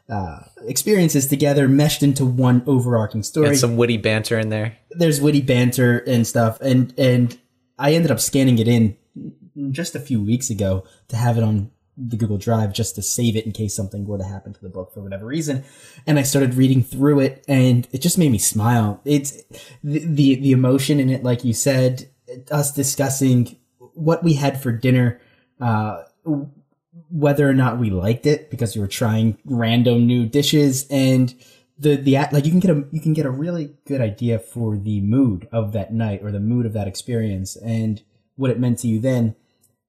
uh, 0.10 0.40
experiences 0.68 1.28
together 1.28 1.68
meshed 1.68 2.04
into 2.04 2.26
one 2.26 2.64
overarching 2.68 3.24
story. 3.24 3.50
And 3.50 3.58
some 3.58 3.78
witty 3.78 3.98
banter 3.98 4.38
in 4.38 4.50
there. 4.50 4.78
There's 4.92 5.22
witty 5.22 5.42
banter 5.42 6.00
and 6.00 6.28
stuff, 6.28 6.60
and 6.60 6.94
and 6.98 7.38
I 7.80 7.94
ended 7.94 8.12
up 8.12 8.20
scanning 8.20 8.60
it 8.60 8.68
in 8.68 8.98
just 9.72 9.96
a 9.96 10.00
few 10.00 10.22
weeks 10.22 10.50
ago 10.50 10.84
to 11.08 11.16
have 11.16 11.38
it 11.38 11.44
on 11.44 11.72
the 11.98 12.18
Google 12.18 12.38
Drive 12.38 12.74
just 12.74 12.96
to 12.96 13.02
save 13.02 13.38
it 13.38 13.46
in 13.46 13.54
case 13.54 13.74
something 13.74 14.06
were 14.06 14.18
to 14.18 14.24
happen 14.26 14.54
to 14.54 14.62
the 14.62 14.70
book 14.70 14.94
for 14.94 15.02
whatever 15.02 15.26
reason. 15.26 15.64
And 16.06 16.20
I 16.20 16.24
started 16.24 16.56
reading 16.56 16.84
through 16.84 17.22
it, 17.22 17.44
and 17.48 17.88
it 17.92 18.02
just 18.02 18.18
made 18.18 18.32
me 18.32 18.38
smile. 18.38 19.02
It's 19.06 19.42
the 19.84 20.00
the, 20.00 20.36
the 20.36 20.52
emotion 20.52 21.00
in 21.00 21.10
it, 21.10 21.24
like 21.24 21.44
you 21.44 21.54
said, 21.54 22.10
us 22.52 22.72
discussing 22.72 23.58
what 23.96 24.24
we 24.24 24.34
had 24.34 24.62
for 24.62 24.72
dinner, 24.72 25.20
uh, 25.60 26.04
whether 27.10 27.50
or 27.50 27.54
not 27.54 27.80
we 27.80 27.90
liked 27.90 28.26
it 28.26 28.50
because 28.50 28.76
we 28.76 28.82
were 28.82 28.88
trying 28.88 29.38
random 29.46 30.06
new 30.06 30.26
dishes 30.26 30.86
and 30.90 31.36
the 31.78 31.96
the 31.96 32.18
like 32.32 32.46
you 32.46 32.52
can 32.52 32.60
get 32.60 32.72
a 32.72 32.86
you 32.92 33.02
can 33.02 33.14
get 33.14 33.26
a 33.26 33.30
really 33.30 33.76
good 33.86 34.00
idea 34.00 34.40
for 34.40 34.78
the 34.78 35.02
mood 35.02 35.48
of 35.52 35.74
that 35.74 35.94
night 35.94 36.22
or 36.24 36.32
the 36.32 36.40
mood 36.40 36.66
of 36.66 36.74
that 36.74 36.88
experience 36.88 37.56
and 37.58 38.02
what 38.38 38.50
it 38.50 38.60
meant 38.60 38.80
to 38.80 38.88
you 38.88 39.00
then 39.00 39.36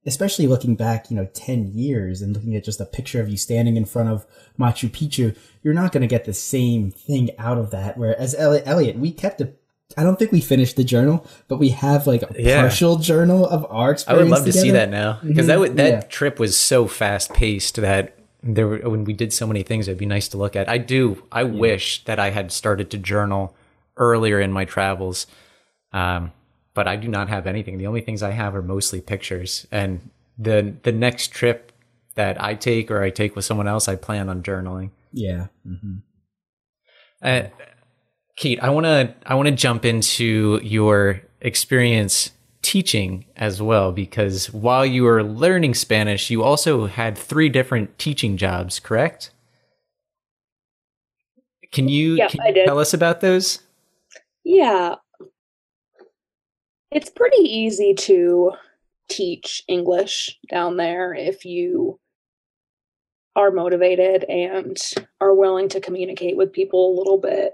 especially 0.05 0.47
looking 0.47 0.75
back 0.75 1.09
you 1.09 1.15
know 1.15 1.27
10 1.33 1.67
years 1.73 2.21
and 2.21 2.33
looking 2.33 2.55
at 2.55 2.63
just 2.63 2.81
a 2.81 2.85
picture 2.85 3.21
of 3.21 3.29
you 3.29 3.37
standing 3.37 3.77
in 3.77 3.85
front 3.85 4.09
of 4.09 4.25
Machu 4.59 4.89
Picchu 4.89 5.35
you're 5.63 5.73
not 5.73 5.91
going 5.91 6.01
to 6.01 6.07
get 6.07 6.25
the 6.25 6.33
same 6.33 6.91
thing 6.91 7.29
out 7.37 7.57
of 7.57 7.71
that. 7.71 7.97
Whereas 7.97 8.33
Elliot 8.35 8.97
we 8.97 9.11
kept 9.11 9.41
a 9.41 9.53
I 9.95 10.03
don't 10.03 10.19
think 10.19 10.31
we 10.31 10.41
finished 10.41 10.75
the 10.75 10.83
journal, 10.83 11.25
but 11.47 11.57
we 11.57 11.69
have 11.69 12.07
like 12.07 12.23
a 12.23 12.35
yeah. 12.37 12.61
partial 12.61 12.97
journal 12.97 13.47
of 13.47 13.65
our 13.69 13.91
experience. 13.91 14.19
I 14.19 14.23
would 14.23 14.29
love 14.29 14.45
together. 14.45 14.59
to 14.59 14.61
see 14.61 14.71
that 14.71 14.89
now 14.89 15.19
because 15.23 15.47
mm-hmm. 15.47 15.61
that 15.61 15.75
that 15.77 15.89
yeah. 15.89 16.01
trip 16.01 16.39
was 16.39 16.59
so 16.59 16.87
fast 16.87 17.33
paced 17.33 17.75
that 17.77 18.17
there 18.43 18.67
were, 18.67 18.77
when 18.89 19.05
we 19.05 19.13
did 19.13 19.31
so 19.31 19.47
many 19.47 19.63
things, 19.63 19.87
it'd 19.87 19.97
be 19.97 20.05
nice 20.05 20.27
to 20.29 20.37
look 20.37 20.55
at. 20.55 20.67
I 20.67 20.77
do. 20.77 21.23
I 21.31 21.41
yeah. 21.41 21.51
wish 21.51 22.03
that 22.05 22.19
I 22.19 22.31
had 22.31 22.51
started 22.51 22.91
to 22.91 22.97
journal 22.97 23.55
earlier 23.95 24.39
in 24.39 24.51
my 24.51 24.65
travels, 24.65 25.25
um, 25.93 26.31
but 26.73 26.87
I 26.87 26.95
do 26.95 27.07
not 27.07 27.29
have 27.29 27.47
anything. 27.47 27.77
The 27.77 27.87
only 27.87 28.01
things 28.01 28.21
I 28.21 28.31
have 28.31 28.55
are 28.55 28.61
mostly 28.61 29.01
pictures. 29.01 29.67
And 29.71 30.09
the 30.37 30.75
the 30.83 30.91
next 30.91 31.31
trip 31.31 31.71
that 32.15 32.41
I 32.41 32.55
take 32.55 32.91
or 32.91 33.01
I 33.01 33.09
take 33.09 33.35
with 33.35 33.45
someone 33.45 33.67
else, 33.67 33.87
I 33.87 33.95
plan 33.95 34.29
on 34.29 34.43
journaling. 34.43 34.91
Yeah. 35.11 35.47
Mm-hmm. 35.65 35.95
Uh, 37.21 37.43
Kate, 38.37 38.59
I 38.61 38.69
want 38.69 38.85
to 38.85 39.13
I 39.25 39.35
want 39.35 39.47
to 39.47 39.55
jump 39.55 39.83
into 39.83 40.61
your 40.63 41.21
experience 41.41 42.31
teaching 42.61 43.25
as 43.35 43.61
well 43.61 43.91
because 43.91 44.53
while 44.53 44.85
you 44.85 45.03
were 45.03 45.23
learning 45.23 45.73
Spanish, 45.73 46.29
you 46.29 46.43
also 46.43 46.85
had 46.85 47.17
three 47.17 47.49
different 47.49 47.97
teaching 47.97 48.37
jobs, 48.37 48.79
correct? 48.79 49.31
Can 51.71 51.89
you, 51.89 52.17
can 52.29 52.55
you 52.55 52.65
tell 52.65 52.79
us 52.79 52.93
about 52.93 53.21
those? 53.21 53.59
Yeah. 54.43 54.95
It's 56.91 57.09
pretty 57.09 57.43
easy 57.43 57.93
to 57.93 58.53
teach 59.09 59.63
English 59.67 60.37
down 60.49 60.77
there 60.77 61.13
if 61.13 61.43
you 61.43 61.99
are 63.35 63.51
motivated 63.51 64.23
and 64.25 64.77
are 65.19 65.33
willing 65.33 65.69
to 65.69 65.81
communicate 65.81 66.37
with 66.37 66.53
people 66.53 66.91
a 66.93 66.97
little 66.97 67.17
bit 67.17 67.53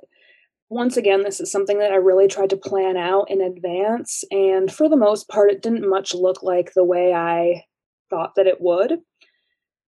once 0.70 0.98
again, 0.98 1.24
this 1.24 1.40
is 1.40 1.52
something 1.52 1.80
that 1.80 1.92
I 1.92 1.98
really 1.98 2.28
tried 2.28 2.50
to 2.52 2.58
plan 2.58 2.98
out 2.98 3.30
in 3.30 3.42
advance. 3.42 4.24
And 4.32 4.72
for 4.72 4.90
the 4.90 4.98
most 4.98 5.30
part, 5.30 5.52
it 5.52 5.62
didn't 5.62 5.90
much 5.90 6.14
look 6.14 6.42
like 6.42 6.74
the 6.74 6.84
way 6.84 7.14
I 7.14 7.64
thought 8.10 8.36
that 8.36 8.48
it 8.48 8.60
would. 8.60 9.00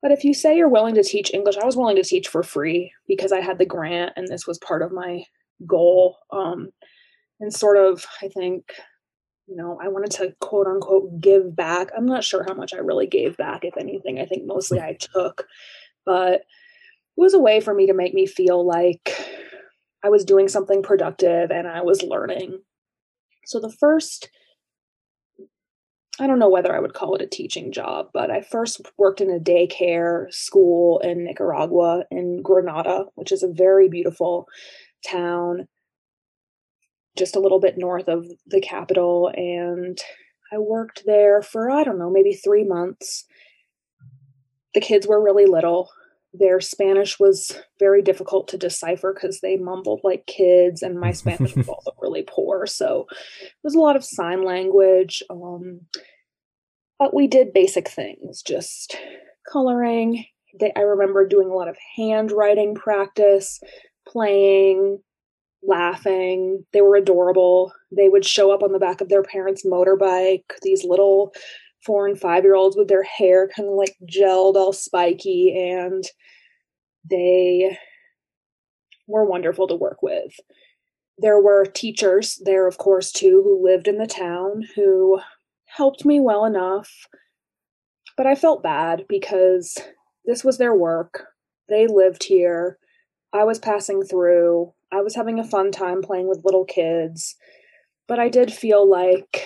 But 0.01 0.11
if 0.11 0.23
you 0.23 0.33
say 0.33 0.55
you're 0.55 0.69
willing 0.69 0.95
to 0.95 1.03
teach 1.03 1.33
English, 1.33 1.57
I 1.57 1.65
was 1.65 1.75
willing 1.75 1.95
to 1.95 2.03
teach 2.03 2.27
for 2.27 2.43
free 2.43 2.91
because 3.07 3.31
I 3.31 3.41
had 3.41 3.57
the 3.57 3.65
grant 3.65 4.13
and 4.15 4.27
this 4.27 4.45
was 4.45 4.59
part 4.59 4.83
of 4.83 4.91
my 4.91 5.23
goal. 5.65 6.17
Um, 6.31 6.69
and 7.39 7.51
sort 7.53 7.77
of, 7.77 8.05
I 8.21 8.27
think, 8.27 8.65
you 9.47 9.55
know, 9.55 9.79
I 9.81 9.87
wanted 9.87 10.11
to 10.11 10.35
quote 10.39 10.67
unquote 10.67 11.19
give 11.19 11.55
back. 11.55 11.89
I'm 11.97 12.05
not 12.05 12.23
sure 12.23 12.45
how 12.47 12.53
much 12.53 12.73
I 12.73 12.77
really 12.77 13.07
gave 13.07 13.37
back, 13.37 13.63
if 13.63 13.77
anything. 13.77 14.19
I 14.19 14.25
think 14.25 14.43
mostly 14.45 14.79
I 14.79 14.97
took. 14.99 15.47
But 16.05 16.41
it 16.41 17.21
was 17.21 17.33
a 17.33 17.39
way 17.39 17.59
for 17.59 17.73
me 17.73 17.87
to 17.87 17.93
make 17.93 18.13
me 18.13 18.27
feel 18.27 18.65
like 18.65 19.17
I 20.05 20.09
was 20.09 20.23
doing 20.23 20.47
something 20.47 20.83
productive 20.83 21.49
and 21.49 21.67
I 21.67 21.81
was 21.81 22.03
learning. 22.03 22.59
So 23.45 23.59
the 23.59 23.71
first 23.71 24.29
I 26.17 26.27
don't 26.27 26.39
know 26.39 26.49
whether 26.49 26.73
I 26.73 26.79
would 26.79 26.93
call 26.93 27.15
it 27.15 27.21
a 27.21 27.27
teaching 27.27 27.73
job, 27.73 28.07
but 28.13 28.31
I 28.31 28.39
first 28.39 28.79
worked 28.97 29.19
in 29.19 29.29
a 29.29 29.39
daycare 29.39 30.33
school 30.33 30.99
in 30.99 31.25
Nicaragua 31.25 32.05
in 32.09 32.41
Granada, 32.41 33.07
which 33.15 33.33
is 33.33 33.43
a 33.43 33.51
very 33.51 33.89
beautiful 33.89 34.47
town 35.05 35.67
just 37.17 37.35
a 37.35 37.39
little 37.39 37.59
bit 37.59 37.77
north 37.77 38.07
of 38.07 38.27
the 38.45 38.61
capital 38.61 39.31
and 39.35 39.99
I 40.53 40.59
worked 40.59 41.03
there 41.05 41.41
for 41.41 41.71
I 41.71 41.83
don't 41.83 41.97
know, 41.97 42.11
maybe 42.11 42.33
3 42.33 42.63
months. 42.63 43.25
The 44.75 44.81
kids 44.81 45.07
were 45.07 45.23
really 45.23 45.47
little 45.47 45.89
their 46.39 46.59
Spanish 46.59 47.19
was 47.19 47.57
very 47.79 48.01
difficult 48.01 48.47
to 48.49 48.57
decipher 48.57 49.13
because 49.13 49.41
they 49.41 49.57
mumbled 49.57 50.01
like 50.03 50.25
kids, 50.25 50.81
and 50.81 50.99
my 50.99 51.11
Spanish 51.11 51.55
was 51.55 51.67
also 51.69 51.91
really 52.01 52.23
poor. 52.27 52.65
So 52.65 53.05
it 53.11 53.53
was 53.63 53.75
a 53.75 53.79
lot 53.79 53.95
of 53.95 54.03
sign 54.03 54.43
language. 54.43 55.23
Um, 55.29 55.81
but 56.97 57.13
we 57.13 57.27
did 57.27 57.53
basic 57.53 57.89
things, 57.89 58.41
just 58.41 58.97
coloring, 59.51 60.25
they, 60.59 60.71
I 60.75 60.81
remember 60.81 61.27
doing 61.27 61.49
a 61.49 61.53
lot 61.53 61.67
of 61.67 61.77
handwriting 61.95 62.75
practice, 62.75 63.59
playing, 64.07 64.99
laughing. 65.63 66.65
They 66.73 66.81
were 66.81 66.95
adorable. 66.95 67.73
They 67.91 68.09
would 68.09 68.25
show 68.25 68.51
up 68.51 68.63
on 68.63 68.71
the 68.71 68.79
back 68.79 69.01
of 69.01 69.09
their 69.09 69.23
parents' 69.23 69.65
motorbike, 69.65 70.43
these 70.61 70.83
little 70.83 71.33
four 71.85 72.07
and 72.07 72.19
five 72.19 72.43
year 72.43 72.55
olds 72.55 72.75
with 72.75 72.87
their 72.87 73.03
hair 73.03 73.47
kind 73.47 73.69
of 73.69 73.75
like 73.75 73.95
gelled, 74.05 74.55
all 74.55 74.73
spiky, 74.73 75.55
and 75.57 76.03
they 77.09 77.77
were 79.07 79.25
wonderful 79.25 79.67
to 79.67 79.75
work 79.75 80.01
with. 80.01 80.33
There 81.17 81.39
were 81.39 81.65
teachers 81.65 82.41
there, 82.43 82.67
of 82.67 82.77
course, 82.77 83.11
too, 83.11 83.41
who 83.43 83.63
lived 83.63 83.87
in 83.87 83.97
the 83.97 84.07
town 84.07 84.63
who 84.75 85.19
helped 85.65 86.05
me 86.05 86.19
well 86.19 86.45
enough. 86.45 87.07
But 88.17 88.27
I 88.27 88.35
felt 88.35 88.63
bad 88.63 89.05
because 89.07 89.77
this 90.25 90.43
was 90.43 90.57
their 90.57 90.73
work. 90.73 91.25
They 91.69 91.87
lived 91.87 92.23
here. 92.23 92.77
I 93.33 93.43
was 93.43 93.59
passing 93.59 94.03
through. 94.03 94.73
I 94.91 95.01
was 95.01 95.15
having 95.15 95.39
a 95.39 95.43
fun 95.43 95.71
time 95.71 96.01
playing 96.01 96.27
with 96.27 96.45
little 96.45 96.65
kids. 96.65 97.35
But 98.07 98.19
I 98.19 98.29
did 98.29 98.53
feel 98.53 98.89
like 98.89 99.45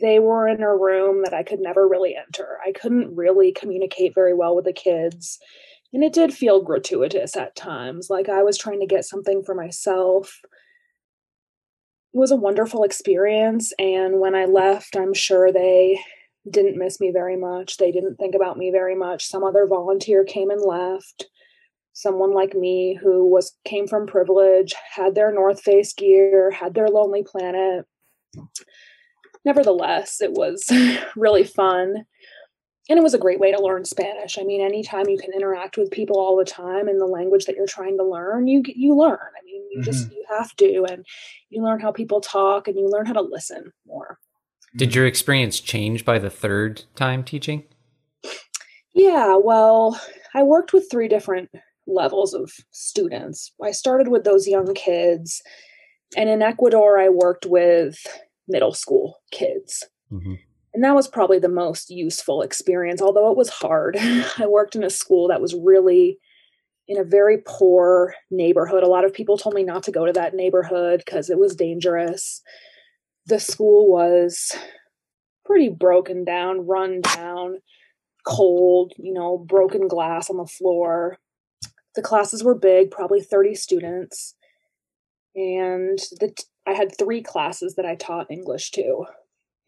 they 0.00 0.18
were 0.18 0.48
in 0.48 0.62
a 0.62 0.76
room 0.76 1.22
that 1.24 1.34
I 1.34 1.42
could 1.42 1.60
never 1.60 1.86
really 1.86 2.16
enter. 2.16 2.58
I 2.66 2.72
couldn't 2.72 3.14
really 3.14 3.52
communicate 3.52 4.14
very 4.14 4.34
well 4.34 4.56
with 4.56 4.64
the 4.64 4.72
kids. 4.72 5.38
And 5.92 6.04
it 6.04 6.12
did 6.12 6.32
feel 6.32 6.62
gratuitous 6.62 7.36
at 7.36 7.56
times, 7.56 8.08
like 8.10 8.28
I 8.28 8.42
was 8.42 8.56
trying 8.56 8.80
to 8.80 8.86
get 8.86 9.04
something 9.04 9.42
for 9.42 9.54
myself. 9.54 10.40
It 12.14 12.18
was 12.18 12.30
a 12.30 12.36
wonderful 12.36 12.84
experience. 12.84 13.72
And 13.78 14.20
when 14.20 14.34
I 14.34 14.44
left, 14.44 14.96
I'm 14.96 15.14
sure 15.14 15.52
they 15.52 16.00
didn't 16.48 16.78
miss 16.78 17.00
me 17.00 17.10
very 17.12 17.36
much. 17.36 17.76
They 17.76 17.90
didn't 17.90 18.16
think 18.16 18.34
about 18.34 18.56
me 18.56 18.70
very 18.70 18.94
much. 18.94 19.26
Some 19.26 19.44
other 19.44 19.66
volunteer 19.66 20.24
came 20.24 20.50
and 20.50 20.62
left. 20.62 21.26
Someone 21.92 22.32
like 22.32 22.54
me 22.54 22.94
who 23.00 23.28
was 23.28 23.56
came 23.64 23.86
from 23.86 24.06
privilege, 24.06 24.74
had 24.94 25.14
their 25.14 25.32
North 25.32 25.60
Face 25.60 25.92
gear, 25.92 26.50
had 26.50 26.74
their 26.74 26.88
Lonely 26.88 27.24
Planet. 27.24 27.84
Nevertheless, 29.44 30.20
it 30.20 30.32
was 30.32 30.64
really 31.16 31.44
fun 31.44 32.04
and 32.88 32.98
it 32.98 33.02
was 33.02 33.14
a 33.14 33.18
great 33.18 33.38
way 33.38 33.52
to 33.52 33.62
learn 33.62 33.84
Spanish. 33.84 34.38
I 34.38 34.42
mean, 34.42 34.60
anytime 34.60 35.08
you 35.08 35.18
can 35.18 35.32
interact 35.32 35.76
with 35.76 35.90
people 35.90 36.18
all 36.18 36.36
the 36.36 36.44
time 36.44 36.88
in 36.88 36.98
the 36.98 37.06
language 37.06 37.44
that 37.44 37.56
you're 37.56 37.66
trying 37.66 37.96
to 37.98 38.04
learn, 38.04 38.46
you 38.46 38.62
you 38.66 38.96
learn. 38.96 39.18
I 39.18 39.44
mean, 39.44 39.62
you 39.70 39.78
mm-hmm. 39.78 39.84
just 39.84 40.10
you 40.10 40.24
have 40.28 40.54
to, 40.56 40.86
and 40.88 41.04
you 41.50 41.62
learn 41.62 41.80
how 41.80 41.92
people 41.92 42.20
talk, 42.20 42.68
and 42.68 42.76
you 42.76 42.88
learn 42.88 43.06
how 43.06 43.12
to 43.12 43.20
listen 43.20 43.72
more. 43.86 44.18
Did 44.76 44.94
your 44.94 45.06
experience 45.06 45.60
change 45.60 46.04
by 46.04 46.18
the 46.18 46.30
third 46.30 46.84
time 46.94 47.24
teaching? 47.24 47.64
Yeah, 48.94 49.36
well, 49.36 50.00
I 50.34 50.42
worked 50.42 50.72
with 50.72 50.90
three 50.90 51.08
different 51.08 51.50
levels 51.86 52.34
of 52.34 52.52
students. 52.70 53.52
I 53.62 53.72
started 53.72 54.08
with 54.08 54.24
those 54.24 54.48
young 54.48 54.74
kids, 54.74 55.42
and 56.16 56.28
in 56.28 56.42
Ecuador, 56.42 56.98
I 56.98 57.08
worked 57.08 57.46
with 57.46 57.98
middle 58.48 58.74
school 58.74 59.20
kids. 59.30 59.86
Mm-hmm 60.10 60.34
and 60.80 60.84
that 60.86 60.94
was 60.94 61.08
probably 61.08 61.38
the 61.38 61.46
most 61.46 61.90
useful 61.90 62.40
experience 62.40 63.02
although 63.02 63.30
it 63.30 63.36
was 63.36 63.50
hard. 63.50 63.98
I 64.38 64.46
worked 64.46 64.74
in 64.74 64.82
a 64.82 64.88
school 64.88 65.28
that 65.28 65.42
was 65.42 65.54
really 65.54 66.18
in 66.88 66.96
a 66.96 67.04
very 67.04 67.36
poor 67.46 68.14
neighborhood. 68.30 68.82
A 68.82 68.88
lot 68.88 69.04
of 69.04 69.12
people 69.12 69.36
told 69.36 69.54
me 69.54 69.62
not 69.62 69.82
to 69.82 69.92
go 69.92 70.06
to 70.06 70.12
that 70.14 70.32
neighborhood 70.32 71.02
because 71.04 71.28
it 71.28 71.38
was 71.38 71.54
dangerous. 71.54 72.40
The 73.26 73.38
school 73.38 73.92
was 73.92 74.56
pretty 75.44 75.68
broken 75.68 76.24
down 76.24 76.66
run 76.66 77.02
down 77.02 77.58
cold 78.26 78.94
you 78.96 79.12
know 79.12 79.36
broken 79.36 79.86
glass 79.86 80.30
on 80.30 80.38
the 80.38 80.46
floor. 80.46 81.18
The 81.94 82.00
classes 82.00 82.42
were 82.42 82.54
big 82.54 82.90
probably 82.90 83.20
30 83.20 83.54
students. 83.54 84.34
And 85.36 85.98
the 86.20 86.32
I 86.66 86.72
had 86.72 86.96
three 86.96 87.20
classes 87.20 87.74
that 87.74 87.84
I 87.84 87.96
taught 87.96 88.30
English 88.30 88.70
to 88.70 89.04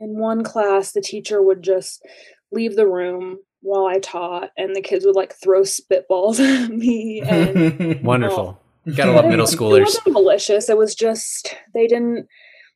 in 0.02 0.18
one 0.18 0.42
class 0.42 0.92
the 0.92 1.00
teacher 1.00 1.42
would 1.42 1.62
just 1.62 2.04
leave 2.50 2.76
the 2.76 2.86
room 2.86 3.38
while 3.60 3.86
I 3.86 3.98
taught 4.00 4.50
and 4.56 4.74
the 4.74 4.80
kids 4.80 5.06
would 5.06 5.16
like 5.16 5.34
throw 5.34 5.62
spitballs 5.62 6.40
at 6.64 6.70
me 6.70 7.22
and 7.22 8.02
wonderful. 8.04 8.58
Gotta 8.96 9.12
love 9.12 9.26
middle 9.26 9.46
schoolers. 9.46 9.76
It 9.78 9.84
wasn't 9.84 10.12
malicious. 10.12 10.68
It 10.68 10.76
was 10.76 10.94
just 10.94 11.54
they 11.72 11.86
didn't 11.86 12.26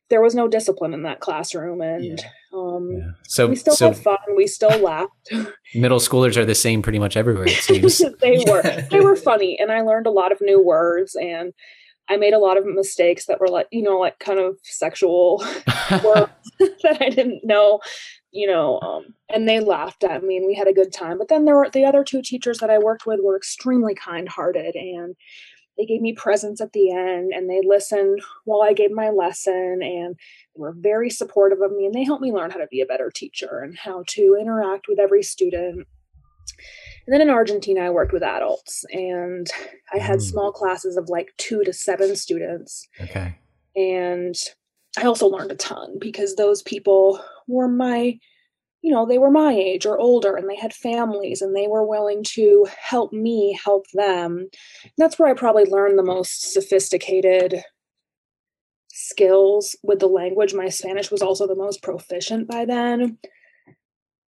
there 0.09 0.21
was 0.21 0.35
no 0.35 0.47
discipline 0.47 0.93
in 0.93 1.03
that 1.03 1.19
classroom 1.19 1.81
and 1.81 2.03
yeah. 2.03 2.25
um 2.53 2.91
yeah. 2.91 3.11
so 3.27 3.47
we 3.47 3.55
still 3.55 3.75
so 3.75 3.89
had 3.89 3.97
fun 3.97 4.17
we 4.35 4.47
still 4.47 4.77
laughed 4.79 5.33
middle 5.75 5.99
schoolers 5.99 6.37
are 6.37 6.45
the 6.45 6.55
same 6.55 6.81
pretty 6.81 6.97
much 6.97 7.17
everywhere 7.17 7.45
it 7.45 7.57
seems 7.57 8.01
they 8.21 8.41
were 8.47 8.61
they 8.89 9.01
were 9.01 9.17
funny 9.17 9.59
and 9.59 9.71
i 9.71 9.81
learned 9.81 10.07
a 10.07 10.11
lot 10.11 10.31
of 10.31 10.39
new 10.39 10.63
words 10.63 11.15
and 11.15 11.53
I 12.09 12.17
made 12.17 12.33
a 12.33 12.39
lot 12.39 12.57
of 12.57 12.65
mistakes 12.65 13.25
that 13.25 13.39
were 13.39 13.49
like, 13.49 13.67
you 13.71 13.81
know, 13.81 13.99
like 13.99 14.19
kind 14.19 14.39
of 14.39 14.57
sexual 14.63 15.37
that 15.69 16.97
I 17.01 17.09
didn't 17.09 17.43
know, 17.43 17.79
you 18.31 18.47
know, 18.47 18.79
um, 18.81 19.13
and 19.29 19.47
they 19.47 19.59
laughed 19.59 20.03
at 20.03 20.23
me 20.23 20.37
and 20.37 20.47
we 20.47 20.55
had 20.55 20.67
a 20.67 20.73
good 20.73 20.93
time. 20.93 21.17
But 21.17 21.27
then 21.27 21.45
there 21.45 21.55
were 21.55 21.69
the 21.69 21.85
other 21.85 22.03
two 22.03 22.21
teachers 22.21 22.59
that 22.59 22.69
I 22.69 22.77
worked 22.77 23.05
with 23.05 23.19
were 23.21 23.37
extremely 23.37 23.95
kind 23.95 24.27
hearted 24.29 24.75
and 24.75 25.15
they 25.77 25.85
gave 25.85 26.01
me 26.01 26.13
presents 26.13 26.59
at 26.59 26.73
the 26.73 26.91
end 26.91 27.31
and 27.33 27.49
they 27.49 27.61
listened 27.63 28.19
while 28.45 28.61
I 28.61 28.73
gave 28.73 28.91
my 28.91 29.09
lesson 29.09 29.79
and 29.81 30.15
they 30.15 30.59
were 30.59 30.73
very 30.75 31.09
supportive 31.09 31.61
of 31.61 31.71
me 31.71 31.85
and 31.85 31.93
they 31.93 32.03
helped 32.03 32.23
me 32.23 32.33
learn 32.33 32.49
how 32.49 32.57
to 32.57 32.67
be 32.67 32.81
a 32.81 32.85
better 32.85 33.11
teacher 33.13 33.59
and 33.59 33.77
how 33.77 34.03
to 34.07 34.37
interact 34.39 34.87
with 34.87 34.99
every 34.99 35.21
student 35.21 35.87
and 37.07 37.13
then 37.13 37.21
in 37.21 37.29
Argentina, 37.29 37.81
I 37.81 37.89
worked 37.89 38.11
with 38.11 38.21
adults 38.21 38.83
and 38.91 39.47
I 39.93 39.97
had 39.97 40.19
mm. 40.19 40.23
small 40.23 40.51
classes 40.51 40.97
of 40.97 41.07
like 41.07 41.33
two 41.37 41.63
to 41.63 41.71
seven 41.71 42.17
students. 42.17 42.85
Okay. 42.99 43.33
And 43.77 44.35
I 44.97 45.03
also 45.03 45.27
learned 45.27 45.51
a 45.51 45.55
ton 45.55 45.95
because 45.99 46.35
those 46.35 46.61
people 46.63 47.23
were 47.47 47.69
my, 47.69 48.19
you 48.81 48.91
know, 48.91 49.05
they 49.05 49.19
were 49.19 49.31
my 49.31 49.53
age 49.53 49.85
or 49.85 49.97
older 49.97 50.35
and 50.35 50.49
they 50.49 50.57
had 50.57 50.73
families 50.73 51.41
and 51.41 51.55
they 51.55 51.67
were 51.67 51.85
willing 51.85 52.25
to 52.31 52.67
help 52.77 53.13
me 53.13 53.57
help 53.63 53.85
them. 53.93 54.49
And 54.83 54.91
that's 54.97 55.17
where 55.17 55.29
I 55.29 55.33
probably 55.33 55.65
learned 55.65 55.97
the 55.97 56.03
most 56.03 56.51
sophisticated 56.51 57.63
skills 58.89 59.77
with 59.81 59.99
the 59.99 60.07
language. 60.07 60.53
My 60.53 60.67
Spanish 60.67 61.09
was 61.09 61.21
also 61.21 61.47
the 61.47 61.55
most 61.55 61.81
proficient 61.81 62.49
by 62.49 62.65
then 62.65 63.17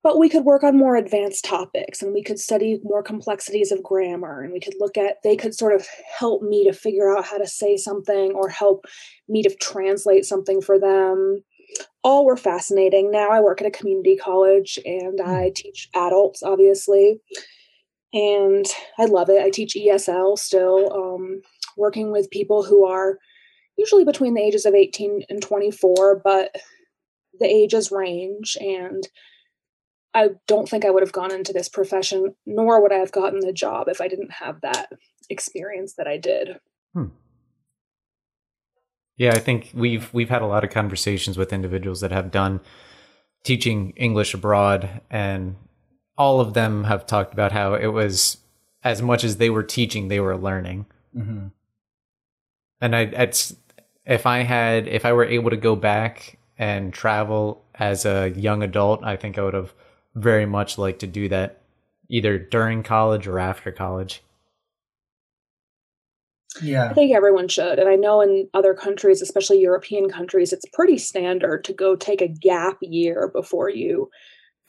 but 0.04 0.18
we 0.18 0.30
could 0.30 0.46
work 0.46 0.64
on 0.64 0.78
more 0.78 0.96
advanced 0.96 1.44
topics 1.44 2.02
and 2.02 2.14
we 2.14 2.24
could 2.24 2.40
study 2.40 2.80
more 2.84 3.04
complexities 3.04 3.72
of 3.72 3.84
grammar 3.84 4.42
and 4.42 4.54
we 4.54 4.60
could 4.60 4.76
look 4.80 4.98
at 4.98 5.18
they 5.24 5.36
could 5.36 5.54
sort 5.54 5.74
of 5.74 5.86
help 6.18 6.42
me 6.42 6.64
to 6.64 6.74
figure 6.74 7.16
out 7.16 7.26
how 7.26 7.38
to 7.38 7.48
say 7.48 7.76
something 7.76 8.32
or 8.32 8.50
help 8.50 8.86
me 9.28 9.44
to 9.44 9.54
translate 9.56 10.26
something 10.26 10.62
for 10.62 10.80
them. 10.80 11.44
All 12.04 12.26
were 12.26 12.38
fascinating. 12.38 13.12
Now 13.12 13.30
i 13.30 13.40
work 13.40 13.62
at 13.62 13.68
a 13.68 13.72
community 13.72 14.16
college 14.16 14.80
and 14.86 15.20
hmm. 15.22 15.30
i 15.30 15.52
teach 15.54 15.90
adults 15.96 16.44
obviously. 16.44 17.20
And 18.14 18.66
i 18.98 19.06
love 19.06 19.30
it. 19.30 19.42
I 19.42 19.50
teach 19.50 19.76
esl 19.76 20.38
still 20.38 20.94
um, 20.94 21.42
working 21.78 22.12
with 22.12 22.32
people 22.32 22.64
who 22.64 22.86
are 22.86 23.18
usually 23.78 24.06
between 24.06 24.34
the 24.34 24.42
ages 24.42 24.66
of 24.66 24.74
18 24.74 25.24
and 25.30 25.42
24 25.42 26.22
but 26.24 26.56
the 27.40 27.46
ages 27.46 27.92
range 27.92 28.58
and 28.60 29.08
I 30.14 30.30
don't 30.48 30.68
think 30.68 30.86
I 30.86 30.90
would 30.90 31.04
have 31.04 31.12
gone 31.12 31.32
into 31.32 31.54
this 31.54 31.70
profession, 31.70 32.36
nor 32.46 32.82
would 32.82 32.92
I 32.92 32.98
have 32.98 33.12
gotten 33.12 33.42
the 33.42 33.54
job 33.54 33.88
if 33.88 34.02
I 34.02 34.08
didn't 34.08 34.32
have 34.32 34.62
that 34.62 34.92
experience 35.30 35.94
that 35.94 36.08
I 36.08 36.18
did. 36.18 36.60
Hmm. 36.94 37.08
Yeah, 39.18 39.34
I 39.34 39.40
think 39.40 39.72
we've 39.74 40.12
we've 40.14 40.30
had 40.30 40.42
a 40.42 40.48
lot 40.48 40.64
of 40.64 40.72
conversations 40.72 41.38
with 41.38 41.54
individuals 41.54 42.02
that 42.02 42.12
have 42.12 42.32
done 42.32 42.62
teaching 43.44 43.92
English 43.92 44.34
abroad, 44.34 45.02
and 45.10 45.56
all 46.18 46.40
of 46.40 46.54
them 46.54 46.86
have 46.86 47.06
talked 47.06 47.34
about 47.34 47.52
how 47.52 47.74
it 47.74 47.88
was 47.88 48.38
as 48.84 49.02
much 49.02 49.24
as 49.24 49.38
they 49.38 49.50
were 49.50 49.64
teaching, 49.64 50.08
they 50.08 50.20
were 50.20 50.38
learning. 50.38 50.86
Mm-hmm. 51.16 51.48
And 52.82 52.96
I, 52.96 53.02
it's 53.02 53.56
if 54.06 54.26
I 54.26 54.40
had 54.40 54.88
if 54.88 55.06
I 55.06 55.14
were 55.14 55.26
able 55.26 55.50
to 55.50 55.58
go 55.58 55.76
back 55.76 56.40
and 56.58 56.94
travel 56.94 57.64
as 57.76 58.06
a 58.06 58.30
young 58.30 58.64
adult, 58.64 59.04
I 59.04 59.16
think 59.16 59.38
I 59.38 59.44
would 59.44 59.54
have 59.54 59.74
very 60.20 60.46
much 60.46 60.78
like 60.78 61.00
to 61.00 61.08
do 61.08 61.30
that 61.30 61.62
either 62.10 62.38
during 62.38 62.84
college 62.84 63.28
or 63.28 63.40
after 63.40 63.72
college. 63.72 64.22
Yeah. 66.62 66.90
I 66.90 66.94
think 66.94 67.14
everyone 67.14 67.48
should. 67.48 67.78
And 67.78 67.88
I 67.88 67.96
know 67.96 68.22
in 68.22 68.50
other 68.54 68.74
countries, 68.74 69.22
especially 69.22 69.62
European 69.62 70.10
countries, 70.10 70.52
it's 70.52 70.66
pretty 70.74 70.98
standard 70.98 71.64
to 71.66 71.74
go 71.74 71.96
take 71.96 72.22
a 72.22 72.28
gap 72.28 72.78
year 72.82 73.30
before 73.34 73.70
you 73.70 74.10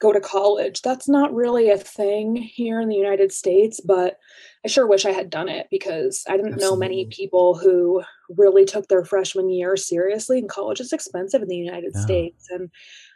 go 0.00 0.12
to 0.12 0.20
college. 0.20 0.82
That's 0.82 1.08
not 1.08 1.34
really 1.34 1.70
a 1.70 1.78
thing 1.78 2.36
here 2.36 2.80
in 2.80 2.88
the 2.88 2.96
United 2.96 3.32
States, 3.32 3.80
but 3.80 4.18
I 4.64 4.68
sure 4.68 4.86
wish 4.86 5.06
I 5.06 5.12
had 5.12 5.30
done 5.30 5.48
it 5.48 5.68
because 5.70 6.24
I 6.28 6.36
didn't 6.36 6.54
Absolutely. 6.54 6.76
know 6.76 6.78
many 6.78 7.06
people 7.10 7.56
who 7.56 8.02
really 8.36 8.66
took 8.66 8.88
their 8.88 9.04
freshman 9.04 9.50
year 9.50 9.76
seriously. 9.76 10.38
And 10.38 10.48
college 10.48 10.80
is 10.80 10.92
expensive 10.92 11.42
in 11.42 11.48
the 11.48 11.56
United 11.56 11.96
States. 11.96 12.48
And 12.50 12.70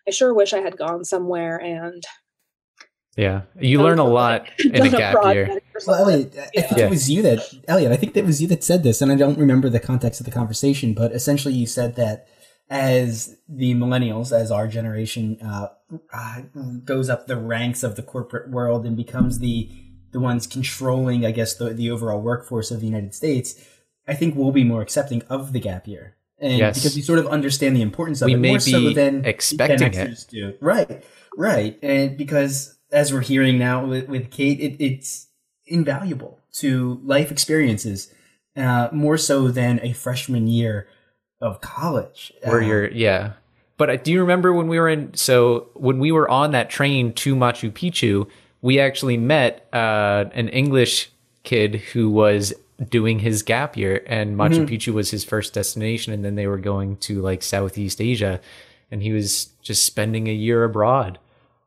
I 0.08 0.10
sure 0.10 0.34
wish 0.34 0.52
I 0.52 0.60
had 0.60 0.76
gone 0.76 1.04
somewhere 1.04 1.58
and 1.58 2.02
Yeah, 3.16 3.42
you 3.60 3.80
learn 3.80 3.98
a 3.98 4.04
lot 4.04 4.48
in 4.58 4.86
a 4.86 4.90
gap 4.90 5.34
year. 5.34 5.60
Well, 5.86 5.96
Elliot, 6.02 6.34
I 6.36 6.60
think 6.60 6.78
yeah. 6.78 6.86
it 6.86 6.90
was 6.90 7.08
you 7.10 7.22
that 7.22 7.40
Elliot. 7.68 7.92
I 7.92 7.96
think 7.96 8.14
that 8.14 8.24
was 8.24 8.42
you 8.42 8.48
that 8.48 8.64
said 8.64 8.82
this, 8.82 9.00
and 9.00 9.12
I 9.12 9.14
don't 9.14 9.38
remember 9.38 9.68
the 9.68 9.80
context 9.80 10.20
of 10.20 10.26
the 10.26 10.32
conversation, 10.32 10.94
but 10.94 11.12
essentially 11.12 11.54
you 11.54 11.66
said 11.66 11.96
that 11.96 12.26
as 12.70 13.36
the 13.48 13.74
millennials, 13.74 14.32
as 14.32 14.50
our 14.50 14.66
generation 14.66 15.38
uh, 15.42 15.68
uh, 16.12 16.42
goes 16.84 17.08
up 17.08 17.26
the 17.26 17.36
ranks 17.36 17.82
of 17.82 17.96
the 17.96 18.02
corporate 18.02 18.50
world 18.50 18.86
and 18.86 18.96
becomes 18.96 19.38
the 19.38 19.70
the 20.12 20.20
ones 20.20 20.46
controlling, 20.46 21.26
I 21.26 21.32
guess, 21.32 21.56
the 21.56 21.70
the 21.74 21.90
overall 21.90 22.20
workforce 22.20 22.70
of 22.70 22.80
the 22.80 22.86
United 22.86 23.14
States, 23.14 23.62
I 24.08 24.14
think 24.14 24.36
we'll 24.36 24.52
be 24.52 24.64
more 24.64 24.80
accepting 24.80 25.22
of 25.22 25.52
the 25.52 25.60
gap 25.60 25.86
year. 25.86 26.16
And 26.38 26.58
yes. 26.58 26.78
because 26.78 26.96
we 26.96 27.02
sort 27.02 27.18
of 27.18 27.26
understand 27.28 27.76
the 27.76 27.82
importance 27.82 28.20
of 28.22 28.26
we 28.26 28.34
it 28.34 28.38
may 28.38 28.48
more 28.50 28.58
be 28.58 28.70
so 28.70 28.90
than 28.92 29.24
expecting 29.24 29.92
than 29.92 30.08
it. 30.08 30.26
Do. 30.28 30.54
Right, 30.60 31.04
right, 31.36 31.78
and 31.82 32.16
because 32.16 32.73
as 32.94 33.12
we're 33.12 33.20
hearing 33.20 33.58
now 33.58 33.84
with, 33.84 34.08
with 34.08 34.30
Kate, 34.30 34.60
it, 34.60 34.76
it's 34.82 35.26
invaluable 35.66 36.40
to 36.54 37.00
life 37.04 37.32
experiences, 37.32 38.12
uh, 38.56 38.88
more 38.92 39.18
so 39.18 39.48
than 39.48 39.80
a 39.82 39.92
freshman 39.92 40.46
year 40.46 40.86
of 41.40 41.60
college. 41.60 42.32
Where 42.44 42.62
you're, 42.62 42.90
yeah. 42.90 43.32
But 43.76 44.04
do 44.04 44.12
you 44.12 44.20
remember 44.20 44.52
when 44.52 44.68
we 44.68 44.78
were 44.78 44.88
in? 44.88 45.14
So 45.14 45.68
when 45.74 45.98
we 45.98 46.12
were 46.12 46.30
on 46.30 46.52
that 46.52 46.70
train 46.70 47.12
to 47.14 47.34
Machu 47.34 47.72
Picchu, 47.72 48.28
we 48.62 48.78
actually 48.78 49.16
met 49.16 49.66
uh, 49.72 50.26
an 50.32 50.48
English 50.48 51.10
kid 51.42 51.74
who 51.92 52.08
was 52.08 52.54
doing 52.88 53.18
his 53.18 53.42
gap 53.42 53.76
year, 53.76 54.04
and 54.06 54.36
Machu 54.36 54.64
mm-hmm. 54.64 54.72
Picchu 54.72 54.92
was 54.92 55.10
his 55.10 55.24
first 55.24 55.52
destination, 55.54 56.12
and 56.12 56.24
then 56.24 56.36
they 56.36 56.46
were 56.46 56.58
going 56.58 56.96
to 56.98 57.20
like 57.20 57.42
Southeast 57.42 58.00
Asia, 58.00 58.40
and 58.92 59.02
he 59.02 59.12
was 59.12 59.46
just 59.60 59.84
spending 59.84 60.28
a 60.28 60.32
year 60.32 60.62
abroad. 60.62 61.18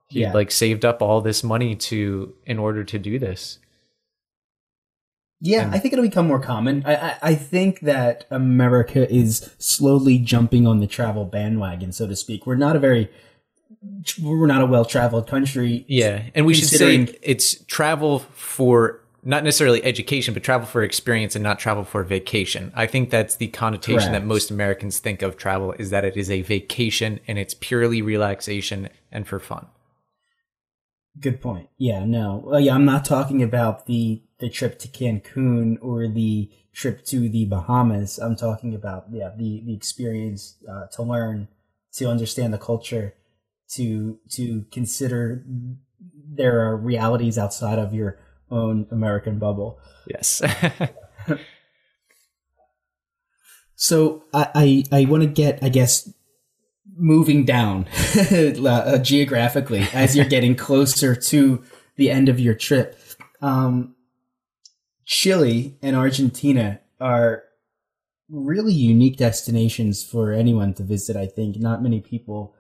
He 0.10 0.22
yeah. 0.22 0.34
like 0.34 0.52
saved 0.52 0.86
up 0.86 1.02
all 1.02 1.22
this 1.22 1.44
money 1.44 1.76
to 1.76 2.34
in 2.46 2.60
order 2.60 2.84
to 2.84 3.00
do 3.00 3.20
this. 3.20 3.60
Yeah, 5.40 5.64
and, 5.64 5.76
I 5.76 5.80
think 5.80 5.94
it'll 5.94 6.06
become 6.06 6.28
more 6.28 6.40
common. 6.40 6.84
I, 6.86 6.96
I, 6.96 7.18
I 7.22 7.36
think 7.36 7.82
that 7.82 8.26
America 8.32 9.12
is 9.14 9.52
slowly 9.60 10.18
jumping 10.18 10.66
on 10.66 10.80
the 10.80 10.88
travel 10.88 11.26
bandwagon, 11.26 11.92
so 11.92 12.08
to 12.08 12.16
speak. 12.16 12.48
We're 12.48 12.56
not 12.56 12.76
a 12.76 12.80
very 12.80 13.10
we're 14.22 14.48
not 14.48 14.62
a 14.62 14.66
well 14.66 14.86
traveled 14.86 15.28
country. 15.28 15.86
Yeah, 15.88 16.24
and 16.34 16.46
we 16.46 16.54
should 16.54 16.70
say 16.70 17.16
it's 17.22 17.56
travel 17.66 18.20
for 18.20 19.02
not 19.24 19.44
necessarily 19.44 19.84
education, 19.84 20.34
but 20.34 20.42
travel 20.42 20.66
for 20.66 20.84
experience 20.84 21.36
and 21.36 21.44
not 21.44 21.60
travel 21.60 21.84
for 21.84 22.04
vacation. 22.04 22.72
I 22.76 22.88
think 22.88 23.10
that's 23.10 23.36
the 23.36 23.48
connotation 23.48 24.00
Correct. 24.00 24.12
that 24.14 24.26
most 24.26 24.50
Americans 24.50 25.00
think 25.00 25.22
of 25.22 25.38
travel 25.38 25.74
is 25.74 25.90
that 25.90 26.06
it 26.06 26.16
is 26.16 26.32
a 26.32 26.42
vacation 26.42 27.20
and 27.28 27.38
it's 27.38 27.54
purely 27.54 28.02
relaxation 28.02 28.90
and 29.12 29.28
for 29.28 29.40
fun. 29.40 29.68
Good 31.20 31.42
point. 31.42 31.70
Yeah, 31.78 32.06
no. 32.06 32.44
Well, 32.46 32.60
yeah, 32.60 32.76
I'm 32.76 32.86
not 32.86 33.06
talking 33.06 33.42
about 33.42 33.86
the 33.86 34.22
the 34.40 34.50
trip 34.50 34.78
to 34.80 34.88
Cancun 34.88 35.78
or 35.82 36.08
the 36.08 36.52
trip 36.74 37.04
to 37.06 37.28
the 37.28 37.46
Bahamas. 37.46 38.20
I'm 38.20 38.36
talking 38.36 38.76
about 38.76 39.06
yeah 39.12 39.32
the 39.36 39.64
the 39.66 39.74
experience 39.74 40.58
uh, 40.70 40.88
to 40.94 41.04
learn, 41.04 41.48
to 41.94 42.08
understand 42.08 42.54
the 42.54 42.58
culture, 42.58 43.16
to 43.70 44.20
to 44.32 44.66
consider 44.72 45.44
there 46.30 46.60
are 46.68 46.78
realities 46.78 47.38
outside 47.38 47.80
of 47.80 47.94
your 47.94 48.20
own 48.52 48.86
American 48.92 49.40
bubble. 49.40 49.80
Yes. 50.08 50.42
so 53.76 54.24
I 54.34 54.84
I, 54.92 55.02
I 55.02 55.06
want 55.06 55.24
to 55.24 55.28
get 55.28 55.64
I 55.64 55.70
guess 55.70 56.14
moving 56.98 57.46
down 57.46 57.88
uh, 58.32 58.98
geographically 58.98 59.86
as 59.94 60.16
you're 60.16 60.26
getting 60.26 60.56
closer 60.56 61.16
to 61.16 61.64
the 61.96 62.10
end 62.10 62.30
of 62.30 62.40
your 62.40 62.56
trip. 62.56 63.00
Um, 63.42 63.96
Chile 65.06 65.78
and 65.82 65.96
Argentina 65.96 66.80
are 67.00 67.44
really 68.30 68.74
unique 68.74 69.18
destinations 69.18 70.04
for 70.04 70.32
anyone 70.32 70.74
to 70.74 70.84
visit. 70.84 71.16
I 71.16 71.28
think 71.28 71.58
not 71.58 71.82
many 71.82 72.02
people 72.02 72.56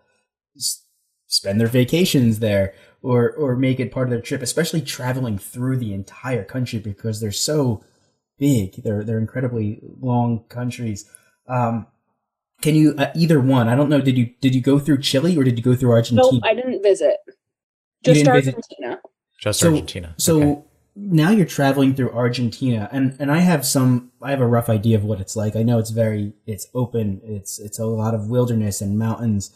s- 0.56 0.86
spend 1.28 1.60
their 1.60 1.68
vacations 1.68 2.40
there 2.40 2.74
or 3.02 3.32
or 3.32 3.56
make 3.56 3.80
it 3.80 3.92
part 3.92 4.08
of 4.08 4.12
their 4.12 4.22
trip, 4.22 4.42
especially 4.42 4.82
traveling 4.82 5.38
through 5.38 5.78
the 5.78 5.94
entire 5.94 6.44
country 6.44 6.80
because 6.80 7.20
they're 7.20 7.32
so 7.32 7.84
big. 8.38 8.82
They're 8.84 9.04
they're 9.04 9.20
incredibly 9.20 9.82
long 10.00 10.46
countries. 10.48 11.10
Um, 11.50 11.88
can 12.62 12.76
you 12.76 12.96
uh, 12.98 13.12
either 13.16 13.40
one? 13.40 13.68
I 13.68 13.76
don't 13.76 13.90
know. 13.90 14.02
Did 14.02 14.18
you 14.18 14.32
did 14.42 14.56
you 14.56 14.62
go 14.62 14.80
through 14.80 15.02
Chile 15.02 15.38
or 15.38 15.44
did 15.44 15.58
you 15.58 15.64
go 15.64 15.76
through 15.76 15.92
Argentina? 15.92 16.30
No, 16.32 16.42
I 16.44 16.54
didn't 16.54 16.82
visit. 16.82 17.18
Just 18.04 18.20
didn't 18.20 18.30
Argentina. 18.30 18.90
Visit? 18.90 19.00
Just 19.40 19.60
so, 19.60 19.70
Argentina. 19.70 20.16
So 20.18 20.42
okay. 20.42 20.62
now 20.96 21.30
you're 21.30 21.46
traveling 21.46 21.94
through 21.94 22.12
Argentina, 22.12 22.90
and 22.92 23.16
and 23.20 23.32
I 23.32 23.40
have 23.40 23.66
some. 23.66 24.12
I 24.22 24.32
have 24.32 24.42
a 24.42 24.48
rough 24.48 24.70
idea 24.70 24.98
of 24.98 25.04
what 25.04 25.22
it's 25.22 25.36
like. 25.36 25.56
I 25.56 25.64
know 25.64 25.78
it's 25.78 25.92
very. 25.92 26.34
It's 26.48 26.68
open. 26.74 27.22
It's 27.24 27.60
it's 27.60 27.78
a 27.78 27.86
lot 27.86 28.16
of 28.16 28.28
wilderness 28.28 28.82
and 28.82 28.98
mountains. 28.98 29.52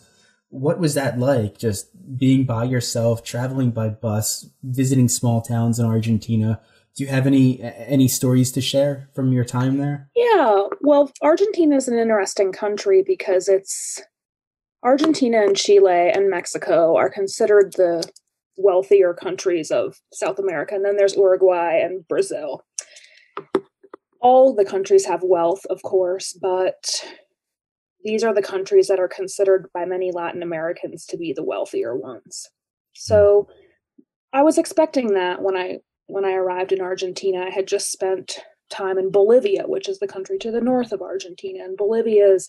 What 0.49 0.79
was 0.79 0.93
that 0.93 1.17
like? 1.17 1.57
Just 1.57 2.17
being 2.17 2.43
by 2.43 2.65
yourself, 2.65 3.23
traveling 3.23 3.71
by 3.71 3.89
bus, 3.89 4.47
visiting 4.61 5.07
small 5.07 5.41
towns 5.41 5.79
in 5.79 5.85
Argentina 5.85 6.61
do 6.95 7.03
you 7.03 7.09
have 7.09 7.25
any 7.25 7.61
any 7.61 8.07
stories 8.07 8.51
to 8.53 8.61
share 8.61 9.09
from 9.13 9.31
your 9.31 9.45
time 9.45 9.77
there? 9.77 10.09
Yeah, 10.15 10.63
well, 10.81 11.11
Argentina 11.21 11.75
is 11.75 11.87
an 11.87 11.97
interesting 11.97 12.51
country 12.51 13.03
because 13.05 13.47
it's 13.47 14.01
Argentina 14.83 15.41
and 15.41 15.55
Chile 15.55 16.09
and 16.09 16.29
Mexico 16.29 16.95
are 16.97 17.09
considered 17.09 17.73
the 17.73 18.03
wealthier 18.57 19.13
countries 19.13 19.71
of 19.71 19.99
South 20.13 20.39
America, 20.39 20.75
and 20.75 20.83
then 20.83 20.97
there's 20.97 21.15
Uruguay 21.15 21.79
and 21.81 22.07
Brazil. 22.07 22.63
All 24.19 24.53
the 24.53 24.65
countries 24.65 25.05
have 25.05 25.23
wealth, 25.23 25.65
of 25.69 25.81
course, 25.81 26.37
but 26.39 27.03
these 28.03 28.23
are 28.23 28.33
the 28.33 28.41
countries 28.41 28.87
that 28.87 28.99
are 28.99 29.07
considered 29.07 29.67
by 29.73 29.85
many 29.85 30.11
Latin 30.11 30.43
Americans 30.43 31.05
to 31.07 31.17
be 31.17 31.33
the 31.33 31.43
wealthier 31.43 31.95
ones. 31.95 32.49
So 32.93 33.47
I 34.33 34.43
was 34.43 34.57
expecting 34.57 35.13
that 35.13 35.41
when 35.41 35.55
I 35.55 35.79
when 36.11 36.25
I 36.25 36.33
arrived 36.33 36.71
in 36.71 36.81
Argentina, 36.81 37.45
I 37.45 37.49
had 37.49 37.67
just 37.67 37.91
spent 37.91 38.39
time 38.69 38.97
in 38.97 39.11
Bolivia, 39.11 39.63
which 39.65 39.87
is 39.87 39.99
the 39.99 40.07
country 40.07 40.37
to 40.39 40.51
the 40.51 40.61
north 40.61 40.91
of 40.91 41.01
Argentina. 41.01 41.63
And 41.63 41.77
Bolivia 41.77 42.25
is 42.25 42.47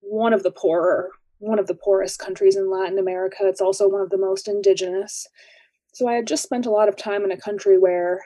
one 0.00 0.32
of 0.32 0.42
the 0.42 0.50
poorer, 0.50 1.10
one 1.38 1.58
of 1.58 1.66
the 1.66 1.74
poorest 1.74 2.18
countries 2.18 2.56
in 2.56 2.70
Latin 2.70 2.98
America. 2.98 3.38
It's 3.42 3.60
also 3.60 3.88
one 3.88 4.00
of 4.00 4.10
the 4.10 4.18
most 4.18 4.48
indigenous. 4.48 5.26
So 5.94 6.08
I 6.08 6.14
had 6.14 6.26
just 6.26 6.42
spent 6.42 6.66
a 6.66 6.70
lot 6.70 6.88
of 6.88 6.96
time 6.96 7.24
in 7.24 7.32
a 7.32 7.40
country 7.40 7.78
where 7.78 8.20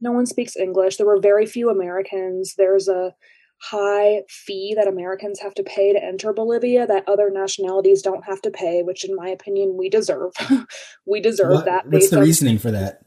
no 0.00 0.12
one 0.12 0.26
speaks 0.26 0.56
English. 0.56 0.96
There 0.96 1.06
were 1.06 1.20
very 1.20 1.46
few 1.46 1.70
Americans. 1.70 2.54
There's 2.56 2.88
a 2.88 3.14
high 3.62 4.22
fee 4.28 4.74
that 4.76 4.88
Americans 4.88 5.40
have 5.40 5.54
to 5.54 5.62
pay 5.62 5.92
to 5.92 6.02
enter 6.02 6.32
Bolivia 6.32 6.86
that 6.86 7.08
other 7.08 7.30
nationalities 7.30 8.02
don't 8.02 8.24
have 8.24 8.42
to 8.42 8.50
pay, 8.50 8.82
which 8.82 9.04
in 9.08 9.16
my 9.16 9.28
opinion 9.28 9.76
we 9.78 9.88
deserve. 9.88 10.32
we 11.06 11.20
deserve 11.20 11.52
what, 11.52 11.64
that. 11.64 11.88
What's 11.88 12.10
the 12.10 12.20
reasoning 12.20 12.58
for 12.58 12.70
that? 12.72 13.00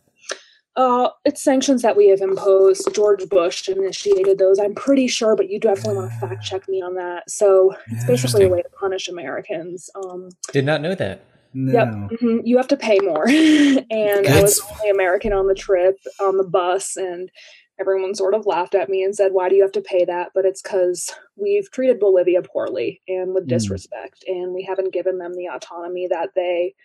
Uh, 0.78 1.10
it's 1.26 1.44
sanctions 1.44 1.82
that 1.82 1.98
we 1.98 2.08
have 2.08 2.22
imposed. 2.22 2.88
George 2.94 3.28
Bush 3.30 3.68
initiated 3.68 4.38
those, 4.38 4.60
I'm 4.60 4.76
pretty 4.76 5.08
sure, 5.08 5.36
but 5.36 5.50
you 5.50 5.60
definitely 5.60 5.96
want 5.96 6.12
to 6.12 6.28
fact 6.28 6.46
check 6.46 6.70
me 6.70 6.84
on 6.84 6.94
that. 6.94 7.30
So 7.32 7.76
it's 7.88 8.06
basically 8.06 8.46
a 8.46 8.50
way 8.50 8.62
to 8.62 8.70
punish 8.80 9.08
Americans. 9.08 9.90
Um, 9.96 10.30
Did 10.54 10.66
not 10.66 10.82
know 10.82 10.94
that. 10.94 11.22
No. 11.56 11.74
Yep, 11.74 11.88
mm-hmm, 11.88 12.38
you 12.44 12.58
have 12.58 12.68
to 12.68 12.78
pay 12.78 13.00
more. 13.00 13.28
and 13.28 14.28
I 14.28 14.42
was 14.42 14.58
the 14.58 14.76
only 14.76 14.90
American 14.92 15.34
on 15.34 15.48
the 15.48 15.56
trip 15.56 15.98
on 16.20 16.38
the 16.38 16.44
bus, 16.44 16.96
and 16.96 17.32
everyone 17.80 18.14
sort 18.14 18.36
of 18.36 18.46
laughed 18.46 18.76
at 18.76 18.90
me 18.90 19.02
and 19.02 19.16
said, 19.16 19.32
"Why 19.32 19.50
do 19.50 19.56
you 19.56 19.64
have 19.64 19.72
to 19.72 19.82
pay 19.82 20.06
that?" 20.06 20.32
But 20.36 20.46
it's 20.46 20.62
because 20.62 21.10
we've 21.36 21.72
treated 21.72 22.00
Bolivia 22.00 22.44
poorly 22.44 23.02
and 23.08 23.34
with 23.34 23.46
hmm. 23.46 23.50
disrespect, 23.50 24.24
mm. 24.30 24.34
and 24.34 24.54
we 24.54 24.64
haven't 24.64 24.94
given 24.94 25.18
them 25.18 25.34
the 25.34 25.48
autonomy 25.48 26.08
that 26.12 26.30
they 26.36 26.76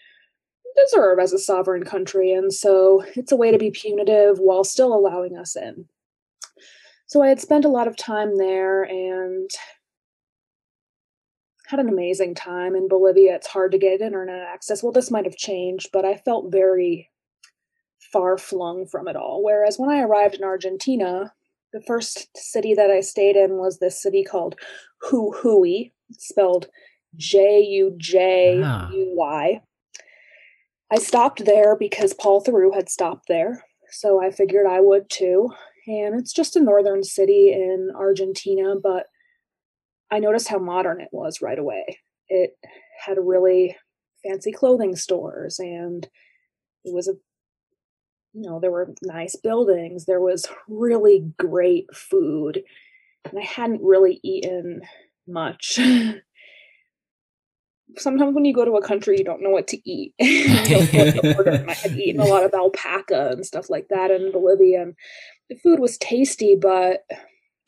deserve 0.76 1.18
as 1.18 1.32
a 1.32 1.38
sovereign 1.38 1.84
country. 1.84 2.32
And 2.32 2.52
so 2.52 3.04
it's 3.14 3.32
a 3.32 3.36
way 3.36 3.50
to 3.50 3.58
be 3.58 3.70
punitive 3.70 4.38
while 4.38 4.64
still 4.64 4.94
allowing 4.94 5.36
us 5.36 5.56
in. 5.56 5.86
So 7.06 7.22
I 7.22 7.28
had 7.28 7.40
spent 7.40 7.64
a 7.64 7.70
lot 7.70 7.88
of 7.88 7.96
time 7.96 8.38
there 8.38 8.84
and 8.84 9.50
had 11.66 11.80
an 11.80 11.88
amazing 11.88 12.34
time 12.34 12.74
in 12.74 12.88
Bolivia. 12.88 13.34
It's 13.34 13.46
hard 13.46 13.72
to 13.72 13.78
get 13.78 14.00
internet 14.00 14.40
access. 14.42 14.82
Well, 14.82 14.92
this 14.92 15.10
might 15.10 15.24
have 15.24 15.36
changed, 15.36 15.90
but 15.92 16.04
I 16.04 16.16
felt 16.16 16.52
very 16.52 17.10
far 18.12 18.36
flung 18.36 18.86
from 18.86 19.08
it 19.08 19.16
all. 19.16 19.42
Whereas 19.42 19.78
when 19.78 19.90
I 19.90 20.02
arrived 20.02 20.34
in 20.34 20.44
Argentina, 20.44 21.32
the 21.72 21.80
first 21.82 22.28
city 22.36 22.74
that 22.74 22.90
I 22.90 23.00
stayed 23.00 23.36
in 23.36 23.56
was 23.56 23.78
this 23.78 24.02
city 24.02 24.22
called 24.22 24.56
Jujuy, 25.02 25.92
spelled 26.12 26.68
J 27.16 27.60
U 27.60 27.94
J 27.96 28.60
ah. 28.62 28.90
U 28.90 29.12
Y. 29.14 29.60
I 30.92 30.98
stopped 30.98 31.44
there 31.44 31.74
because 31.74 32.12
Paul 32.12 32.44
Theroux 32.44 32.74
had 32.74 32.90
stopped 32.90 33.26
there. 33.26 33.64
So 33.90 34.22
I 34.22 34.30
figured 34.30 34.66
I 34.66 34.80
would 34.80 35.08
too. 35.08 35.50
And 35.86 36.20
it's 36.20 36.32
just 36.32 36.54
a 36.54 36.60
northern 36.60 37.02
city 37.02 37.52
in 37.52 37.90
Argentina, 37.96 38.74
but 38.80 39.06
I 40.10 40.18
noticed 40.18 40.48
how 40.48 40.58
modern 40.58 41.00
it 41.00 41.08
was 41.10 41.40
right 41.40 41.58
away. 41.58 41.98
It 42.28 42.52
had 43.04 43.16
really 43.18 43.76
fancy 44.22 44.52
clothing 44.52 44.94
stores 44.94 45.58
and 45.58 46.08
it 46.84 46.94
was 46.94 47.08
a 47.08 47.12
you 48.34 48.48
know 48.48 48.60
there 48.60 48.70
were 48.70 48.94
nice 49.02 49.36
buildings 49.36 50.04
there 50.04 50.20
was 50.20 50.46
really 50.68 51.32
great 51.38 51.86
food 51.94 52.62
and 53.24 53.38
i 53.38 53.42
hadn't 53.42 53.82
really 53.82 54.20
eaten 54.22 54.80
much 55.26 55.78
sometimes 57.96 58.34
when 58.34 58.44
you 58.44 58.54
go 58.54 58.64
to 58.64 58.76
a 58.76 58.86
country 58.86 59.16
you 59.18 59.24
don't 59.24 59.42
know 59.42 59.50
what 59.50 59.66
to 59.68 59.90
eat 59.90 60.14
i 60.20 61.74
had 61.74 61.96
eaten 61.96 62.20
a 62.20 62.26
lot 62.26 62.44
of 62.44 62.54
alpaca 62.54 63.30
and 63.32 63.46
stuff 63.46 63.68
like 63.70 63.88
that 63.88 64.10
in 64.10 64.32
bolivia 64.32 64.82
and 64.82 64.94
the 65.48 65.56
food 65.56 65.78
was 65.78 65.98
tasty 65.98 66.54
but 66.54 67.00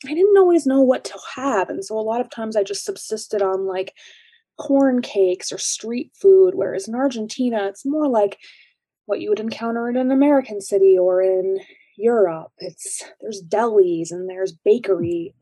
i 0.06 0.14
didn't 0.14 0.38
always 0.38 0.66
know 0.66 0.80
what 0.80 1.04
to 1.04 1.18
have 1.34 1.68
and 1.68 1.84
so 1.84 1.98
a 1.98 2.00
lot 2.00 2.20
of 2.20 2.30
times 2.30 2.56
i 2.56 2.62
just 2.62 2.84
subsisted 2.84 3.42
on 3.42 3.66
like 3.66 3.92
corn 4.58 5.02
cakes 5.02 5.52
or 5.52 5.58
street 5.58 6.10
food 6.14 6.54
whereas 6.54 6.86
in 6.86 6.94
argentina 6.94 7.66
it's 7.66 7.84
more 7.84 8.08
like 8.08 8.38
what 9.06 9.20
you 9.20 9.28
would 9.28 9.40
encounter 9.40 9.88
in 9.88 9.96
an 9.96 10.10
American 10.10 10.60
city 10.60 10.96
or 10.98 11.22
in 11.22 11.58
Europe. 11.96 12.52
It's 12.58 13.02
there's 13.20 13.42
delis 13.42 14.10
and 14.10 14.28
there's 14.28 14.52
bakery. 14.52 15.34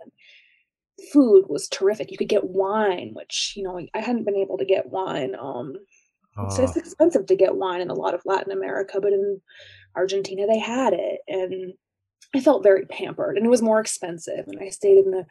Food 1.12 1.46
was 1.48 1.68
terrific. 1.68 2.10
You 2.10 2.18
could 2.18 2.28
get 2.28 2.44
wine, 2.44 3.10
which 3.14 3.54
you 3.56 3.62
know 3.62 3.80
I 3.94 4.00
hadn't 4.00 4.24
been 4.24 4.36
able 4.36 4.58
to 4.58 4.64
get 4.64 4.90
wine. 4.90 5.34
Um, 5.38 5.74
oh. 6.36 6.48
so 6.50 6.62
it's 6.64 6.76
expensive 6.76 7.26
to 7.26 7.36
get 7.36 7.56
wine 7.56 7.80
in 7.80 7.90
a 7.90 7.94
lot 7.94 8.14
of 8.14 8.22
Latin 8.24 8.52
America, 8.52 9.00
but 9.00 9.12
in 9.12 9.40
Argentina 9.96 10.46
they 10.46 10.58
had 10.58 10.92
it, 10.92 11.20
and 11.28 11.72
I 12.34 12.40
felt 12.40 12.62
very 12.62 12.86
pampered. 12.86 13.36
And 13.36 13.46
it 13.46 13.50
was 13.50 13.62
more 13.62 13.80
expensive, 13.80 14.44
and 14.46 14.58
I 14.60 14.68
stayed 14.68 15.06
in 15.06 15.14
a 15.14 15.26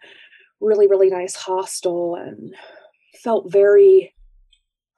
really 0.59 0.87
really 0.87 1.09
nice 1.09 1.35
hostel 1.35 2.15
and 2.15 2.53
felt 3.23 3.51
very 3.51 4.13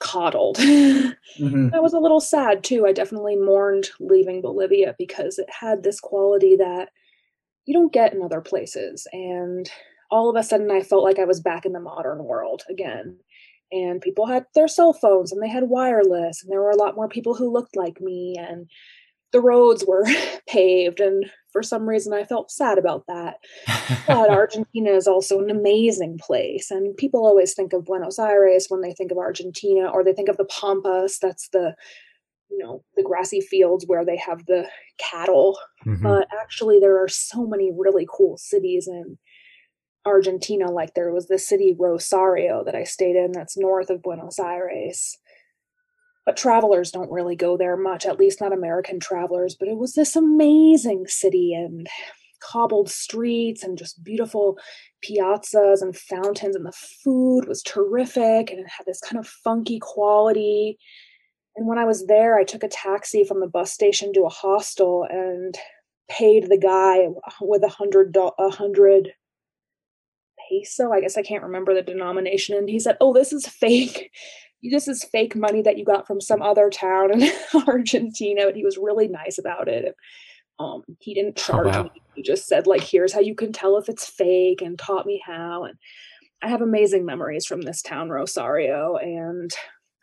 coddled. 0.03 0.57
mm-hmm. 0.57 1.69
I 1.73 1.79
was 1.79 1.93
a 1.93 1.99
little 1.99 2.19
sad 2.19 2.63
too. 2.63 2.85
I 2.85 2.91
definitely 2.91 3.37
mourned 3.37 3.89
leaving 3.99 4.41
Bolivia 4.41 4.95
because 4.99 5.39
it 5.39 5.49
had 5.49 5.83
this 5.83 5.99
quality 5.99 6.55
that 6.57 6.89
you 7.65 7.73
don't 7.73 7.93
get 7.93 8.13
in 8.13 8.21
other 8.21 8.41
places. 8.41 9.07
And 9.13 9.69
all 10.13 10.29
of 10.29 10.35
a 10.35 10.43
sudden, 10.43 10.69
I 10.69 10.81
felt 10.81 11.03
like 11.03 11.17
I 11.17 11.25
was 11.25 11.41
back 11.41 11.65
in 11.65 11.73
the 11.73 11.79
modern 11.79 12.23
world 12.23 12.61
again. 12.69 13.17
And 13.71 13.99
people 13.99 14.27
had 14.27 14.45
their 14.53 14.67
cell 14.67 14.93
phones 14.93 15.31
and 15.31 15.41
they 15.41 15.49
had 15.49 15.69
wireless, 15.69 16.43
and 16.43 16.51
there 16.51 16.61
were 16.61 16.69
a 16.69 16.77
lot 16.77 16.95
more 16.95 17.09
people 17.09 17.33
who 17.33 17.51
looked 17.51 17.75
like 17.75 17.99
me. 17.99 18.35
And 18.37 18.69
the 19.31 19.41
roads 19.41 19.83
were 19.87 20.05
paved 20.47 20.99
and 20.99 21.25
for 21.51 21.63
some 21.63 21.89
reason 21.89 22.13
i 22.13 22.23
felt 22.23 22.51
sad 22.51 22.77
about 22.77 23.03
that 23.07 23.37
but 24.05 24.29
argentina 24.29 24.91
is 24.91 25.07
also 25.07 25.39
an 25.39 25.49
amazing 25.49 26.19
place 26.21 26.69
and 26.69 26.95
people 26.97 27.25
always 27.25 27.55
think 27.55 27.73
of 27.73 27.83
buenos 27.83 28.19
aires 28.19 28.67
when 28.69 28.81
they 28.81 28.93
think 28.93 29.11
of 29.11 29.17
argentina 29.17 29.89
or 29.89 30.03
they 30.03 30.13
think 30.13 30.29
of 30.29 30.37
the 30.37 30.45
pampas 30.45 31.17
that's 31.19 31.49
the 31.49 31.73
you 32.51 32.59
know 32.59 32.83
the 32.95 33.03
grassy 33.03 33.41
fields 33.41 33.85
where 33.87 34.05
they 34.05 34.17
have 34.17 34.45
the 34.45 34.67
cattle 34.99 35.57
mm-hmm. 35.85 36.03
but 36.03 36.27
actually 36.39 36.79
there 36.79 37.01
are 37.03 37.09
so 37.09 37.47
many 37.47 37.71
really 37.75 38.07
cool 38.15 38.37
cities 38.37 38.87
in 38.87 39.17
argentina 40.05 40.69
like 40.69 40.93
there 40.93 41.13
was 41.13 41.27
the 41.27 41.39
city 41.39 41.75
rosario 41.77 42.63
that 42.63 42.75
i 42.75 42.83
stayed 42.83 43.15
in 43.15 43.31
that's 43.31 43.57
north 43.57 43.89
of 43.89 44.01
buenos 44.01 44.39
aires 44.39 45.17
but 46.25 46.37
travelers 46.37 46.91
don't 46.91 47.11
really 47.11 47.35
go 47.35 47.57
there 47.57 47.75
much, 47.75 48.05
at 48.05 48.19
least 48.19 48.39
not 48.39 48.53
American 48.53 48.99
travelers. 48.99 49.55
But 49.59 49.67
it 49.67 49.77
was 49.77 49.93
this 49.93 50.15
amazing 50.15 51.05
city 51.07 51.53
and 51.53 51.87
cobbled 52.41 52.89
streets 52.89 53.63
and 53.63 53.77
just 53.77 54.03
beautiful 54.03 54.57
piazzas 55.03 55.81
and 55.81 55.95
fountains, 55.95 56.55
and 56.55 56.65
the 56.65 56.73
food 57.03 57.47
was 57.47 57.61
terrific 57.61 58.49
and 58.49 58.59
it 58.59 58.67
had 58.77 58.85
this 58.85 59.01
kind 59.01 59.19
of 59.19 59.27
funky 59.27 59.79
quality. 59.79 60.77
And 61.55 61.67
when 61.67 61.77
I 61.77 61.85
was 61.85 62.07
there, 62.07 62.37
I 62.37 62.43
took 62.43 62.63
a 62.63 62.69
taxi 62.69 63.23
from 63.23 63.39
the 63.39 63.47
bus 63.47 63.71
station 63.71 64.13
to 64.13 64.23
a 64.23 64.29
hostel 64.29 65.05
and 65.09 65.55
paid 66.09 66.49
the 66.49 66.57
guy 66.57 67.07
with 67.41 67.63
a 67.63 67.69
hundred 67.69 68.15
a 68.15 68.49
hundred 68.49 69.13
peso. 70.49 70.91
I 70.91 71.01
guess 71.01 71.17
I 71.17 71.21
can't 71.21 71.43
remember 71.43 71.73
the 71.73 71.81
denomination. 71.81 72.55
And 72.55 72.69
he 72.69 72.79
said, 72.79 72.97
"Oh, 73.01 73.13
this 73.13 73.33
is 73.33 73.47
fake 73.47 74.11
this 74.71 74.87
is 74.87 75.03
fake 75.03 75.35
money 75.35 75.61
that 75.61 75.77
you 75.77 75.85
got 75.85 76.07
from 76.07 76.21
some 76.21 76.41
other 76.41 76.69
town 76.69 77.21
in 77.21 77.31
Argentina. 77.67 78.45
But 78.45 78.55
he 78.55 78.63
was 78.63 78.77
really 78.77 79.07
nice 79.07 79.37
about 79.37 79.67
it. 79.67 79.95
Um, 80.59 80.83
he 80.99 81.13
didn't 81.13 81.39
oh, 81.39 81.43
charge 81.43 81.67
oh, 81.67 81.69
wow. 81.69 81.83
me. 81.83 82.01
He 82.15 82.21
just 82.21 82.47
said, 82.47 82.67
like, 82.67 82.81
here's 82.81 83.13
how 83.13 83.19
you 83.19 83.35
can 83.35 83.51
tell 83.51 83.77
if 83.77 83.89
it's 83.89 84.07
fake 84.07 84.61
and 84.61 84.77
taught 84.77 85.05
me 85.05 85.21
how. 85.25 85.65
And 85.65 85.75
I 86.41 86.47
have 86.47 86.61
amazing 86.61 87.05
memories 87.05 87.45
from 87.45 87.61
this 87.61 87.81
town, 87.81 88.09
Rosario. 88.09 88.95
And 88.97 89.51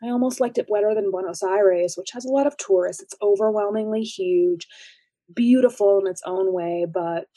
I 0.03 0.09
almost 0.09 0.39
liked 0.39 0.57
it 0.57 0.67
better 0.71 0.93
than 0.93 1.11
Buenos 1.11 1.43
Aires, 1.43 1.95
which 1.95 2.11
has 2.11 2.25
a 2.25 2.31
lot 2.31 2.47
of 2.47 2.57
tourists. 2.57 3.01
It's 3.01 3.15
overwhelmingly 3.21 4.01
huge, 4.01 4.67
beautiful 5.33 5.99
in 5.99 6.07
its 6.07 6.21
own 6.25 6.53
way, 6.53 6.85
but 6.91 7.29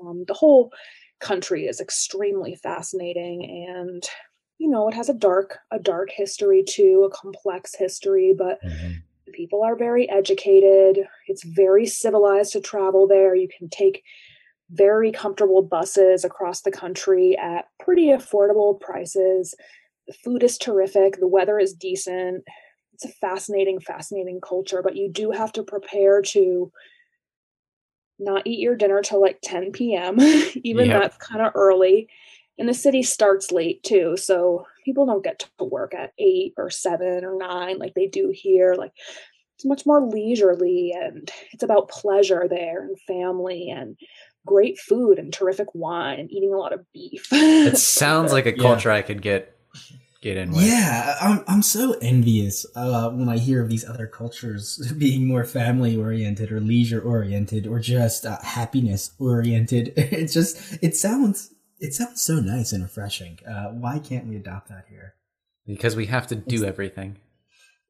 um, 0.00 0.24
the 0.26 0.34
whole 0.34 0.72
country 1.20 1.66
is 1.66 1.80
extremely 1.80 2.54
fascinating 2.62 3.66
and 3.68 4.02
you 4.58 4.68
know 4.68 4.88
it 4.88 4.94
has 4.94 5.08
a 5.08 5.14
dark 5.14 5.58
a 5.70 5.78
dark 5.78 6.10
history 6.10 6.62
too 6.66 7.08
a 7.10 7.16
complex 7.16 7.74
history 7.76 8.34
but 8.36 8.58
mm-hmm. 8.62 8.92
people 9.32 9.62
are 9.62 9.76
very 9.76 10.08
educated. 10.08 11.06
It's 11.26 11.44
very 11.44 11.86
civilized 11.86 12.52
to 12.52 12.60
travel 12.60 13.06
there. 13.06 13.34
You 13.34 13.48
can 13.58 13.68
take 13.68 14.02
very 14.70 15.12
comfortable 15.12 15.62
buses 15.62 16.24
across 16.24 16.62
the 16.62 16.70
country 16.70 17.36
at 17.36 17.66
pretty 17.80 18.06
affordable 18.06 18.80
prices. 18.80 19.54
The 20.06 20.14
food 20.24 20.42
is 20.42 20.58
terrific. 20.58 21.18
The 21.18 21.28
weather 21.28 21.58
is 21.58 21.74
decent. 21.74 22.44
It's 22.94 23.04
a 23.04 23.12
fascinating 23.20 23.80
fascinating 23.80 24.40
culture 24.40 24.82
but 24.82 24.96
you 24.96 25.10
do 25.10 25.30
have 25.32 25.52
to 25.52 25.62
prepare 25.62 26.22
to 26.22 26.70
not 28.18 28.46
eat 28.46 28.60
your 28.60 28.76
dinner 28.76 29.02
till 29.02 29.20
like 29.20 29.38
10 29.42 29.72
p.m 29.72 30.20
even 30.62 30.86
yep. 30.86 31.02
that's 31.02 31.16
kind 31.16 31.42
of 31.42 31.52
early 31.54 32.08
and 32.58 32.68
the 32.68 32.74
city 32.74 33.02
starts 33.02 33.50
late 33.50 33.82
too 33.82 34.16
so 34.16 34.66
people 34.84 35.06
don't 35.06 35.24
get 35.24 35.38
to 35.58 35.64
work 35.64 35.94
at 35.94 36.12
eight 36.18 36.52
or 36.56 36.70
seven 36.70 37.24
or 37.24 37.36
nine 37.36 37.78
like 37.78 37.94
they 37.94 38.06
do 38.06 38.32
here 38.34 38.74
like 38.78 38.92
it's 39.56 39.64
much 39.64 39.86
more 39.86 40.02
leisurely 40.02 40.92
and 40.96 41.30
it's 41.52 41.62
about 41.62 41.88
pleasure 41.88 42.46
there 42.48 42.82
and 42.82 42.98
family 43.00 43.70
and 43.70 43.96
great 44.46 44.78
food 44.78 45.18
and 45.18 45.32
terrific 45.32 45.68
wine 45.74 46.20
and 46.20 46.30
eating 46.30 46.52
a 46.52 46.58
lot 46.58 46.72
of 46.72 46.84
beef 46.92 47.26
it 47.32 47.76
sounds 47.78 48.32
like 48.32 48.46
a 48.46 48.52
culture 48.52 48.90
yeah. 48.90 48.96
i 48.96 49.02
could 49.02 49.22
get 49.22 49.56
get 50.24 50.36
in 50.36 50.50
with 50.50 50.64
yeah 50.64 51.16
i'm, 51.20 51.44
I'm 51.46 51.62
so 51.62 51.96
envious 52.00 52.66
uh, 52.74 53.10
when 53.10 53.28
i 53.28 53.38
hear 53.38 53.62
of 53.62 53.68
these 53.68 53.88
other 53.88 54.06
cultures 54.06 54.92
being 54.98 55.26
more 55.26 55.44
family 55.44 55.96
oriented 55.96 56.50
or 56.50 56.60
leisure 56.60 57.00
oriented 57.00 57.66
or 57.66 57.78
just 57.78 58.26
uh, 58.26 58.38
happiness 58.42 59.12
oriented 59.18 59.92
it 59.96 60.26
just 60.26 60.82
it 60.82 60.96
sounds 60.96 61.54
it 61.84 61.94
sounds 61.94 62.22
so 62.22 62.40
nice 62.40 62.72
and 62.72 62.82
refreshing. 62.82 63.38
Uh, 63.46 63.66
why 63.66 63.98
can't 63.98 64.26
we 64.26 64.36
adopt 64.36 64.68
that 64.68 64.86
here? 64.88 65.14
Because 65.66 65.96
we 65.96 66.06
have 66.06 66.26
to 66.28 66.34
do 66.34 66.56
it's, 66.56 66.64
everything. 66.64 67.18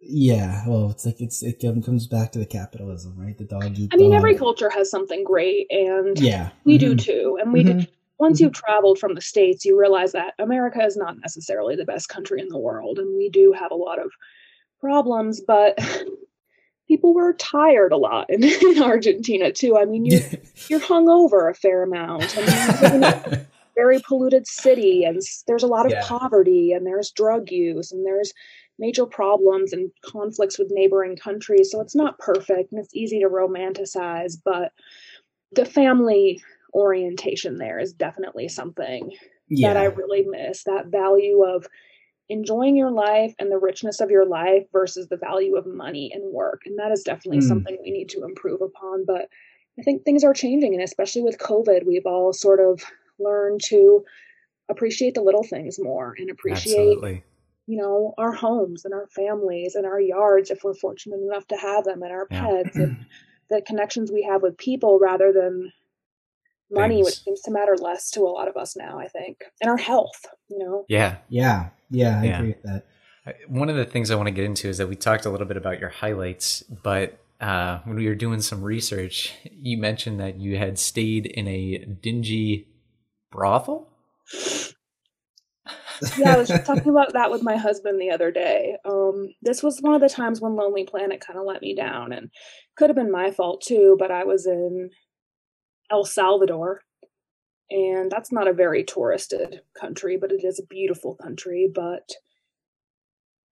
Yeah, 0.01 0.65
well, 0.67 0.91
it's 0.91 1.07
like 1.07 1.21
it's 1.21 1.43
it 1.43 1.61
comes 1.61 2.07
back 2.07 2.33
to 2.33 2.39
the 2.39 2.47
capitalism, 2.47 3.15
right? 3.17 3.37
The 3.37 3.45
dog 3.45 3.79
eat. 3.79 3.91
I 3.93 3.97
mean, 3.97 4.13
every 4.13 4.37
culture 4.37 4.71
has 4.71 4.91
something 4.91 5.25
great, 5.25 5.67
and 5.71 6.19
yeah, 6.19 6.51
we 6.65 6.79
mm-hmm. 6.79 6.89
do 6.89 6.97
too. 6.97 7.39
And 7.41 7.53
we 7.53 7.65
mm-hmm. 7.65 7.79
do, 7.81 7.87
once 8.19 8.39
mm-hmm. 8.39 8.45
you've 8.45 8.53
traveled 8.53 8.99
from 8.99 9.15
the 9.15 9.21
states, 9.21 9.65
you 9.65 9.79
realize 9.79 10.13
that 10.13 10.35
America 10.39 10.85
is 10.85 10.97
not 10.97 11.19
necessarily 11.21 11.77
the 11.77 11.85
best 11.85 12.09
country 12.09 12.41
in 12.41 12.49
the 12.49 12.59
world, 12.59 12.99
and 12.99 13.17
we 13.17 13.29
do 13.29 13.53
have 13.53 13.71
a 13.71 13.77
lot 13.77 13.99
of 13.99 14.13
problems. 14.81 15.41
But 15.41 15.79
people 16.89 17.15
were 17.15 17.33
tired 17.35 17.93
a 17.93 17.97
lot 17.97 18.29
in, 18.31 18.45
in 18.77 18.83
Argentina 18.83 19.53
too. 19.53 19.77
I 19.77 19.85
mean, 19.85 20.05
you 20.05 20.21
you're 20.69 20.81
hung 20.81 21.09
over 21.09 21.49
a 21.49 21.55
fair 21.55 21.83
amount. 21.83 22.37
I 22.37 22.99
mean, 22.99 23.47
very 23.75 24.01
polluted 24.07 24.47
city 24.47 25.05
and 25.05 25.21
there's 25.47 25.63
a 25.63 25.69
lot 25.69 25.87
of 25.87 25.93
yeah. 25.93 26.03
poverty 26.05 26.73
and 26.73 26.87
there's 26.87 27.11
drug 27.11 27.51
use 27.51 27.91
and 27.91 28.07
there's 28.07 28.33
major 28.79 29.07
problems 29.07 29.73
and 29.73 29.91
conflicts 30.05 30.59
with 30.59 30.71
neighboring 30.71 31.17
countries 31.17 31.73
so 31.73 31.81
it's 31.81 31.95
not 31.95 32.19
perfect 32.19 32.71
and 32.71 32.81
it's 32.81 32.95
easy 32.95 33.19
to 33.19 33.29
romanticize 33.29 34.37
but 34.45 34.73
the 35.53 35.65
family 35.65 36.41
orientation 36.75 37.59
there 37.59 37.79
is 37.79 37.93
definitely 37.93 38.49
something 38.49 39.11
yeah. 39.49 39.73
that 39.73 39.81
i 39.81 39.85
really 39.85 40.23
miss 40.23 40.65
that 40.65 40.87
value 40.87 41.43
of 41.43 41.67
enjoying 42.29 42.77
your 42.77 42.91
life 42.91 43.35
and 43.39 43.51
the 43.51 43.59
richness 43.59 44.01
of 44.01 44.11
your 44.11 44.27
life 44.27 44.65
versus 44.73 45.09
the 45.09 45.17
value 45.17 45.57
of 45.57 45.67
money 45.67 46.11
and 46.13 46.33
work 46.33 46.63
and 46.65 46.79
that 46.79 46.91
is 46.91 47.03
definitely 47.03 47.41
mm. 47.41 47.49
something 47.49 47.77
we 47.83 47.91
need 47.91 48.09
to 48.09 48.25
improve 48.25 48.61
upon 48.63 49.05
but 49.07 49.29
i 49.79 49.83
think 49.83 50.03
things 50.03 50.25
are 50.25 50.35
changing 50.35 50.75
and 50.75 50.83
especially 50.83 51.23
with 51.23 51.39
covid 51.39 51.87
we've 51.87 52.07
all 52.07 52.33
sort 52.33 52.61
of 52.61 52.83
learned 53.19 53.61
to 53.63 54.05
appreciate 54.71 55.15
the 55.15 55.23
little 55.23 55.43
things 55.43 55.79
more 55.79 56.15
and 56.19 56.31
appreciate 56.31 56.97
Absolutely. 56.97 57.23
you 57.67 57.77
know 57.77 58.15
our 58.17 58.33
homes 58.33 58.85
and 58.85 58.95
our 58.95 59.07
families 59.09 59.75
and 59.75 59.85
our 59.85 60.01
yards 60.01 60.51
if 60.51 60.65
we're 60.65 60.75
fortunate 60.75 61.21
enough 61.21 61.47
to 61.49 61.57
have 61.57 61.85
them 61.85 62.03
and 62.03 62.13
our 62.13 62.27
yeah. 62.31 62.41
pets 62.41 62.77
and 62.77 63.05
the 63.51 63.61
connections 63.67 64.11
we 64.11 64.23
have 64.23 64.43
with 64.43 64.57
people 64.57 64.99
rather 64.99 65.33
than 65.33 65.71
money 66.75 66.97
Things. 66.97 67.07
which 67.07 67.23
seems 67.23 67.41
to 67.43 67.51
matter 67.51 67.77
less 67.77 68.11
to 68.11 68.21
a 68.21 68.31
lot 68.31 68.49
of 68.49 68.57
us 68.57 68.77
now 68.77 68.99
i 68.99 69.09
think 69.09 69.39
and 69.61 69.71
our 69.71 69.77
health 69.77 70.27
you 70.49 70.59
know 70.59 70.85
yeah 70.89 71.17
yeah 71.29 71.69
yeah 71.91 72.21
i 72.21 72.25
yeah. 72.25 72.39
agree 72.39 72.49
with 72.49 72.63
that 72.63 72.87
one 73.49 73.71
of 73.71 73.77
the 73.77 73.85
things 73.85 74.11
i 74.11 74.15
want 74.15 74.27
to 74.27 74.33
get 74.33 74.45
into 74.45 74.69
is 74.69 74.79
that 74.79 74.89
we 74.89 74.97
talked 74.97 75.25
a 75.25 75.31
little 75.31 75.47
bit 75.47 75.57
about 75.57 75.81
your 75.81 75.89
highlights 75.89 76.63
but 76.83 77.19
uh, 77.41 77.81
when 77.85 77.97
we 77.97 78.07
were 78.07 78.15
doing 78.15 78.41
some 78.41 78.63
research, 78.63 79.35
you 79.45 79.77
mentioned 79.77 80.21
that 80.21 80.39
you 80.39 80.57
had 80.57 80.79
stayed 80.79 81.27
in 81.27 81.49
a 81.49 81.85
dingy 82.01 82.69
brothel. 83.31 83.89
yeah, 86.17 86.35
I 86.35 86.39
was 86.39 86.49
just 86.49 86.65
talking 86.65 86.89
about 86.89 87.13
that 87.13 87.31
with 87.31 87.43
my 87.43 87.57
husband 87.57 88.01
the 88.01 88.11
other 88.11 88.31
day. 88.31 88.77
Um, 88.85 89.35
this 89.43 89.63
was 89.63 89.81
one 89.81 89.95
of 89.95 90.01
the 90.01 90.09
times 90.09 90.41
when 90.41 90.57
Lonely 90.57 90.85
Planet 90.85 91.21
kind 91.21 91.39
of 91.39 91.45
let 91.45 91.61
me 91.61 91.75
down, 91.75 92.13
and 92.13 92.31
could 92.77 92.89
have 92.89 92.97
been 92.97 93.13
my 93.13 93.31
fault 93.31 93.63
too. 93.63 93.97
But 93.99 94.11
I 94.11 94.25
was 94.25 94.47
in 94.47 94.91
El 95.91 96.05
Salvador, 96.05 96.83
and 97.71 98.11
that's 98.11 98.33
not 98.33 98.49
a 98.49 98.53
very 98.53 98.85
touristed 98.85 99.63
country, 99.79 100.17
but 100.17 100.33
it 100.33 100.45
is 100.45 100.59
a 100.59 100.67
beautiful 100.67 101.15
country. 101.15 101.71
But 101.73 102.13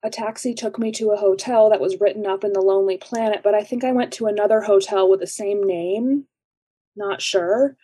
a 0.03 0.11
taxi 0.11 0.55
took 0.55 0.79
me 0.79 0.93
to 0.93 1.11
a 1.11 1.17
hotel 1.17 1.71
that 1.71 1.81
was 1.81 2.01
written 2.01 2.27
up 2.27 2.45
in 2.45 2.53
the 2.53 2.61
Lonely 2.61 2.97
Planet, 2.97 3.41
but 3.43 3.55
I 3.55 3.63
think 3.63 3.85
I 3.85 3.93
went 3.93 4.13
to 4.15 4.27
another 4.27 4.63
hotel 4.63 5.09
with 5.09 5.21
the 5.21 5.27
same 5.27 5.63
name. 5.63 6.25
Not 6.97 7.23
sure. 7.23 7.77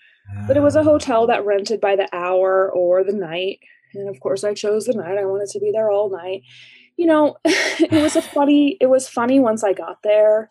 But 0.47 0.57
it 0.57 0.61
was 0.61 0.77
a 0.77 0.81
ah. 0.81 0.85
hotel 0.85 1.27
that 1.29 1.47
rented 1.47 1.81
by 1.81 1.97
the 1.97 2.09
hour 2.13 2.71
or 2.71 3.03
the 3.03 3.13
night. 3.13 3.61
And 3.95 4.09
of 4.09 4.21
course 4.21 4.45
I 4.45 4.55
chose 4.55 4.85
the 4.85 4.93
night. 4.93 5.17
I 5.17 5.25
wanted 5.25 5.49
to 5.51 5.61
be 5.61 5.71
there 5.73 5.91
all 5.91 6.11
night. 6.11 6.43
You 6.97 7.07
know, 7.07 7.37
it 7.45 8.03
was 8.03 8.17
a 8.17 8.23
funny 8.23 8.77
it 8.81 8.87
was 8.87 9.09
funny 9.09 9.41
once 9.41 9.65
I 9.65 9.73
got 9.73 10.03
there. 10.03 10.51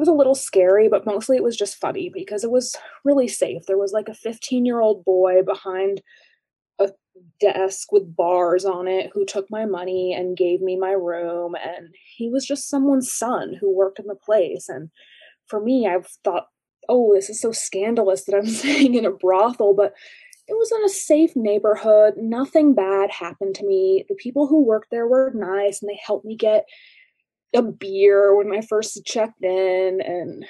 It 0.00 0.08
was 0.08 0.08
a 0.08 0.14
little 0.14 0.34
scary, 0.34 0.88
but 0.88 1.04
mostly 1.04 1.36
it 1.36 1.42
was 1.42 1.58
just 1.58 1.76
funny 1.76 2.08
because 2.08 2.42
it 2.42 2.50
was 2.50 2.74
really 3.04 3.28
safe. 3.28 3.66
There 3.66 3.76
was 3.76 3.92
like 3.92 4.08
a 4.08 4.12
15-year-old 4.12 5.04
boy 5.04 5.42
behind 5.42 6.00
a 6.78 6.88
desk 7.38 7.92
with 7.92 8.16
bars 8.16 8.64
on 8.64 8.88
it 8.88 9.10
who 9.12 9.26
took 9.26 9.50
my 9.50 9.66
money 9.66 10.14
and 10.14 10.38
gave 10.38 10.62
me 10.62 10.74
my 10.74 10.92
room 10.92 11.54
and 11.54 11.94
he 12.16 12.30
was 12.30 12.46
just 12.46 12.70
someone's 12.70 13.12
son 13.12 13.54
who 13.60 13.70
worked 13.70 13.98
in 13.98 14.06
the 14.06 14.14
place. 14.14 14.70
And 14.70 14.88
for 15.46 15.60
me 15.60 15.86
I've 15.86 16.08
thought 16.24 16.46
oh 16.88 17.12
this 17.12 17.28
is 17.28 17.38
so 17.38 17.52
scandalous 17.52 18.24
that 18.24 18.34
I'm 18.34 18.46
staying 18.48 18.94
in 18.94 19.04
a 19.04 19.10
brothel 19.10 19.74
but 19.74 19.92
it 20.48 20.54
was 20.54 20.72
in 20.72 20.82
a 20.82 20.88
safe 20.88 21.36
neighborhood. 21.36 22.14
Nothing 22.16 22.74
bad 22.74 23.10
happened 23.10 23.54
to 23.56 23.66
me. 23.66 24.06
The 24.08 24.14
people 24.14 24.46
who 24.46 24.64
worked 24.64 24.90
there 24.90 25.06
were 25.06 25.30
nice 25.34 25.82
and 25.82 25.90
they 25.90 26.00
helped 26.02 26.24
me 26.24 26.36
get 26.36 26.64
a 27.54 27.62
beer 27.62 28.36
when 28.36 28.52
I 28.56 28.60
first 28.60 29.04
checked 29.04 29.42
in 29.42 30.00
and 30.04 30.44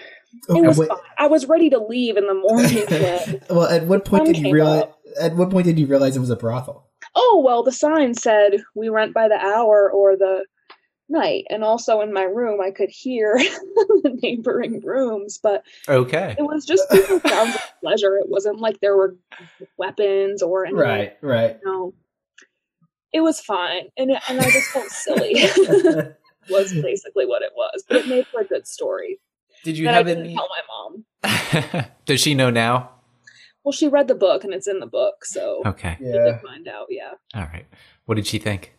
it 0.48 0.66
was 0.66 0.78
fine. 0.78 0.88
I 1.18 1.26
was 1.26 1.46
ready 1.46 1.70
to 1.70 1.78
leave 1.78 2.16
in 2.16 2.26
the 2.26 2.34
morning. 2.34 3.40
well, 3.51 3.66
at 3.66 3.86
what 3.86 4.05
point 4.05 4.26
did 4.26 4.38
you 4.38 4.53
realize? 4.53 4.82
Up. 4.82 5.01
At 5.20 5.36
what 5.36 5.51
point 5.51 5.66
did 5.66 5.78
you 5.78 5.86
realize 5.86 6.16
it 6.16 6.20
was 6.20 6.30
a 6.30 6.36
brothel? 6.36 6.88
Oh 7.16 7.42
well, 7.44 7.62
the 7.62 7.72
sign 7.72 8.14
said 8.14 8.62
we 8.74 8.88
rent 8.88 9.12
by 9.12 9.28
the 9.28 9.34
hour 9.34 9.90
or 9.90 10.16
the 10.16 10.44
night, 11.09 11.46
and 11.51 11.64
also 11.64 12.01
in 12.01 12.12
my 12.12 12.22
room 12.22 12.61
I 12.61 12.70
could 12.70 12.90
hear 12.90 13.36
the 13.38 14.18
neighboring 14.22 14.80
rooms. 14.80 15.38
But 15.42 15.64
okay, 15.88 16.36
it 16.38 16.42
was 16.42 16.64
just 16.64 16.88
people 16.90 17.20
sounds 17.20 17.57
of 17.57 17.62
pleasure. 17.80 18.16
It 18.16 18.28
wasn't 18.28 18.61
like 18.61 18.78
there 18.80 18.96
were 18.96 19.16
weapons 19.76 20.42
or 20.42 20.64
anything. 20.64 20.80
Right, 20.80 21.16
right. 21.22 21.59
No, 21.64 21.92
it 23.12 23.20
was 23.20 23.40
fine, 23.40 23.88
and 23.96 24.12
and 24.28 24.40
I 24.40 24.51
just 24.51 24.68
felt 24.68 24.88
silly. 24.88 25.34
was 26.51 26.72
basically 26.82 27.26
what 27.26 27.42
it 27.42 27.53
was, 27.55 27.84
but 27.86 27.96
it 27.98 28.09
made 28.09 28.26
for 28.26 28.40
a 28.40 28.44
good 28.44 28.66
story. 28.66 29.20
Did 29.64 29.78
you 29.78 29.88
have 29.88 30.07
I 30.07 30.12
any? 30.12 30.34
Tell 30.34 30.48
my 30.48 31.32
mom. 31.68 31.84
Does 32.07 32.20
she 32.20 32.34
know 32.34 32.51
now? 32.51 32.90
Well, 33.64 33.72
she 33.72 33.88
read 33.88 34.09
the 34.09 34.14
book 34.14 34.44
and 34.44 34.55
it's 34.55 34.66
in 34.66 34.80
the 34.80 34.86
book, 34.86 35.24
so 35.24 35.62
okay, 35.66 35.96
yeah. 36.01 36.12
did 36.12 36.40
find 36.40 36.66
out. 36.66 36.86
Yeah. 36.88 37.12
All 37.34 37.42
right. 37.42 37.66
What 38.07 38.14
did 38.14 38.26
she 38.26 38.38
think? 38.38 38.74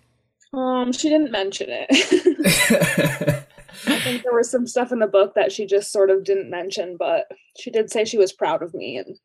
Um, 0.53 0.91
she 0.91 1.07
didn't 1.09 1.32
mention 1.32 1.67
it. 1.69 1.88
I 3.88 3.99
think 3.99 4.24
there 4.24 4.34
was 4.34 4.49
some 4.49 4.67
stuff 4.67 4.91
in 4.91 4.99
the 4.99 5.07
book 5.07 5.34
that 5.36 5.51
she 5.51 5.65
just 5.65 5.91
sort 5.91 6.09
of 6.09 6.24
didn't 6.24 6.49
mention, 6.49 6.97
but 6.97 7.26
she 7.57 7.72
did 7.72 7.89
say 7.89 8.03
she 8.03 8.17
was 8.17 8.34
proud 8.34 8.61
of 8.61 8.74
me 8.74 8.97
and 8.97 9.17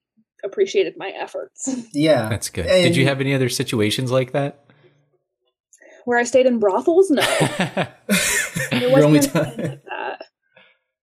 appreciated 0.44 0.94
my 0.96 1.08
efforts. 1.08 1.68
Yeah, 1.92 2.28
that's 2.28 2.48
good. 2.48 2.66
And 2.66 2.84
did 2.84 2.96
you 2.96 3.06
have 3.06 3.20
any 3.20 3.34
other 3.34 3.48
situations 3.48 4.12
like 4.12 4.32
that? 4.32 4.65
Where 6.06 6.18
I 6.18 6.24
stayed 6.24 6.46
in 6.46 6.58
brothels? 6.58 7.10
No. 7.10 7.22
it 8.72 8.90
wasn't 8.90 9.12
like 9.12 9.84
that 9.84 10.22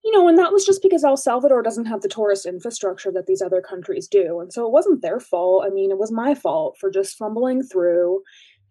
you 0.04 0.12
know, 0.12 0.28
and 0.28 0.38
that 0.38 0.52
was 0.52 0.66
just 0.66 0.82
because 0.82 1.04
El 1.04 1.16
Salvador 1.16 1.62
doesn't 1.62 1.86
have 1.86 2.02
the 2.02 2.10
tourist 2.10 2.46
infrastructure 2.46 3.12
that 3.12 3.26
these 3.26 3.42
other 3.42 3.62
countries 3.62 4.08
do. 4.08 4.42
And 4.42 4.52
so 4.52 4.66
it 4.66 4.72
wasn't 4.72 5.02
their 5.02 5.20
fault. 5.20 5.64
I 5.66 5.70
mean, 5.70 5.92
it 5.92 5.98
was 5.98 6.12
my 6.12 6.36
fault 6.36 6.78
for 6.78 6.92
just 6.92 7.18
fumbling 7.18 7.64
through, 7.64 8.22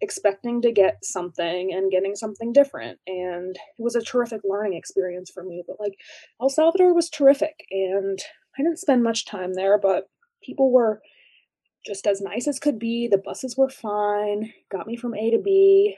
expecting 0.02 0.60
to 0.60 0.70
get 0.70 0.98
something 1.02 1.72
and 1.72 1.90
getting 1.90 2.14
something 2.14 2.52
different. 2.52 2.98
And 3.06 3.56
it 3.56 3.82
was 3.82 3.96
a 3.96 4.02
terrific 4.02 4.42
learning 4.44 4.74
experience 4.74 5.30
for 5.30 5.42
me. 5.42 5.64
But 5.66 5.80
like 5.80 5.94
El 6.40 6.50
Salvador 6.50 6.94
was 6.94 7.08
terrific. 7.08 7.64
And 7.70 8.18
I 8.58 8.62
didn't 8.62 8.78
spend 8.78 9.02
much 9.02 9.24
time 9.24 9.54
there, 9.54 9.78
but 9.78 10.10
people 10.44 10.70
were 10.70 11.00
just 11.86 12.06
as 12.06 12.20
nice 12.20 12.46
as 12.46 12.58
could 12.58 12.78
be. 12.78 13.08
The 13.08 13.16
buses 13.16 13.56
were 13.56 13.70
fine, 13.70 14.52
got 14.70 14.86
me 14.86 14.96
from 14.96 15.14
A 15.14 15.30
to 15.30 15.38
B. 15.38 15.96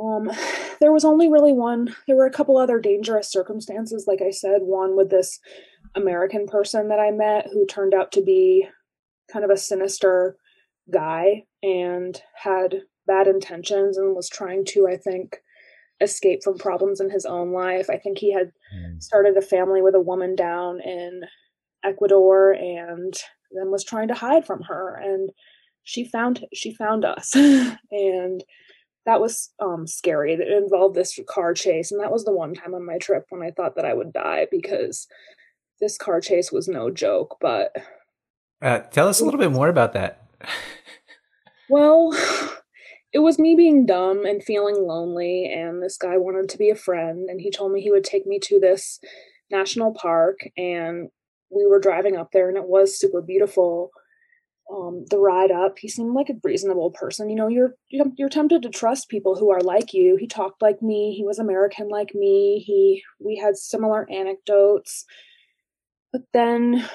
Um, 0.00 0.30
there 0.80 0.92
was 0.92 1.04
only 1.04 1.30
really 1.30 1.52
one. 1.52 1.94
There 2.06 2.16
were 2.16 2.26
a 2.26 2.32
couple 2.32 2.56
other 2.56 2.78
dangerous 2.78 3.30
circumstances, 3.30 4.04
like 4.06 4.20
I 4.22 4.30
said. 4.30 4.62
One 4.62 4.96
with 4.96 5.10
this 5.10 5.40
American 5.94 6.46
person 6.46 6.88
that 6.88 7.00
I 7.00 7.10
met 7.10 7.48
who 7.52 7.66
turned 7.66 7.94
out 7.94 8.12
to 8.12 8.22
be 8.22 8.68
kind 9.30 9.44
of 9.44 9.50
a 9.50 9.56
sinister 9.56 10.36
guy 10.90 11.44
and 11.62 12.20
had 12.34 12.82
bad 13.06 13.26
intentions 13.26 13.96
and 13.96 14.14
was 14.14 14.28
trying 14.28 14.64
to, 14.66 14.86
I 14.86 14.96
think, 14.96 15.38
escape 16.00 16.42
from 16.44 16.58
problems 16.58 17.00
in 17.00 17.10
his 17.10 17.26
own 17.26 17.52
life. 17.52 17.90
I 17.90 17.96
think 17.96 18.18
he 18.18 18.32
had 18.32 18.52
mm. 18.74 19.02
started 19.02 19.36
a 19.36 19.42
family 19.42 19.82
with 19.82 19.94
a 19.94 20.00
woman 20.00 20.36
down 20.36 20.80
in 20.80 21.22
Ecuador 21.84 22.52
and 22.52 23.14
then 23.52 23.70
was 23.70 23.84
trying 23.84 24.08
to 24.08 24.14
hide 24.14 24.46
from 24.46 24.62
her 24.62 24.96
and 24.96 25.30
she 25.84 26.04
found 26.04 26.44
she 26.52 26.74
found 26.74 27.04
us 27.04 27.34
and 27.90 28.44
that 29.08 29.22
was 29.22 29.54
um, 29.58 29.86
scary. 29.86 30.34
It 30.34 30.40
involved 30.40 30.94
this 30.94 31.18
car 31.26 31.54
chase, 31.54 31.90
and 31.90 31.98
that 31.98 32.12
was 32.12 32.26
the 32.26 32.32
one 32.32 32.52
time 32.52 32.74
on 32.74 32.84
my 32.84 32.98
trip 32.98 33.24
when 33.30 33.42
I 33.42 33.50
thought 33.50 33.74
that 33.76 33.86
I 33.86 33.94
would 33.94 34.12
die 34.12 34.46
because 34.50 35.06
this 35.80 35.96
car 35.96 36.20
chase 36.20 36.52
was 36.52 36.68
no 36.68 36.90
joke. 36.90 37.38
But 37.40 37.74
uh, 38.60 38.80
tell 38.80 39.08
us 39.08 39.20
a 39.20 39.24
little 39.24 39.40
bit 39.40 39.50
more 39.50 39.70
about 39.70 39.94
that. 39.94 40.28
well, 41.70 42.12
it 43.14 43.20
was 43.20 43.38
me 43.38 43.54
being 43.56 43.86
dumb 43.86 44.26
and 44.26 44.44
feeling 44.44 44.86
lonely, 44.86 45.50
and 45.50 45.82
this 45.82 45.96
guy 45.96 46.18
wanted 46.18 46.50
to 46.50 46.58
be 46.58 46.68
a 46.68 46.74
friend, 46.74 47.30
and 47.30 47.40
he 47.40 47.50
told 47.50 47.72
me 47.72 47.80
he 47.80 47.90
would 47.90 48.04
take 48.04 48.26
me 48.26 48.38
to 48.40 48.60
this 48.60 49.00
national 49.50 49.94
park, 49.94 50.40
and 50.58 51.08
we 51.48 51.64
were 51.64 51.80
driving 51.80 52.18
up 52.18 52.32
there, 52.32 52.50
and 52.50 52.58
it 52.58 52.68
was 52.68 53.00
super 53.00 53.22
beautiful 53.22 53.90
um, 54.70 55.04
the 55.10 55.18
ride 55.18 55.50
up. 55.50 55.78
He 55.78 55.88
seemed 55.88 56.14
like 56.14 56.28
a 56.28 56.38
reasonable 56.44 56.90
person. 56.90 57.30
You 57.30 57.36
know, 57.36 57.48
you're 57.48 57.74
you're 57.90 58.28
tempted 58.28 58.62
to 58.62 58.68
trust 58.68 59.08
people 59.08 59.36
who 59.36 59.50
are 59.50 59.60
like 59.60 59.94
you. 59.94 60.16
He 60.16 60.26
talked 60.26 60.60
like 60.60 60.82
me. 60.82 61.14
He 61.16 61.24
was 61.24 61.38
American 61.38 61.88
like 61.88 62.14
me. 62.14 62.62
He 62.66 63.02
we 63.18 63.36
had 63.36 63.56
similar 63.56 64.06
anecdotes. 64.10 65.04
But 66.12 66.22
then 66.32 66.88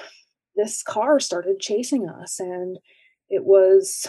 this 0.56 0.82
car 0.82 1.18
started 1.20 1.60
chasing 1.60 2.08
us, 2.08 2.38
and 2.38 2.78
it 3.28 3.44
was 3.44 4.06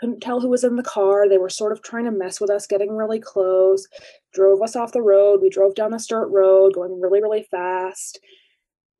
couldn't 0.00 0.20
tell 0.20 0.40
who 0.40 0.50
was 0.50 0.64
in 0.64 0.76
the 0.76 0.82
car. 0.82 1.28
They 1.28 1.38
were 1.38 1.48
sort 1.48 1.72
of 1.72 1.82
trying 1.82 2.04
to 2.04 2.10
mess 2.10 2.40
with 2.40 2.50
us, 2.50 2.66
getting 2.66 2.94
really 2.94 3.20
close. 3.20 3.86
Drove 4.34 4.60
us 4.60 4.76
off 4.76 4.92
the 4.92 5.00
road. 5.00 5.40
We 5.40 5.48
drove 5.48 5.74
down 5.74 5.94
a 5.94 5.98
dirt 5.98 6.28
road, 6.28 6.74
going 6.74 7.00
really 7.00 7.22
really 7.22 7.46
fast 7.50 8.20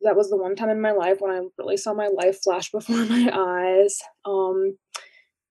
that 0.04 0.16
was 0.16 0.30
the 0.30 0.36
one 0.36 0.54
time 0.54 0.70
in 0.70 0.80
my 0.80 0.92
life 0.92 1.16
when 1.20 1.34
I 1.34 1.40
really 1.58 1.76
saw 1.76 1.92
my 1.92 2.08
life 2.08 2.42
flash 2.42 2.70
before 2.70 2.96
my 3.06 3.30
eyes. 3.32 3.98
Um, 4.24 4.76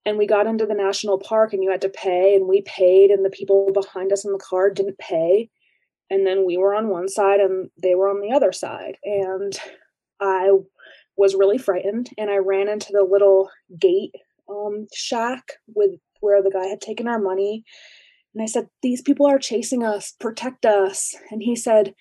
and 0.05 0.17
we 0.17 0.27
got 0.27 0.47
into 0.47 0.65
the 0.65 0.73
national 0.73 1.19
park 1.19 1.53
and 1.53 1.63
you 1.63 1.71
had 1.71 1.81
to 1.81 1.89
pay 1.89 2.35
and 2.35 2.47
we 2.47 2.61
paid 2.61 3.09
and 3.09 3.23
the 3.23 3.29
people 3.29 3.71
behind 3.73 4.11
us 4.11 4.25
in 4.25 4.31
the 4.31 4.39
car 4.39 4.69
didn't 4.69 4.97
pay. 4.97 5.49
And 6.09 6.27
then 6.27 6.45
we 6.45 6.57
were 6.57 6.75
on 6.75 6.89
one 6.89 7.07
side 7.07 7.39
and 7.39 7.69
they 7.81 7.95
were 7.95 8.09
on 8.09 8.21
the 8.21 8.35
other 8.35 8.51
side. 8.51 8.97
And 9.03 9.57
i 10.19 10.51
was 11.15 11.35
really 11.35 11.57
frightened 11.57 12.09
and 12.17 12.29
i 12.29 12.37
ran 12.37 12.67
into 12.67 12.91
the 12.91 13.03
little 13.03 13.49
gate 13.79 14.13
um, 14.49 14.87
shack 14.93 15.43
with 15.75 15.91
where 16.21 16.41
the 16.41 16.51
guy 16.51 16.65
had 16.65 16.81
taken 16.81 17.07
our 17.07 17.19
money. 17.19 17.63
And 18.33 18.43
i 18.43 18.45
said 18.45 18.67
these 18.81 19.01
people 19.01 19.25
are 19.25 19.39
chasing 19.39 19.83
us. 19.83 20.13
Protect 20.19 20.65
us. 20.65 21.15
And 21.31 21.41
he 21.41 21.55
said 21.55 21.93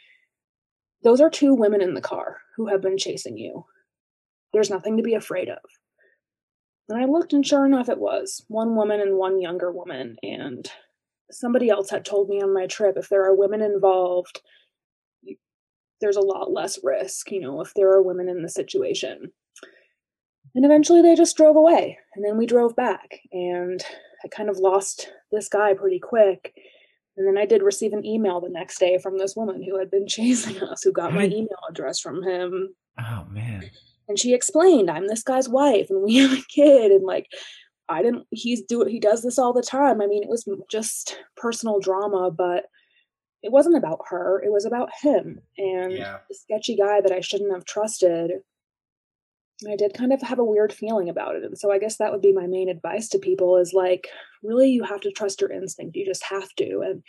those 1.05 1.21
are 1.21 1.31
two 1.31 1.55
women 1.55 1.81
in 1.81 1.95
the 1.95 2.01
car 2.01 2.39
who 2.57 2.69
have 2.69 2.81
been 2.81 2.99
chasing 2.99 3.37
you. 3.39 3.65
There's 4.53 4.71
nothing 4.71 4.97
to 4.97 5.03
be 5.03 5.15
afraid 5.15 5.49
of. 5.49 5.59
And 6.89 7.01
I 7.01 7.07
looked, 7.07 7.33
and 7.33 7.47
sure 7.47 7.65
enough, 7.65 7.89
it 7.89 7.99
was 7.99 8.45
one 8.49 8.77
woman 8.77 9.01
and 9.01 9.17
one 9.17 9.41
younger 9.41 9.73
woman. 9.73 10.17
And 10.23 10.71
somebody 11.31 11.71
else 11.71 11.91
had 11.91 12.05
told 12.05 12.29
me 12.29 12.43
on 12.43 12.53
my 12.53 12.67
trip 12.67 12.97
if 12.97 13.09
there 13.09 13.25
are 13.25 13.35
women 13.35 13.63
involved, 13.63 14.43
there's 16.01 16.17
a 16.17 16.21
lot 16.21 16.53
less 16.53 16.79
risk, 16.83 17.31
you 17.31 17.41
know, 17.41 17.61
if 17.61 17.73
there 17.75 17.91
are 17.91 18.03
women 18.03 18.29
in 18.29 18.43
the 18.43 18.49
situation. 18.49 19.33
And 20.55 20.65
eventually 20.65 21.01
they 21.01 21.15
just 21.15 21.37
drove 21.37 21.57
away. 21.57 21.99
And 22.15 22.25
then 22.25 22.37
we 22.37 22.45
drove 22.45 22.77
back. 22.77 23.21
And 23.33 23.83
I 24.25 24.29
kind 24.29 24.51
of 24.51 24.59
lost 24.59 25.11
this 25.31 25.49
guy 25.49 25.75
pretty 25.75 25.99
quick. 25.99 26.53
And 27.17 27.27
then 27.27 27.37
I 27.37 27.45
did 27.47 27.63
receive 27.63 27.93
an 27.93 28.07
email 28.07 28.41
the 28.41 28.49
next 28.49 28.79
day 28.79 28.99
from 28.99 29.19
this 29.19 29.37
woman 29.37 29.63
who 29.63 29.79
had 29.79 29.91
been 29.91 30.07
chasing 30.09 30.61
us, 30.63 30.83
who 30.83 30.93
got 30.93 31.13
my 31.15 31.25
email 31.27 31.49
address 31.69 32.01
from 32.01 32.23
him. 32.23 32.75
Oh 32.99 33.25
man. 33.31 33.71
And 34.09 34.19
she 34.19 34.35
explained, 34.35 34.91
I'm 34.91 35.07
this 35.09 35.23
guy's 35.23 35.49
wife 35.49 35.87
and 35.91 36.03
we 36.03 36.17
have 36.19 36.33
a 36.33 36.43
kid. 36.49 36.91
And 36.93 37.05
like, 37.05 37.27
I 37.89 38.03
didn't, 38.03 38.27
he's 38.31 38.63
do 38.63 38.85
he 38.85 38.99
does 39.01 39.23
this 39.23 39.39
all 39.39 39.53
the 39.53 39.63
time. 39.63 40.01
I 40.01 40.07
mean, 40.07 40.23
it 40.23 40.29
was 40.29 40.49
just 40.71 41.19
personal 41.37 41.81
drama, 41.81 42.31
but 42.31 42.65
it 43.43 43.51
wasn't 43.53 43.77
about 43.77 44.01
her. 44.09 44.41
It 44.45 44.53
was 44.53 44.65
about 44.65 44.89
him 45.03 45.41
and 45.59 45.93
Yeah. 45.93 46.19
the 46.29 46.35
sketchy 46.35 46.77
guy 46.77 47.01
that 47.01 47.13
I 47.13 47.21
shouldn't 47.21 47.53
have 47.53 47.65
trusted. 47.65 48.31
I 49.71 49.77
did 49.77 49.95
kind 49.95 50.13
of 50.13 50.21
have 50.23 50.39
a 50.39 50.45
weird 50.45 50.73
feeling 50.73 51.09
about 51.09 51.37
it. 51.37 51.45
And 51.45 51.57
so 51.57 51.71
I 51.71 51.79
guess 51.79 51.97
that 51.99 52.11
would 52.11 52.21
be 52.23 52.33
my 52.33 52.47
main 52.47 52.69
advice 52.69 53.09
to 53.11 53.19
people 53.19 53.57
is 53.59 53.73
like, 53.73 54.09
really, 54.43 54.71
you 54.71 54.83
have 54.83 55.01
to 55.03 55.13
trust 55.13 55.41
your 55.41 55.53
instinct. 55.53 55.97
You 55.97 56.05
just 56.05 56.25
have 56.25 56.49
to. 56.57 56.81
And 56.85 57.03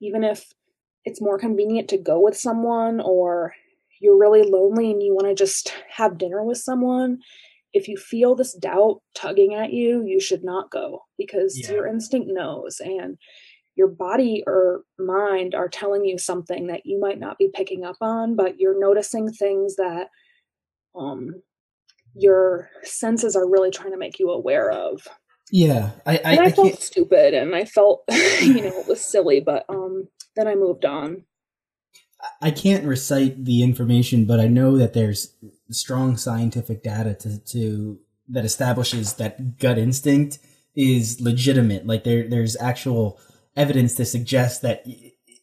even 0.00 0.24
if 0.24 0.46
it's 1.04 1.20
more 1.20 1.38
convenient 1.38 1.88
to 1.88 1.98
go 1.98 2.20
with 2.20 2.36
someone 2.36 3.00
or 3.00 3.52
you're 4.00 4.18
really 4.18 4.42
lonely 4.42 4.90
and 4.90 5.02
you 5.02 5.14
want 5.14 5.26
to 5.26 5.34
just 5.34 5.72
have 5.90 6.18
dinner 6.18 6.42
with 6.44 6.58
someone, 6.58 7.18
if 7.72 7.88
you 7.88 7.96
feel 7.96 8.34
this 8.34 8.54
doubt 8.54 9.00
tugging 9.14 9.54
at 9.54 9.72
you, 9.72 10.02
you 10.06 10.20
should 10.20 10.44
not 10.44 10.70
go 10.70 11.00
because 11.18 11.58
Yeah. 11.62 11.72
your 11.72 11.86
instinct 11.86 12.28
knows 12.30 12.80
and 12.80 13.18
your 13.74 13.88
body 13.88 14.42
or 14.46 14.82
mind 14.98 15.54
are 15.54 15.68
telling 15.68 16.04
you 16.04 16.18
something 16.18 16.66
that 16.68 16.84
you 16.84 16.98
might 16.98 17.20
not 17.20 17.38
be 17.38 17.50
picking 17.52 17.84
up 17.84 17.96
on, 18.00 18.34
but 18.34 18.58
you're 18.58 18.78
noticing 18.78 19.30
things 19.30 19.76
that 19.76 20.08
um 20.94 21.42
your 22.18 22.70
senses 22.82 23.36
are 23.36 23.48
really 23.48 23.70
trying 23.70 23.92
to 23.92 23.98
make 23.98 24.18
you 24.18 24.30
aware 24.30 24.70
of. 24.70 25.06
Yeah, 25.50 25.90
I 26.06 26.20
I, 26.24 26.32
And 26.32 26.40
I, 26.40 26.46
I 26.46 26.50
felt 26.50 26.68
can't. 26.68 26.82
stupid 26.82 27.34
and 27.34 27.54
I 27.54 27.64
felt 27.64 28.04
you 28.10 28.62
know 28.62 28.80
it 28.80 28.88
was 28.88 29.04
silly, 29.04 29.40
but 29.40 29.64
um 29.68 30.08
then 30.36 30.46
I 30.48 30.54
moved 30.54 30.84
on. 30.84 31.24
I 32.42 32.50
can't 32.50 32.84
recite 32.84 33.44
the 33.44 33.62
information, 33.62 34.24
but 34.24 34.40
I 34.40 34.48
know 34.48 34.76
that 34.76 34.92
there's 34.92 35.34
strong 35.70 36.16
scientific 36.16 36.82
data 36.82 37.14
to, 37.14 37.38
to 37.46 38.00
that 38.28 38.44
establishes 38.44 39.14
that 39.14 39.58
gut 39.58 39.78
instinct 39.78 40.38
is 40.74 41.20
legitimate. 41.20 41.86
Like 41.86 42.04
there, 42.04 42.28
there's 42.28 42.56
actual 42.60 43.20
evidence 43.56 43.94
to 43.96 44.04
suggest 44.04 44.62
that 44.62 44.82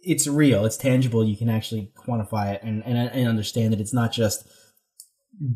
it's 0.04 0.28
real, 0.28 0.66
it's 0.66 0.78
tangible. 0.78 1.24
You 1.24 1.38
can 1.38 1.50
actually 1.50 1.92
quantify 1.98 2.54
it 2.56 2.62
and, 2.64 2.84
and, 2.86 2.98
and 2.98 3.28
understand 3.28 3.74
that 3.74 3.82
it's 3.82 3.94
not 3.94 4.12
just 4.12 4.48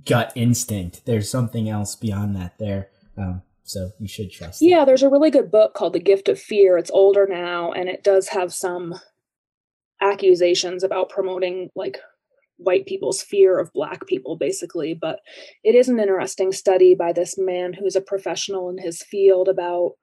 gut 0.05 0.32
instinct. 0.36 1.05
There's 1.05 1.30
something 1.30 1.69
else 1.69 1.95
beyond 1.95 2.36
that 2.36 2.57
there. 2.57 2.89
Um, 3.17 3.41
so 3.63 3.91
you 3.99 4.07
should 4.07 4.32
trust. 4.32 4.61
Yeah, 4.61 4.84
there's 4.84 5.03
a 5.03 5.09
really 5.09 5.30
good 5.30 5.51
book 5.51 5.73
called 5.73 5.93
The 5.93 5.99
Gift 5.99 6.27
of 6.27 6.39
Fear. 6.39 6.77
It's 6.77 6.91
older 6.91 7.27
now 7.30 7.71
and 7.71 7.88
it 7.88 8.03
does 8.03 8.30
have 8.30 8.53
some 8.53 8.95
accusations 10.01 10.84
about 10.84 11.09
promoting 11.09 11.69
like 11.75 11.99
white 12.57 12.86
people's 12.86 13.21
fear 13.21 13.59
of 13.59 13.71
black 13.73 14.07
people 14.07 14.36
basically, 14.36 14.93
but 14.93 15.19
it 15.63 15.75
is 15.75 15.88
an 15.88 15.99
interesting 15.99 16.51
study 16.51 16.95
by 16.95 17.13
this 17.13 17.38
man 17.38 17.73
who's 17.73 17.95
a 17.95 18.01
professional 18.01 18.69
in 18.69 18.77
his 18.77 19.03
field 19.03 19.47
about 19.47 19.93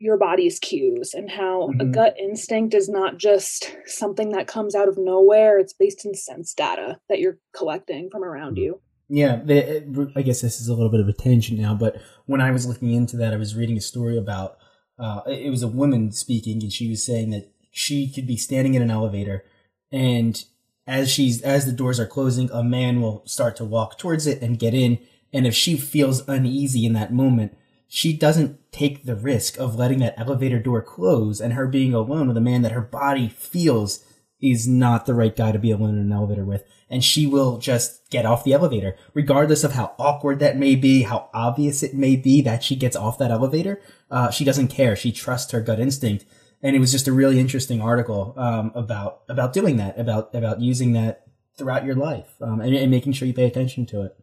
your 0.00 0.16
body's 0.16 0.58
cues 0.58 1.12
and 1.14 1.30
how 1.30 1.64
a 1.78 1.84
Mhm. 1.84 1.92
gut 1.92 2.16
instinct 2.18 2.74
is 2.74 2.88
not 2.88 3.18
just 3.18 3.70
something 3.84 4.30
that 4.30 4.46
comes 4.46 4.74
out 4.74 4.88
of 4.88 4.96
nowhere. 4.96 5.58
It's 5.58 5.74
based 5.74 6.06
in 6.06 6.14
sense 6.14 6.54
data 6.54 6.98
that 7.08 7.20
you're 7.20 7.38
collecting 7.54 8.08
from 8.10 8.24
around 8.24 8.56
you. 8.56 8.80
Yeah, 9.10 9.42
the, 9.44 10.10
I 10.16 10.22
guess 10.22 10.40
this 10.40 10.60
is 10.60 10.68
a 10.68 10.74
little 10.74 10.90
bit 10.90 11.00
of 11.00 11.08
a 11.08 11.12
tangent 11.12 11.60
now, 11.60 11.74
but 11.74 12.00
when 12.26 12.40
I 12.40 12.50
was 12.50 12.66
looking 12.66 12.92
into 12.92 13.16
that, 13.18 13.34
I 13.34 13.36
was 13.36 13.54
reading 13.54 13.76
a 13.76 13.80
story 13.82 14.16
about 14.16 14.56
uh, 14.98 15.22
it 15.26 15.50
was 15.50 15.62
a 15.62 15.68
woman 15.68 16.12
speaking, 16.12 16.62
and 16.62 16.72
she 16.72 16.88
was 16.88 17.02
saying 17.02 17.30
that 17.30 17.50
she 17.70 18.06
could 18.08 18.26
be 18.26 18.36
standing 18.36 18.74
in 18.74 18.82
an 18.82 18.90
elevator, 18.90 19.44
and 19.90 20.44
as 20.86 21.10
she's 21.10 21.40
as 21.40 21.64
the 21.64 21.72
doors 21.72 21.98
are 21.98 22.06
closing, 22.06 22.50
a 22.52 22.62
man 22.62 23.00
will 23.00 23.22
start 23.26 23.56
to 23.56 23.64
walk 23.64 23.98
towards 23.98 24.26
it 24.26 24.42
and 24.42 24.58
get 24.58 24.74
in, 24.74 24.98
and 25.32 25.46
if 25.46 25.54
she 25.54 25.76
feels 25.76 26.26
uneasy 26.28 26.84
in 26.84 26.92
that 26.92 27.12
moment, 27.12 27.56
she 27.92 28.12
doesn't 28.12 28.70
take 28.70 29.04
the 29.04 29.16
risk 29.16 29.58
of 29.58 29.74
letting 29.74 29.98
that 29.98 30.14
elevator 30.16 30.60
door 30.60 30.80
close 30.80 31.40
and 31.40 31.54
her 31.54 31.66
being 31.66 31.92
alone 31.92 32.28
with 32.28 32.36
a 32.36 32.40
man 32.40 32.62
that 32.62 32.70
her 32.70 32.80
body 32.80 33.28
feels 33.28 34.04
is 34.40 34.68
not 34.68 35.06
the 35.06 35.14
right 35.14 35.34
guy 35.34 35.50
to 35.50 35.58
be 35.58 35.72
alone 35.72 35.96
in 35.96 35.98
an 35.98 36.12
elevator 36.12 36.44
with. 36.44 36.62
And 36.88 37.02
she 37.02 37.26
will 37.26 37.58
just 37.58 38.08
get 38.08 38.24
off 38.24 38.44
the 38.44 38.52
elevator, 38.52 38.96
regardless 39.12 39.64
of 39.64 39.72
how 39.72 39.96
awkward 39.98 40.38
that 40.38 40.56
may 40.56 40.76
be, 40.76 41.02
how 41.02 41.30
obvious 41.34 41.82
it 41.82 41.92
may 41.92 42.14
be 42.14 42.40
that 42.42 42.62
she 42.62 42.76
gets 42.76 42.94
off 42.94 43.18
that 43.18 43.32
elevator. 43.32 43.82
Uh, 44.08 44.30
she 44.30 44.44
doesn't 44.44 44.68
care. 44.68 44.94
She 44.94 45.10
trusts 45.10 45.50
her 45.50 45.60
gut 45.60 45.80
instinct. 45.80 46.24
And 46.62 46.76
it 46.76 46.78
was 46.78 46.92
just 46.92 47.08
a 47.08 47.12
really 47.12 47.40
interesting 47.40 47.80
article 47.80 48.34
um, 48.36 48.70
about 48.76 49.22
about 49.28 49.52
doing 49.52 49.78
that, 49.78 49.98
about 49.98 50.32
about 50.32 50.60
using 50.60 50.92
that 50.92 51.26
throughout 51.58 51.84
your 51.84 51.96
life, 51.96 52.36
um, 52.40 52.60
and, 52.60 52.72
and 52.74 52.90
making 52.90 53.14
sure 53.14 53.26
you 53.26 53.34
pay 53.34 53.46
attention 53.46 53.84
to 53.86 54.02
it. 54.02 54.16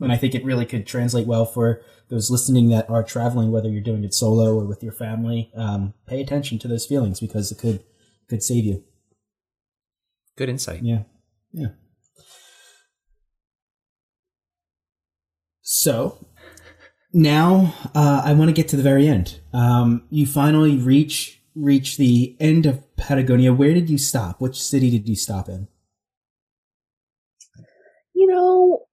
And 0.00 0.12
I 0.12 0.16
think 0.16 0.34
it 0.34 0.44
really 0.44 0.66
could 0.66 0.86
translate 0.86 1.26
well 1.26 1.46
for 1.46 1.80
those 2.08 2.30
listening 2.30 2.68
that 2.68 2.88
are 2.90 3.02
traveling, 3.02 3.50
whether 3.50 3.68
you're 3.68 3.80
doing 3.80 4.04
it 4.04 4.12
solo 4.12 4.54
or 4.54 4.66
with 4.66 4.82
your 4.82 4.92
family. 4.92 5.50
Um, 5.56 5.94
pay 6.06 6.20
attention 6.20 6.58
to 6.60 6.68
those 6.68 6.86
feelings 6.86 7.18
because 7.18 7.50
it 7.50 7.58
could 7.58 7.82
could 8.28 8.42
save 8.42 8.64
you. 8.64 8.84
Good 10.36 10.48
insight. 10.48 10.82
Yeah. 10.82 11.02
Yeah. 11.52 11.68
So 15.62 16.26
now 17.12 17.74
uh, 17.94 18.22
I 18.24 18.34
want 18.34 18.50
to 18.50 18.52
get 18.52 18.68
to 18.68 18.76
the 18.76 18.82
very 18.82 19.08
end. 19.08 19.40
Um, 19.52 20.02
you 20.10 20.26
finally 20.26 20.76
reach 20.76 21.40
reach 21.54 21.96
the 21.96 22.36
end 22.38 22.66
of 22.66 22.96
Patagonia. 22.96 23.52
Where 23.52 23.72
did 23.72 23.88
you 23.88 23.96
stop? 23.96 24.40
Which 24.40 24.62
city 24.62 24.90
did 24.90 25.08
you 25.08 25.16
stop 25.16 25.48
in? 25.48 25.68
You 28.14 28.26
know, 28.26 28.85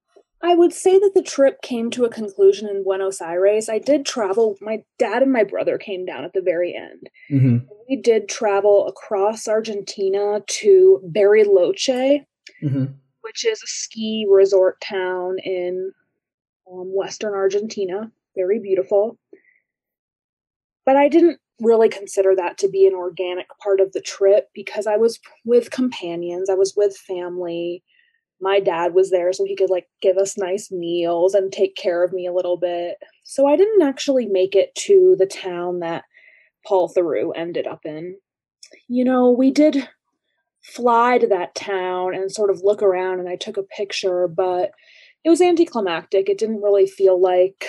I 0.44 0.56
would 0.56 0.74
say 0.74 1.00
that 1.00 1.14
the 1.16 1.24
trip 1.24 1.62
came 1.62 1.90
to 1.92 2.04
a 2.04 2.10
conclusion 2.10 2.68
in 2.68 2.84
Buenos 2.84 3.22
Aires. 3.22 3.70
I 3.70 3.80
did 3.80 4.06
travel, 4.06 4.58
my 4.60 4.84
dad 5.00 5.24
and 5.24 5.32
my 5.32 5.46
brother 5.46 5.78
came 5.78 6.06
down 6.06 6.26
at 6.26 6.34
the 6.34 6.42
very 6.42 6.76
end. 6.76 7.10
Mm-hmm. 7.32 7.66
We 7.90 7.96
did 7.96 8.28
travel 8.28 8.86
across 8.88 9.48
Argentina 9.48 10.42
to 10.46 11.02
Bariloche, 11.12 12.26
Mm-hmm. 12.62 12.86
which 13.22 13.46
is 13.46 13.62
a 13.62 13.68
ski 13.68 14.26
resort 14.30 14.80
town 14.82 15.38
in 15.40 15.92
um, 16.72 16.92
western 16.94 17.34
Argentina. 17.34 18.12
Very 18.36 18.60
beautiful. 18.60 19.18
But 20.86 20.96
I 20.98 21.10
didn't 21.10 21.40
really 21.60 21.90
consider 21.90 22.36
that 22.36 22.58
to 22.60 22.70
be 22.70 22.86
an 22.88 22.94
organic 22.94 23.48
part 23.62 23.80
of 23.80 23.92
the 23.94 24.02
trip 24.02 24.50
because 24.54 24.88
I 24.88 24.98
was 24.98 25.20
with 25.46 25.72
companions, 25.72 26.50
I 26.50 26.56
was 26.56 26.74
with 26.76 26.96
family. 26.98 27.84
My 28.44 28.60
dad 28.60 28.94
was 28.94 29.10
there 29.10 29.32
so 29.32 29.46
he 29.46 29.56
could 29.56 29.70
like 29.70 29.88
give 30.02 30.18
us 30.18 30.38
nice 30.38 30.70
meals 30.70 31.34
and 31.34 31.50
take 31.50 31.78
care 31.78 32.04
of 32.04 32.12
me 32.12 32.28
a 32.28 32.34
little 32.34 32.58
bit. 32.58 32.98
So 33.24 33.48
I 33.48 33.56
didn't 33.56 33.82
actually 33.82 34.26
make 34.26 34.54
it 34.54 34.76
to 34.76 35.16
the 35.18 35.26
town 35.26 35.80
that 35.80 36.04
Paul 36.68 36.94
Theroux 36.94 37.32
ended 37.34 37.68
up 37.68 37.86
in. 37.86 38.18
You 38.90 39.06
know, 39.06 39.32
we 39.32 39.50
did 39.50 39.88
fly 40.62 41.20
to 41.20 41.28
that 41.28 41.56
town 41.56 42.14
and 42.14 42.30
sort 42.30 42.50
of 42.50 42.62
look 42.64 42.82
around 42.82 43.22
and 43.22 43.30
I 43.30 43.38
took 43.38 43.56
a 43.56 43.64
picture, 43.64 44.28
but 44.28 44.72
it 45.24 45.30
was 45.30 45.42
anticlimactic. 45.42 46.28
It 46.28 46.38
didn't 46.38 46.62
really 46.62 46.86
feel 46.86 47.22
like 47.22 47.66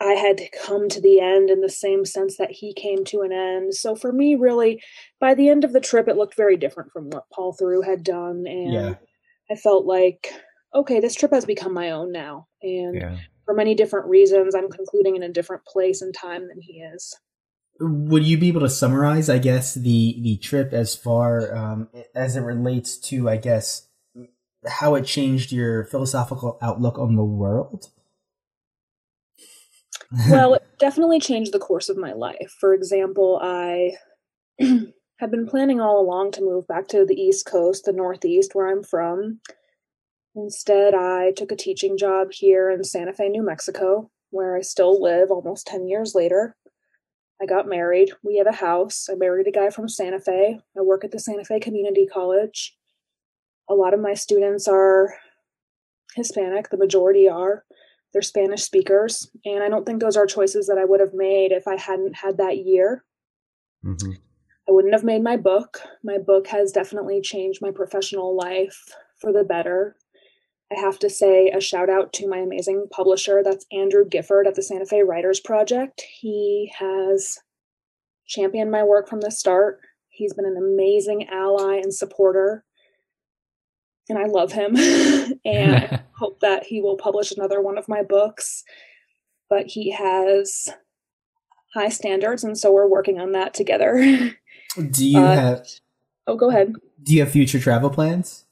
I 0.00 0.12
had 0.12 0.40
come 0.64 0.88
to 0.90 1.00
the 1.00 1.20
end 1.20 1.50
in 1.50 1.60
the 1.60 1.68
same 1.68 2.04
sense 2.04 2.36
that 2.36 2.52
he 2.52 2.72
came 2.72 3.04
to 3.06 3.22
an 3.22 3.32
end. 3.32 3.74
So 3.74 3.96
for 3.96 4.12
me, 4.12 4.36
really, 4.36 4.80
by 5.20 5.34
the 5.34 5.48
end 5.48 5.64
of 5.64 5.72
the 5.72 5.80
trip, 5.80 6.06
it 6.06 6.16
looked 6.16 6.36
very 6.36 6.56
different 6.56 6.92
from 6.92 7.10
what 7.10 7.24
Paul 7.32 7.56
Theroux 7.56 7.84
had 7.84 8.04
done. 8.04 8.44
And 8.46 8.72
Yeah. 8.72 8.94
I 9.50 9.56
felt 9.56 9.86
like, 9.86 10.32
okay, 10.74 11.00
this 11.00 11.14
trip 11.14 11.32
has 11.32 11.44
become 11.44 11.74
my 11.74 11.90
own 11.90 12.12
now. 12.12 12.46
And 12.62 12.94
Yeah. 12.94 13.18
for 13.44 13.54
many 13.54 13.74
different 13.74 14.06
reasons, 14.06 14.54
I'm 14.54 14.70
concluding 14.70 15.16
in 15.16 15.22
a 15.24 15.32
different 15.32 15.64
place 15.64 16.00
and 16.00 16.14
time 16.14 16.46
than 16.46 16.60
he 16.60 16.80
is. 16.80 17.18
Would 17.80 18.24
you 18.24 18.38
be 18.38 18.48
able 18.48 18.60
to 18.60 18.68
summarize, 18.68 19.28
I 19.28 19.38
guess, 19.38 19.74
the 19.74 20.20
the 20.20 20.36
trip 20.38 20.72
as 20.72 20.96
far 20.96 21.54
um, 21.54 21.88
as 22.14 22.36
it 22.36 22.40
relates 22.40 22.96
to, 23.08 23.28
I 23.28 23.36
guess, 23.36 23.88
how 24.66 24.96
it 24.96 25.06
changed 25.06 25.52
your 25.52 25.84
philosophical 25.84 26.58
outlook 26.60 26.98
on 26.98 27.14
the 27.16 27.24
world? 27.24 27.90
Well, 30.30 30.54
it 30.54 30.62
definitely 30.78 31.20
changed 31.20 31.52
the 31.52 31.58
course 31.58 31.88
of 31.88 31.96
my 31.96 32.12
life. 32.12 32.54
For 32.60 32.74
example, 32.74 33.38
I 33.42 33.92
have 34.60 35.30
been 35.30 35.46
planning 35.46 35.80
all 35.80 36.00
along 36.00 36.32
to 36.32 36.42
move 36.42 36.66
back 36.66 36.88
to 36.88 37.04
the 37.04 37.20
East 37.20 37.46
Coast, 37.46 37.84
the 37.84 37.92
Northeast, 37.92 38.54
where 38.54 38.68
I'm 38.68 38.82
from. 38.82 39.40
Instead, 40.34 40.94
I 40.94 41.32
took 41.32 41.50
a 41.50 41.56
teaching 41.56 41.98
job 41.98 42.28
here 42.32 42.70
in 42.70 42.84
Santa 42.84 43.12
Fe, 43.12 43.28
New 43.28 43.42
Mexico, 43.42 44.10
where 44.30 44.56
I 44.56 44.60
still 44.60 45.02
live 45.02 45.30
almost 45.30 45.66
10 45.66 45.88
years 45.88 46.14
later. 46.14 46.54
I 47.40 47.46
got 47.46 47.68
married. 47.68 48.12
We 48.22 48.36
have 48.38 48.46
a 48.46 48.52
house. 48.52 49.08
I 49.10 49.14
married 49.14 49.46
a 49.46 49.52
guy 49.52 49.70
from 49.70 49.88
Santa 49.88 50.20
Fe. 50.20 50.60
I 50.76 50.80
work 50.80 51.04
at 51.04 51.12
the 51.12 51.20
Santa 51.20 51.44
Fe 51.44 51.60
Community 51.60 52.06
College. 52.06 52.76
A 53.68 53.74
lot 53.74 53.94
of 53.94 54.00
my 54.00 54.14
students 54.14 54.66
are 54.66 55.14
Hispanic, 56.14 56.70
the 56.70 56.76
majority 56.76 57.28
are 57.28 57.64
they're 58.18 58.22
Spanish 58.22 58.62
speakers, 58.62 59.30
and 59.44 59.62
I 59.62 59.68
don't 59.68 59.86
think 59.86 60.00
those 60.00 60.16
are 60.16 60.26
choices 60.26 60.66
that 60.66 60.78
I 60.78 60.84
would 60.84 60.98
have 60.98 61.14
made 61.14 61.52
if 61.52 61.68
I 61.68 61.76
hadn't 61.76 62.16
had 62.16 62.38
that 62.38 62.58
year. 62.58 63.04
hmm 63.82 64.12
I 64.68 64.72
wouldn't 64.72 64.92
have 64.92 65.04
made 65.04 65.22
my 65.22 65.36
book. 65.38 65.80
My 66.04 66.18
book 66.18 66.48
has 66.48 66.72
definitely 66.72 67.22
changed 67.22 67.62
my 67.62 67.70
professional 67.70 68.36
life 68.36 68.92
for 69.18 69.32
the 69.32 69.42
better. 69.42 69.96
I 70.70 70.78
have 70.78 70.98
to 70.98 71.08
say 71.08 71.48
a 71.48 71.60
shout 71.60 71.88
out 71.88 72.12
to 72.14 72.28
my 72.28 72.38
amazing 72.38 72.88
publisher. 72.90 73.40
That's 73.42 73.64
Andrew 73.72 74.04
Gifford 74.04 74.46
at 74.46 74.56
the 74.56 74.62
Santa 74.62 74.84
Fe 74.84 75.02
Writers 75.04 75.40
Project. 75.40 76.02
He 76.20 76.70
has 76.78 77.38
championed 78.26 78.70
my 78.70 78.82
work 78.82 79.08
from 79.08 79.22
the 79.22 79.30
start. 79.30 79.80
He's 80.10 80.34
been 80.34 80.44
an 80.44 80.58
amazing 80.58 81.28
ally 81.30 81.76
and 81.76 81.94
supporter. 81.94 82.64
And 84.08 84.18
I 84.18 84.24
love 84.24 84.52
him 84.52 84.76
and 85.44 86.00
hope 86.12 86.40
that 86.40 86.64
he 86.64 86.80
will 86.80 86.96
publish 86.96 87.32
another 87.32 87.60
one 87.60 87.78
of 87.78 87.88
my 87.88 88.02
books. 88.02 88.64
But 89.50 89.66
he 89.66 89.90
has 89.90 90.68
high 91.74 91.88
standards, 91.88 92.44
and 92.44 92.56
so 92.56 92.72
we're 92.72 92.88
working 92.88 93.18
on 93.20 93.32
that 93.32 93.54
together. 93.54 93.94
Do 94.90 95.06
you 95.06 95.18
Uh, 95.20 95.34
have 95.34 95.66
oh, 96.26 96.36
go 96.36 96.50
ahead. 96.50 96.74
Do 97.02 97.14
you 97.14 97.20
have 97.20 97.30
future 97.32 97.58
travel 97.58 97.90
plans? 97.90 98.44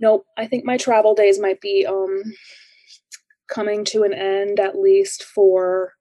Nope. 0.00 0.26
I 0.36 0.46
think 0.46 0.64
my 0.64 0.76
travel 0.76 1.14
days 1.14 1.38
might 1.40 1.60
be 1.60 1.84
um 1.86 2.22
coming 3.48 3.84
to 3.86 4.02
an 4.04 4.12
end 4.12 4.60
at 4.60 4.78
least 4.78 5.24
for 5.24 5.94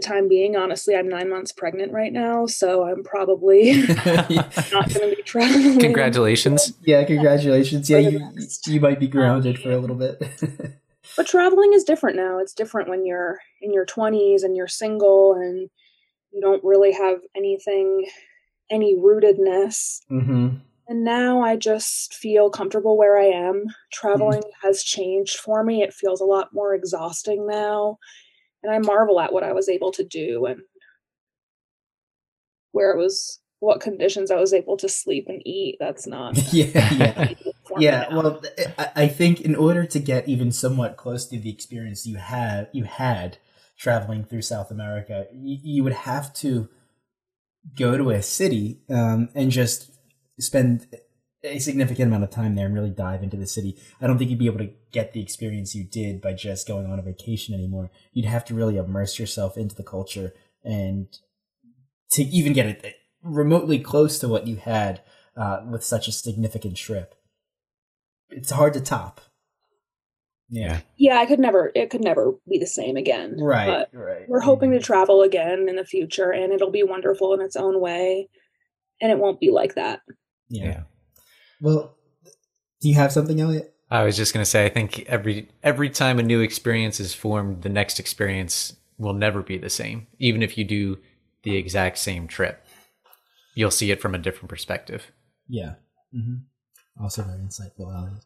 the 0.00 0.06
time 0.06 0.28
being. 0.28 0.56
Honestly, 0.56 0.94
I'm 0.94 1.08
nine 1.08 1.28
months 1.28 1.52
pregnant 1.52 1.92
right 1.92 2.12
now, 2.12 2.46
so 2.46 2.84
I'm 2.84 3.02
probably 3.02 3.82
not 3.86 4.06
going 4.06 5.10
to 5.10 5.14
be 5.16 5.22
traveling. 5.22 5.80
Congratulations. 5.80 6.72
yeah, 6.82 7.04
congratulations. 7.04 7.90
Yeah, 7.90 7.98
you 7.98 8.30
you 8.66 8.80
might 8.80 9.00
be 9.00 9.08
grounded 9.08 9.58
for 9.58 9.70
a 9.70 9.78
little 9.78 9.96
bit. 9.96 10.22
But 11.16 11.26
traveling 11.26 11.72
is 11.72 11.84
different 11.84 12.16
now. 12.16 12.38
It's 12.38 12.52
different 12.52 12.88
when 12.88 13.04
you're 13.04 13.38
in 13.60 13.72
your 13.72 13.86
20s 13.86 14.44
and 14.44 14.56
you're 14.56 14.68
single 14.68 15.32
and 15.34 15.70
you 16.32 16.40
don't 16.40 16.62
really 16.62 16.92
have 16.92 17.18
anything, 17.34 18.08
any 18.70 18.94
rootedness. 18.94 20.00
mm-hmm. 20.10 20.48
And 20.86 21.04
now 21.04 21.42
I 21.42 21.56
just 21.56 22.14
feel 22.14 22.48
comfortable 22.50 22.96
where 22.96 23.18
I 23.18 23.26
am. 23.26 23.64
Traveling 23.92 24.42
has 24.62 24.82
changed 24.82 25.36
for 25.36 25.62
me. 25.62 25.82
It 25.82 25.92
feels 25.92 26.20
a 26.20 26.24
lot 26.24 26.54
more 26.54 26.74
exhausting 26.74 27.46
now. 27.46 27.98
And 28.62 28.72
I 28.72 28.78
marvel 28.78 29.20
at 29.20 29.32
what 29.32 29.44
I 29.44 29.52
was 29.52 29.68
able 29.68 29.92
to 29.92 30.04
do 30.04 30.46
and 30.46 30.60
where 32.72 32.90
it 32.92 32.98
was, 32.98 33.40
what 33.60 33.80
conditions 33.80 34.30
I 34.30 34.36
was 34.36 34.52
able 34.52 34.76
to 34.78 34.88
sleep 34.88 35.26
and 35.28 35.40
eat. 35.44 35.76
That's 35.80 36.06
not. 36.06 36.36
Yeah, 36.52 36.94
yeah. 36.94 37.26
feasible 37.26 37.54
for 37.64 37.78
me 37.78 37.84
Yeah, 37.84 38.14
well, 38.14 38.42
I, 38.78 38.90
I 38.96 39.08
think 39.08 39.40
in 39.40 39.54
order 39.54 39.84
to 39.84 39.98
get 39.98 40.28
even 40.28 40.52
somewhat 40.52 40.96
close 40.96 41.26
to 41.26 41.38
the 41.38 41.50
experience 41.50 42.06
you 42.06 42.16
have, 42.16 42.68
you 42.72 42.84
had 42.84 43.38
traveling 43.78 44.24
through 44.24 44.42
South 44.42 44.70
America, 44.70 45.26
you, 45.32 45.58
you 45.62 45.84
would 45.84 45.92
have 45.92 46.32
to 46.34 46.68
go 47.76 47.96
to 47.96 48.10
a 48.10 48.22
city 48.22 48.80
um, 48.90 49.28
and 49.34 49.50
just 49.50 49.90
spend 50.40 50.86
a 51.44 51.58
significant 51.58 52.08
amount 52.08 52.24
of 52.24 52.30
time 52.30 52.54
there 52.54 52.66
and 52.66 52.74
really 52.74 52.90
dive 52.90 53.22
into 53.22 53.36
the 53.36 53.46
city. 53.46 53.76
I 54.00 54.06
don't 54.06 54.18
think 54.18 54.30
you'd 54.30 54.38
be 54.38 54.46
able 54.46 54.58
to 54.58 54.72
get 54.92 55.12
the 55.12 55.22
experience 55.22 55.74
you 55.74 55.84
did 55.84 56.20
by 56.20 56.32
just 56.32 56.66
going 56.66 56.86
on 56.86 56.98
a 56.98 57.02
vacation 57.02 57.54
anymore. 57.54 57.90
You'd 58.12 58.26
have 58.26 58.44
to 58.46 58.54
really 58.54 58.76
immerse 58.76 59.18
yourself 59.18 59.56
into 59.56 59.76
the 59.76 59.84
culture 59.84 60.34
and 60.64 61.06
to 62.10 62.22
even 62.22 62.52
get 62.52 62.66
it 62.66 62.94
remotely 63.22 63.78
close 63.78 64.18
to 64.18 64.28
what 64.28 64.46
you 64.46 64.56
had 64.56 65.02
uh, 65.36 65.60
with 65.70 65.84
such 65.84 66.08
a 66.08 66.12
significant 66.12 66.76
trip 66.76 67.14
it's 68.30 68.50
hard 68.50 68.74
to 68.74 68.80
top. 68.80 69.20
Yeah. 70.50 70.80
yeah, 70.96 71.18
I 71.18 71.26
could 71.26 71.40
never, 71.40 71.70
it 71.74 71.90
could 71.90 72.02
never 72.02 72.32
be 72.48 72.58
the 72.58 72.66
same 72.66 72.96
again. 72.96 73.36
Right. 73.38 73.66
But 73.66 73.90
right. 73.92 74.28
we're 74.28 74.40
hoping 74.40 74.70
to 74.70 74.80
travel 74.80 75.22
again 75.22 75.68
in 75.68 75.76
the 75.76 75.84
future 75.84 76.30
and 76.30 76.52
it'll 76.52 76.70
be 76.70 76.82
wonderful 76.82 77.34
in 77.34 77.42
its 77.42 77.54
own 77.54 77.80
way. 77.80 78.28
And 79.00 79.12
it 79.12 79.18
won't 79.18 79.40
be 79.40 79.50
like 79.50 79.74
that. 79.74 80.00
Yeah. 80.48 80.64
Yeah. 80.64 80.82
Well, 81.60 81.94
do 82.80 82.88
you 82.88 82.94
have 82.94 83.12
something, 83.12 83.40
Elliot? 83.40 83.74
I 83.90 84.04
was 84.04 84.16
just 84.16 84.34
going 84.34 84.42
to 84.42 84.50
say, 84.50 84.66
I 84.66 84.68
think 84.68 85.00
every 85.06 85.48
every 85.62 85.90
time 85.90 86.18
a 86.18 86.22
new 86.22 86.40
experience 86.40 87.00
is 87.00 87.14
formed, 87.14 87.62
the 87.62 87.68
next 87.68 87.98
experience 87.98 88.76
will 88.98 89.14
never 89.14 89.42
be 89.42 89.56
the 89.56 89.70
same. 89.70 90.06
Even 90.18 90.42
if 90.42 90.58
you 90.58 90.64
do 90.64 90.98
the 91.42 91.56
exact 91.56 91.98
same 91.98 92.26
trip, 92.26 92.64
you'll 93.54 93.70
see 93.70 93.90
it 93.90 94.00
from 94.00 94.14
a 94.14 94.18
different 94.18 94.50
perspective. 94.50 95.10
Yeah. 95.48 95.74
Mm-hmm. 96.14 97.02
Also 97.02 97.22
very 97.22 97.38
insightful, 97.38 97.94
Elliot. 97.94 98.24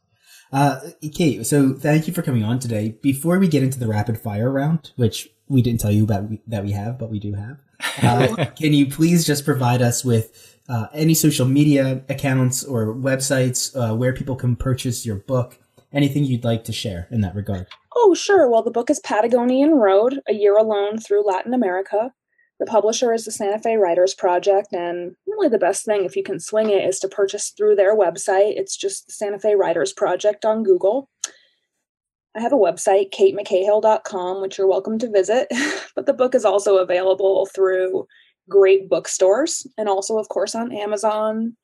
Uh, 0.52 0.80
Kate, 1.14 1.46
so 1.46 1.72
thank 1.72 2.06
you 2.06 2.12
for 2.12 2.22
coming 2.22 2.44
on 2.44 2.58
today. 2.58 2.96
Before 3.02 3.38
we 3.38 3.48
get 3.48 3.62
into 3.62 3.78
the 3.78 3.86
rapid 3.86 4.18
fire 4.18 4.50
round, 4.50 4.92
which 4.96 5.28
we 5.48 5.62
didn't 5.62 5.80
tell 5.80 5.92
you 5.92 6.04
about 6.04 6.28
that 6.46 6.64
we 6.64 6.72
have, 6.72 6.98
but 6.98 7.10
we 7.10 7.18
do 7.18 7.34
have, 7.34 7.58
uh, 8.02 8.46
can 8.56 8.72
you 8.72 8.86
please 8.86 9.26
just 9.26 9.44
provide 9.44 9.80
us 9.80 10.04
with 10.04 10.51
uh, 10.68 10.86
any 10.92 11.14
social 11.14 11.46
media 11.46 12.02
accounts 12.08 12.64
or 12.64 12.94
websites 12.94 13.74
uh, 13.76 13.94
where 13.94 14.12
people 14.12 14.36
can 14.36 14.56
purchase 14.56 15.04
your 15.04 15.16
book? 15.16 15.58
Anything 15.92 16.24
you'd 16.24 16.44
like 16.44 16.64
to 16.64 16.72
share 16.72 17.06
in 17.10 17.20
that 17.20 17.34
regard? 17.34 17.66
Oh, 17.94 18.14
sure. 18.14 18.48
Well, 18.48 18.62
the 18.62 18.70
book 18.70 18.88
is 18.88 19.00
Patagonian 19.00 19.74
Road, 19.74 20.20
A 20.28 20.32
Year 20.32 20.56
Alone 20.56 20.98
Through 20.98 21.26
Latin 21.26 21.52
America. 21.52 22.12
The 22.58 22.66
publisher 22.66 23.12
is 23.12 23.24
the 23.24 23.32
Santa 23.32 23.58
Fe 23.58 23.76
Writers 23.76 24.14
Project, 24.14 24.72
and 24.72 25.16
really 25.26 25.48
the 25.48 25.58
best 25.58 25.84
thing, 25.84 26.04
if 26.04 26.14
you 26.14 26.22
can 26.22 26.38
swing 26.38 26.70
it, 26.70 26.84
is 26.84 27.00
to 27.00 27.08
purchase 27.08 27.50
through 27.50 27.74
their 27.74 27.96
website. 27.96 28.54
It's 28.56 28.76
just 28.76 29.06
the 29.06 29.12
Santa 29.12 29.38
Fe 29.38 29.56
Writers 29.56 29.92
Project 29.92 30.44
on 30.44 30.62
Google. 30.62 31.08
I 32.36 32.40
have 32.40 32.52
a 32.52 32.56
website, 32.56 33.10
katemccahill.com, 33.12 34.40
which 34.40 34.56
you're 34.56 34.68
welcome 34.68 34.98
to 35.00 35.10
visit. 35.10 35.48
but 35.96 36.06
the 36.06 36.14
book 36.14 36.34
is 36.34 36.44
also 36.44 36.76
available 36.78 37.46
through 37.46 38.06
great 38.52 38.88
bookstores 38.88 39.66
and 39.78 39.88
also, 39.88 40.18
of 40.18 40.28
course, 40.28 40.54
on 40.54 40.72
Amazon. 40.72 41.56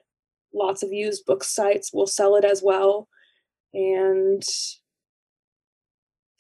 Lots 0.55 0.83
of 0.83 0.93
used 0.93 1.27
book 1.27 1.45
sites 1.45 1.93
will 1.93 2.07
sell 2.07 2.35
it 2.37 2.45
as 2.45 2.63
well. 2.65 3.09
And 3.75 4.43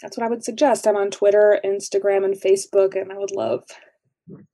that's 0.01 0.16
what 0.16 0.24
I 0.24 0.28
would 0.28 0.42
suggest. 0.44 0.86
I'm 0.86 0.96
on 0.96 1.11
Twitter, 1.11 1.61
Instagram, 1.64 2.24
and 2.24 2.34
Facebook, 2.34 3.01
and 3.01 3.12
I 3.12 3.18
would 3.18 3.32
love 3.32 3.64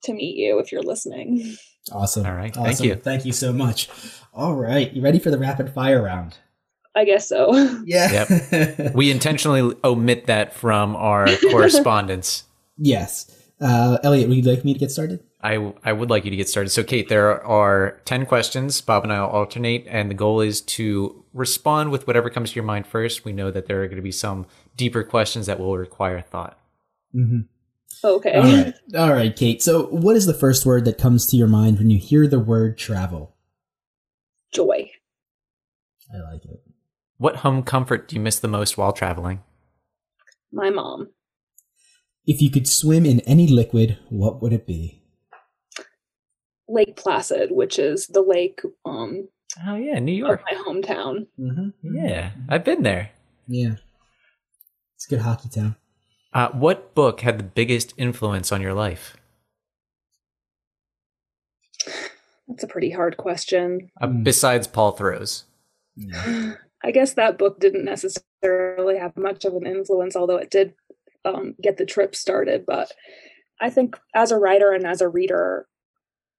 to 0.05 0.13
meet 0.13 0.37
you 0.37 0.59
if 0.59 0.73
you're 0.73 0.83
listening. 0.83 1.57
Awesome. 1.93 2.27
All 2.27 2.35
right. 2.35 2.53
Thank 2.55 2.81
you. 2.81 2.95
Thank 2.97 3.25
you 3.25 3.33
so 3.33 3.53
much. 3.53 3.89
All 4.33 4.55
right. 4.55 4.93
You 4.93 5.03
ready 5.03 5.19
for 5.19 5.31
the 5.31 5.39
rapid 5.39 5.73
fire 5.73 6.03
round? 6.03 6.37
I 6.97 7.05
guess 7.05 7.29
so. 7.29 7.53
Yeah. 7.85 8.91
We 8.95 9.11
intentionally 9.11 9.77
omit 9.85 10.27
that 10.27 10.55
from 10.55 10.97
our 10.97 11.27
correspondence. 11.51 12.45
yes. 12.79 13.31
Uh, 13.61 13.99
Elliot, 14.03 14.29
would 14.29 14.37
you 14.37 14.43
like 14.43 14.65
me 14.65 14.73
to 14.73 14.79
get 14.79 14.91
started? 14.91 15.21
I, 15.43 15.73
I 15.85 15.93
would 15.93 16.11
like 16.11 16.25
you 16.25 16.31
to 16.31 16.37
get 16.37 16.49
started. 16.49 16.71
So, 16.71 16.83
Kate, 16.83 17.09
there 17.09 17.43
are 17.45 18.01
10 18.05 18.27
questions. 18.27 18.81
Bob 18.81 19.05
and 19.05 19.13
I 19.13 19.21
will 19.21 19.29
alternate, 19.29 19.87
and 19.89 20.11
the 20.11 20.15
goal 20.15 20.41
is 20.41 20.61
to 20.63 21.25
respond 21.33 21.91
with 21.91 22.07
whatever 22.07 22.31
comes 22.31 22.51
to 22.51 22.57
your 22.57 22.65
mind 22.65 22.87
first. 22.87 23.25
We 23.25 23.33
know 23.33 23.51
that 23.51 23.67
there 23.67 23.83
are 23.83 23.87
going 23.87 23.97
to 23.97 24.03
be 24.03 24.13
some 24.13 24.47
deeper 24.77 25.05
questions 25.05 25.47
that 25.47 25.59
will 25.59 25.77
require 25.77 26.21
thought. 26.21 26.59
Mm-hmm. 27.15 27.41
okay. 28.05 28.33
All 28.35 28.43
right. 28.43 28.75
All 28.97 29.13
right, 29.13 29.37
Kate. 29.37 29.63
So, 29.63 29.87
what 29.87 30.17
is 30.17 30.27
the 30.27 30.35
first 30.35 30.67
word 30.67 30.85
that 30.87 30.99
comes 30.99 31.27
to 31.27 31.37
your 31.37 31.47
mind 31.47 31.79
when 31.79 31.91
you 31.91 31.99
hear 31.99 32.27
the 32.27 32.41
word 32.41 32.77
travel? 32.77 33.37
Joy. 34.53 34.91
I 36.13 36.33
like 36.33 36.45
it. 36.45 36.63
What 37.19 37.37
home 37.37 37.63
comfort 37.63 38.09
do 38.09 38.17
you 38.17 38.23
miss 38.23 38.39
the 38.39 38.49
most 38.49 38.77
while 38.77 38.93
traveling? 38.93 39.43
My 40.53 40.71
mom. 40.71 41.11
If 42.27 42.41
you 42.41 42.51
could 42.51 42.67
swim 42.69 43.05
in 43.05 43.21
any 43.21 43.47
liquid, 43.47 43.99
what 44.09 44.41
would 44.41 44.53
it 44.53 44.67
be? 44.67 45.03
Lake 46.69 46.97
Placid, 46.97 47.51
which 47.53 47.79
is 47.79 48.07
the 48.07 48.23
lake 48.23 48.61
um, 48.87 49.29
Oh, 49.67 49.77
yeah, 49.77 49.99
New 49.99 50.13
York. 50.13 50.43
my 50.51 50.57
hometown. 50.59 51.27
Mm-hmm. 51.39 51.69
Yeah, 51.95 52.31
I've 52.49 52.65
been 52.65 52.83
there. 52.83 53.11
Yeah. 53.47 53.75
It's 54.97 55.07
a 55.07 55.11
good 55.11 55.21
hockey 55.21 55.49
town. 55.51 55.77
Uh, 56.33 56.49
what 56.51 56.95
book 56.95 57.21
had 57.21 57.39
the 57.39 57.45
biggest 57.45 57.93
influence 57.97 58.51
on 58.51 58.61
your 58.63 58.75
life? 58.75 59.17
That's 62.49 62.65
a 62.65 62.69
pretty 62.69 62.91
hard 62.91 63.17
question. 63.17 63.91
Uh, 64.01 64.09
Hmm. 64.09 64.23
Besides 64.23 64.67
Paul 64.67 64.97
Theroux's. 64.97 65.45
Yeah. 65.97 66.55
I 66.85 66.91
guess 66.91 67.15
that 67.15 67.39
book 67.39 67.61
didn't 67.61 67.85
necessarily 67.87 68.99
have 68.99 69.17
much 69.17 69.45
of 69.47 69.55
an 69.55 69.67
influence, 69.67 70.17
although 70.17 70.37
it 70.37 70.51
did 70.51 70.75
um, 71.25 71.55
get 71.63 71.77
the 71.77 71.87
trip 71.87 72.15
started. 72.15 72.65
But 72.67 72.93
I 73.61 73.71
think 73.71 73.99
as 74.15 74.31
a 74.31 74.39
writer 74.39 74.73
and 74.73 74.87
as 74.87 75.01
a 75.01 75.09
reader, 75.09 75.67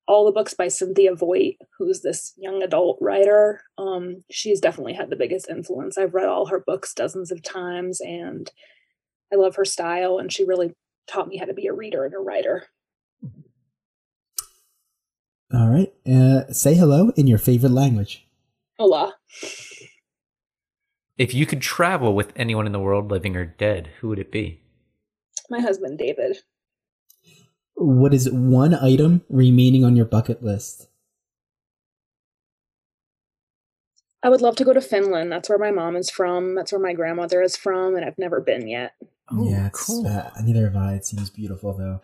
all 0.08 0.26
the 0.26 0.32
books 0.32 0.54
by 0.54 0.68
Cynthia 0.68 1.16
Voigt, 1.16 1.56
who's 1.78 2.02
this 2.02 2.34
young 2.38 2.62
adult 2.62 2.98
writer, 3.02 3.62
um, 3.78 4.24
she's 4.30 4.60
definitely 4.60 4.94
had 4.94 5.10
the 5.10 5.16
biggest 5.16 5.50
influence. 5.50 5.98
I've 5.98 6.14
read 6.14 6.28
all 6.28 6.48
her 6.48 6.64
books 6.66 6.94
dozens 6.94 7.32
of 7.32 7.42
times, 7.42 8.00
and 8.02 8.52
I 9.34 9.38
love 9.38 9.56
her 9.56 9.66
style, 9.66 10.20
and 10.20 10.32
she 10.32 10.46
really 10.46 10.74
taught 11.08 11.28
me 11.28 11.38
how 11.38 11.46
to 11.46 11.54
be 11.54 11.68
a 11.68 11.74
reader 11.74 12.06
and 12.06 12.14
a 12.14 12.20
writer. 12.20 12.68
All 15.54 15.70
right. 15.70 15.94
Uh, 16.06 16.52
say 16.52 16.76
hello 16.76 17.12
in 17.16 17.28
your 17.28 17.38
favorite 17.38 17.72
language. 17.72 18.28
Hola. 18.78 19.14
If 21.18 21.34
you 21.34 21.46
could 21.46 21.62
travel 21.62 22.14
with 22.14 22.34
anyone 22.36 22.66
in 22.66 22.74
the 22.74 22.80
world, 22.80 23.10
living 23.10 23.38
or 23.38 23.46
dead, 23.46 23.90
who 24.00 24.10
would 24.10 24.20
it 24.20 24.32
be? 24.32 24.62
My 25.50 25.60
husband, 25.60 25.98
David. 25.98 26.38
What 27.76 28.14
is 28.14 28.30
one 28.32 28.74
item 28.74 29.24
remaining 29.30 29.84
on 29.84 29.96
your 29.96 30.06
bucket 30.06 30.44
list? 30.44 30.88
I 34.24 34.30
would 34.30 34.42
love 34.42 34.56
to 34.56 34.64
go 34.64 34.74
to 34.74 34.82
Finland. 34.82 35.32
That's 35.32 35.50
where 35.50 35.60
my 35.60 35.72
mom 35.72 35.96
is 35.96 36.10
from. 36.10 36.56
That's 36.56 36.72
where 36.72 36.82
my 36.82 36.94
grandmother 36.94 37.44
is 37.44 37.56
from, 37.56 37.96
and 37.96 38.04
I've 38.04 38.18
never 38.18 38.42
been 38.42 38.68
yet. 38.68 38.94
Oh, 39.30 39.48
yeah, 39.48 39.68
it's, 39.68 39.86
cool. 39.86 40.08
uh, 40.08 40.32
neither 40.42 40.66
have 40.66 40.76
I. 40.76 40.94
It 40.94 41.06
seems 41.06 41.30
beautiful 41.30 41.78
though. 41.78 42.02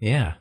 Yeah. 0.00 0.34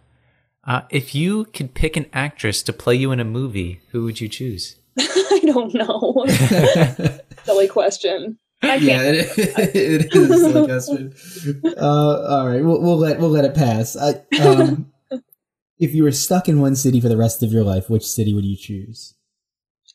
Uh, 0.63 0.81
if 0.89 1.15
you 1.15 1.45
could 1.45 1.73
pick 1.73 1.95
an 1.97 2.05
actress 2.13 2.61
to 2.63 2.73
play 2.73 2.95
you 2.95 3.11
in 3.11 3.19
a 3.19 3.25
movie, 3.25 3.81
who 3.91 4.03
would 4.03 4.19
you 4.21 4.27
choose? 4.27 4.77
I 4.99 5.41
don't 5.45 5.73
know. 5.73 6.25
Silly 7.43 7.67
question. 7.67 8.37
I 8.61 8.75
yeah, 8.75 9.01
it, 9.03 9.37
it 9.75 10.15
is 10.15 10.29
a 10.31 10.37
silly 10.37 10.65
question. 10.65 11.13
Uh, 11.77 12.25
all 12.27 12.47
right, 12.47 12.63
we'll, 12.63 12.81
we'll 12.81 12.97
let 12.97 13.19
we'll 13.19 13.29
let 13.29 13.45
it 13.45 13.53
pass. 13.53 13.95
I, 13.95 14.21
um, 14.41 14.91
if 15.79 15.93
you 15.93 16.03
were 16.03 16.11
stuck 16.11 16.49
in 16.49 16.59
one 16.59 16.75
city 16.75 16.99
for 16.99 17.09
the 17.09 17.17
rest 17.17 17.43
of 17.43 17.51
your 17.53 17.63
life, 17.63 17.89
which 17.89 18.05
city 18.05 18.33
would 18.33 18.45
you 18.45 18.57
choose? 18.57 19.13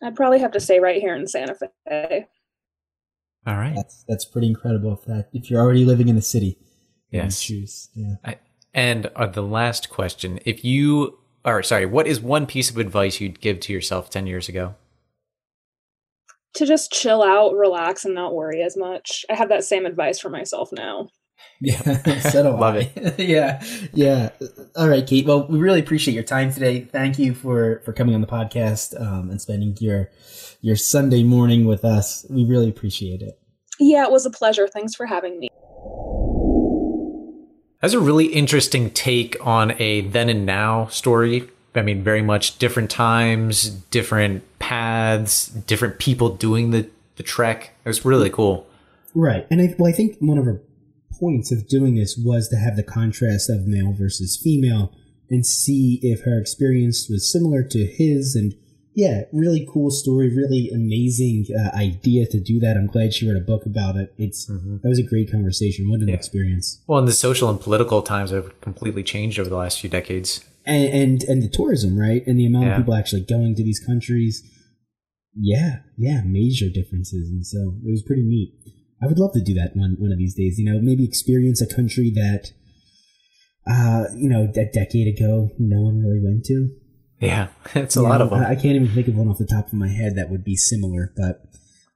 I'd 0.03 0.17
probably 0.17 0.41
have 0.41 0.53
to 0.53 0.61
stay 0.61 0.81
right 0.81 1.01
here 1.01 1.15
in 1.15 1.27
Santa 1.27 1.55
Fe. 1.55 2.27
All 3.47 3.57
right. 3.57 3.75
That's 3.75 4.05
that's 4.09 4.25
pretty 4.25 4.49
incredible. 4.49 4.93
If 4.93 5.05
that 5.07 5.29
if 5.33 5.51
you're 5.51 5.61
already 5.61 5.85
living 5.85 6.09
in 6.09 6.17
the 6.17 6.23
city, 6.23 6.59
Yes. 7.11 7.43
choose. 7.43 7.91
Yeah. 7.95 8.15
I, 8.25 8.39
and 8.75 9.07
uh, 9.17 9.27
the 9.27 9.43
last 9.43 9.91
question: 9.91 10.39
If 10.45 10.65
you, 10.65 11.19
or 11.45 11.63
sorry, 11.63 11.87
what 11.87 12.07
is 12.07 12.21
one 12.21 12.47
piece 12.47 12.71
of 12.71 12.79
advice 12.79 13.21
you'd 13.21 13.41
give 13.41 13.61
to 13.61 13.73
yourself 13.73 14.11
ten 14.11 14.27
years 14.27 14.49
ago? 14.49 14.77
To 16.55 16.66
just 16.66 16.93
chill 16.93 17.23
out, 17.23 17.55
relax, 17.55 18.05
and 18.05 18.15
not 18.15 18.35
worry 18.35 18.62
as 18.62 18.77
much. 18.77 19.24
I 19.31 19.35
have 19.35 19.49
that 19.49 19.65
same 19.65 19.87
advice 19.87 20.19
for 20.19 20.29
myself 20.29 20.70
now. 20.73 21.09
Yeah, 21.61 21.81
so 22.31 22.43
do 22.43 22.51
Love 22.59 22.77
I. 22.77 23.15
yeah, 23.19 23.62
yeah. 23.93 24.31
All 24.77 24.89
right, 24.89 25.07
Kate. 25.07 25.27
Well, 25.27 25.47
we 25.47 25.59
really 25.59 25.81
appreciate 25.81 26.15
your 26.15 26.24
time 26.24 26.53
today. 26.53 26.81
Thank 26.81 27.19
you 27.19 27.35
for 27.35 27.81
for 27.85 27.93
coming 27.93 28.15
on 28.15 28.20
the 28.20 28.27
podcast 28.27 29.01
um, 29.01 29.31
and 29.31 29.41
spending 29.41 29.77
your 29.81 30.11
your 30.61 30.77
Sunday 30.77 31.23
morning 31.23 31.65
with 31.65 31.85
us. 31.85 32.27
We 32.29 32.45
really 32.45 32.69
appreciate 32.69 33.23
it. 33.23 33.39
Yeah, 33.79 34.05
it 34.05 34.11
was 34.11 34.27
a 34.27 34.31
pleasure. 34.31 34.69
Thanks 34.69 34.95
for 34.95 35.07
having 35.07 35.39
me. 35.39 35.49
That's 37.81 37.95
a 37.95 38.01
really 38.01 38.27
interesting 38.27 38.91
take 38.91 39.37
on 39.45 39.73
a 39.81 40.03
then 40.03 40.29
and 40.29 40.47
now 40.47 40.87
story. 40.87 41.49
I 41.74 41.82
mean, 41.82 42.03
very 42.05 42.23
much 42.23 42.59
different 42.59 42.90
times, 42.90 43.70
different 43.70 44.43
paths, 44.59 45.47
different 45.49 45.99
people 45.99 46.28
doing 46.31 46.70
the 46.70 46.89
the 47.16 47.23
trek. 47.23 47.74
It 47.85 47.89
was 47.89 48.05
really 48.05 48.31
cool. 48.31 48.66
Right, 49.15 49.47
and 49.51 49.61
I, 49.61 49.74
well, 49.78 49.89
I 49.89 49.93
think 49.93 50.16
one 50.20 50.39
of 50.39 50.44
her 50.47 50.62
points 51.20 51.53
of 51.53 51.69
doing 51.69 51.94
this 51.94 52.16
was 52.16 52.49
to 52.49 52.57
have 52.57 52.77
the 52.77 52.82
contrast 52.82 53.51
of 53.51 53.66
male 53.66 53.93
versus 53.93 54.36
female 54.43 54.93
and 55.31 55.47
see 55.47 56.01
if 56.03 56.23
her 56.23 56.39
experience 56.40 57.09
was 57.09 57.31
similar 57.31 57.62
to 57.62 57.86
his. 57.86 58.35
And 58.35 58.55
yeah, 58.94 59.23
really 59.32 59.66
cool 59.70 59.90
story, 59.90 60.35
really 60.35 60.70
amazing 60.70 61.47
uh, 61.55 61.77
idea 61.77 62.27
to 62.27 62.40
do 62.40 62.59
that. 62.61 62.77
I'm 62.77 62.86
glad 62.86 63.15
she 63.15 63.28
wrote 63.28 63.36
a 63.36 63.40
book 63.44 63.66
about 63.66 63.97
it. 63.97 64.12
It's 64.19 64.47
that 64.47 64.81
was 64.85 64.99
a 64.99 65.03
great 65.03 65.31
conversation. 65.31 65.89
What 65.90 66.01
an 66.01 66.09
Yeah. 66.09 66.15
experience. 66.15 66.81
Well, 66.86 66.99
and 66.99 67.09
the 67.09 67.12
social 67.12 67.49
and 67.51 67.61
political 67.61 68.03
times 68.03 68.31
have 68.31 68.59
completely 68.61 69.03
changed 69.03 69.39
over 69.39 69.49
the 69.51 69.57
last 69.57 69.81
few 69.81 69.90
decades. 69.90 70.40
And 70.65 70.89
and 70.93 71.23
and 71.25 71.43
the 71.43 71.49
tourism, 71.49 71.99
right? 71.99 72.27
And 72.27 72.39
the 72.39 72.47
amount 72.47 72.67
Yeah. 72.67 72.73
of 72.73 72.77
people 72.79 72.95
actually 72.95 73.23
going 73.23 73.55
to 73.57 73.63
these 73.65 73.81
countries. 73.81 74.43
Yeah, 75.35 75.79
yeah, 75.97 76.21
major 76.27 76.69
differences, 76.69 77.31
and 77.31 77.47
so 77.47 77.79
it 77.87 77.91
was 77.91 78.03
pretty 78.03 78.23
neat. 78.23 78.53
I 79.03 79.07
would 79.07 79.19
love 79.19 79.33
to 79.33 79.41
do 79.41 79.55
that 79.55 79.75
one 79.75 79.97
one 79.99 80.13
of 80.13 80.19
these 80.19 80.35
days. 80.35 80.59
You 80.59 80.67
know, 80.71 80.79
maybe 80.81 81.05
experience 81.05 81.63
a 81.63 81.67
country 81.75 82.11
that, 82.15 82.53
uh, 83.67 84.05
you 84.15 84.29
know, 84.29 84.43
a 84.55 84.65
decade 84.67 85.09
ago 85.17 85.51
no 85.59 85.81
one 85.83 86.01
really 86.01 86.21
went 86.23 86.45
to. 86.47 86.69
Yeah, 87.21 87.49
it's 87.75 87.97
a 87.97 88.01
You 88.01 88.09
lot 88.09 88.19
know, 88.19 88.25
of 88.25 88.31
them. 88.31 88.41
I, 88.45 88.55
can't 88.55 88.75
even 88.77 88.89
think 88.89 89.09
of 89.09 89.17
one 89.17 89.29
off 89.29 89.39
the 89.39 89.47
top 89.47 89.69
of 89.69 89.73
my 89.75 89.89
head 89.89 90.17
that 90.17 90.29
would 90.31 90.45
be 90.45 90.57
similar, 90.57 91.13
but 91.17 91.43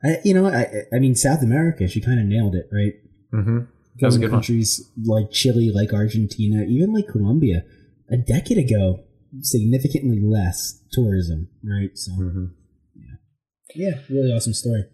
I, 0.02 0.18
you 0.24 0.32
know, 0.32 0.46
I 0.46 0.84
I 0.94 0.98
mean, 0.98 1.14
South 1.14 1.42
America, 1.42 1.86
she 1.88 2.00
kind 2.00 2.20
of 2.20 2.26
nailed 2.26 2.54
it, 2.54 2.68
right? 2.72 2.94
hmm 3.32 3.58
That 4.00 4.06
was 4.06 4.16
a 4.16 4.18
Going 4.18 4.20
to 4.20 4.26
good 4.28 4.32
one. 4.32 4.40
countries 4.40 4.90
like 5.04 5.30
Chile, 5.30 5.70
like 5.74 5.92
Argentina, 5.92 6.62
even 6.64 6.92
like 6.94 7.08
Colombia, 7.08 7.64
a 8.10 8.16
decade 8.16 8.58
ago, 8.58 9.00
significantly 9.40 10.20
less 10.20 10.80
tourism, 10.92 11.48
right? 11.62 11.90
So, 11.96 12.12
hmm 12.12 12.46
yeah, 13.74 14.00
really 14.08 14.32
awesome 14.32 14.54
story. 14.54 14.84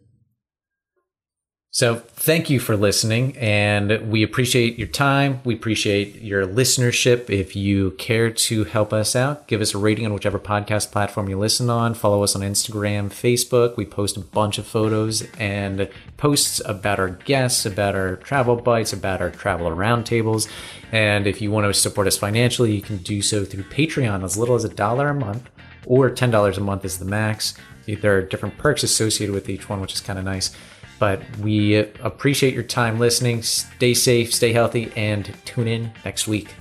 So, 1.74 1.94
thank 1.94 2.50
you 2.50 2.60
for 2.60 2.76
listening, 2.76 3.34
and 3.38 4.10
we 4.12 4.22
appreciate 4.22 4.78
your 4.78 4.88
time. 4.88 5.40
We 5.42 5.54
appreciate 5.54 6.20
your 6.20 6.46
listenership. 6.46 7.30
If 7.30 7.56
you 7.56 7.92
care 7.92 8.30
to 8.30 8.64
help 8.64 8.92
us 8.92 9.16
out, 9.16 9.48
give 9.48 9.62
us 9.62 9.74
a 9.74 9.78
rating 9.78 10.04
on 10.04 10.12
whichever 10.12 10.38
podcast 10.38 10.92
platform 10.92 11.30
you 11.30 11.38
listen 11.38 11.70
on. 11.70 11.94
Follow 11.94 12.22
us 12.22 12.36
on 12.36 12.42
Instagram, 12.42 13.08
Facebook. 13.08 13.78
We 13.78 13.86
post 13.86 14.18
a 14.18 14.20
bunch 14.20 14.58
of 14.58 14.66
photos 14.66 15.22
and 15.38 15.88
posts 16.18 16.60
about 16.66 17.00
our 17.00 17.08
guests, 17.08 17.64
about 17.64 17.94
our 17.94 18.16
travel 18.16 18.56
bites, 18.56 18.92
about 18.92 19.22
our 19.22 19.30
travel 19.30 19.70
roundtables. 19.70 20.50
And 20.92 21.26
if 21.26 21.40
you 21.40 21.50
want 21.50 21.68
to 21.68 21.72
support 21.72 22.06
us 22.06 22.18
financially, 22.18 22.76
you 22.76 22.82
can 22.82 22.98
do 22.98 23.22
so 23.22 23.46
through 23.46 23.64
Patreon, 23.64 24.22
as 24.22 24.36
little 24.36 24.56
as 24.56 24.64
a 24.64 24.68
dollar 24.68 25.08
a 25.08 25.14
month, 25.14 25.48
or 25.86 26.10
$10 26.10 26.54
a 26.54 26.60
month 26.60 26.84
is 26.84 26.98
the 26.98 27.06
max. 27.06 27.54
There 27.86 28.18
are 28.18 28.20
different 28.20 28.58
perks 28.58 28.82
associated 28.82 29.32
with 29.32 29.48
each 29.48 29.70
one, 29.70 29.80
which 29.80 29.94
is 29.94 30.00
kind 30.00 30.18
of 30.18 30.26
nice. 30.26 30.54
But 31.02 31.20
we 31.38 31.74
appreciate 31.74 32.54
your 32.54 32.62
time 32.62 33.00
listening. 33.00 33.42
Stay 33.42 33.92
safe, 33.92 34.32
stay 34.32 34.52
healthy, 34.52 34.92
and 34.94 35.34
tune 35.44 35.66
in 35.66 35.90
next 36.04 36.28
week. 36.28 36.54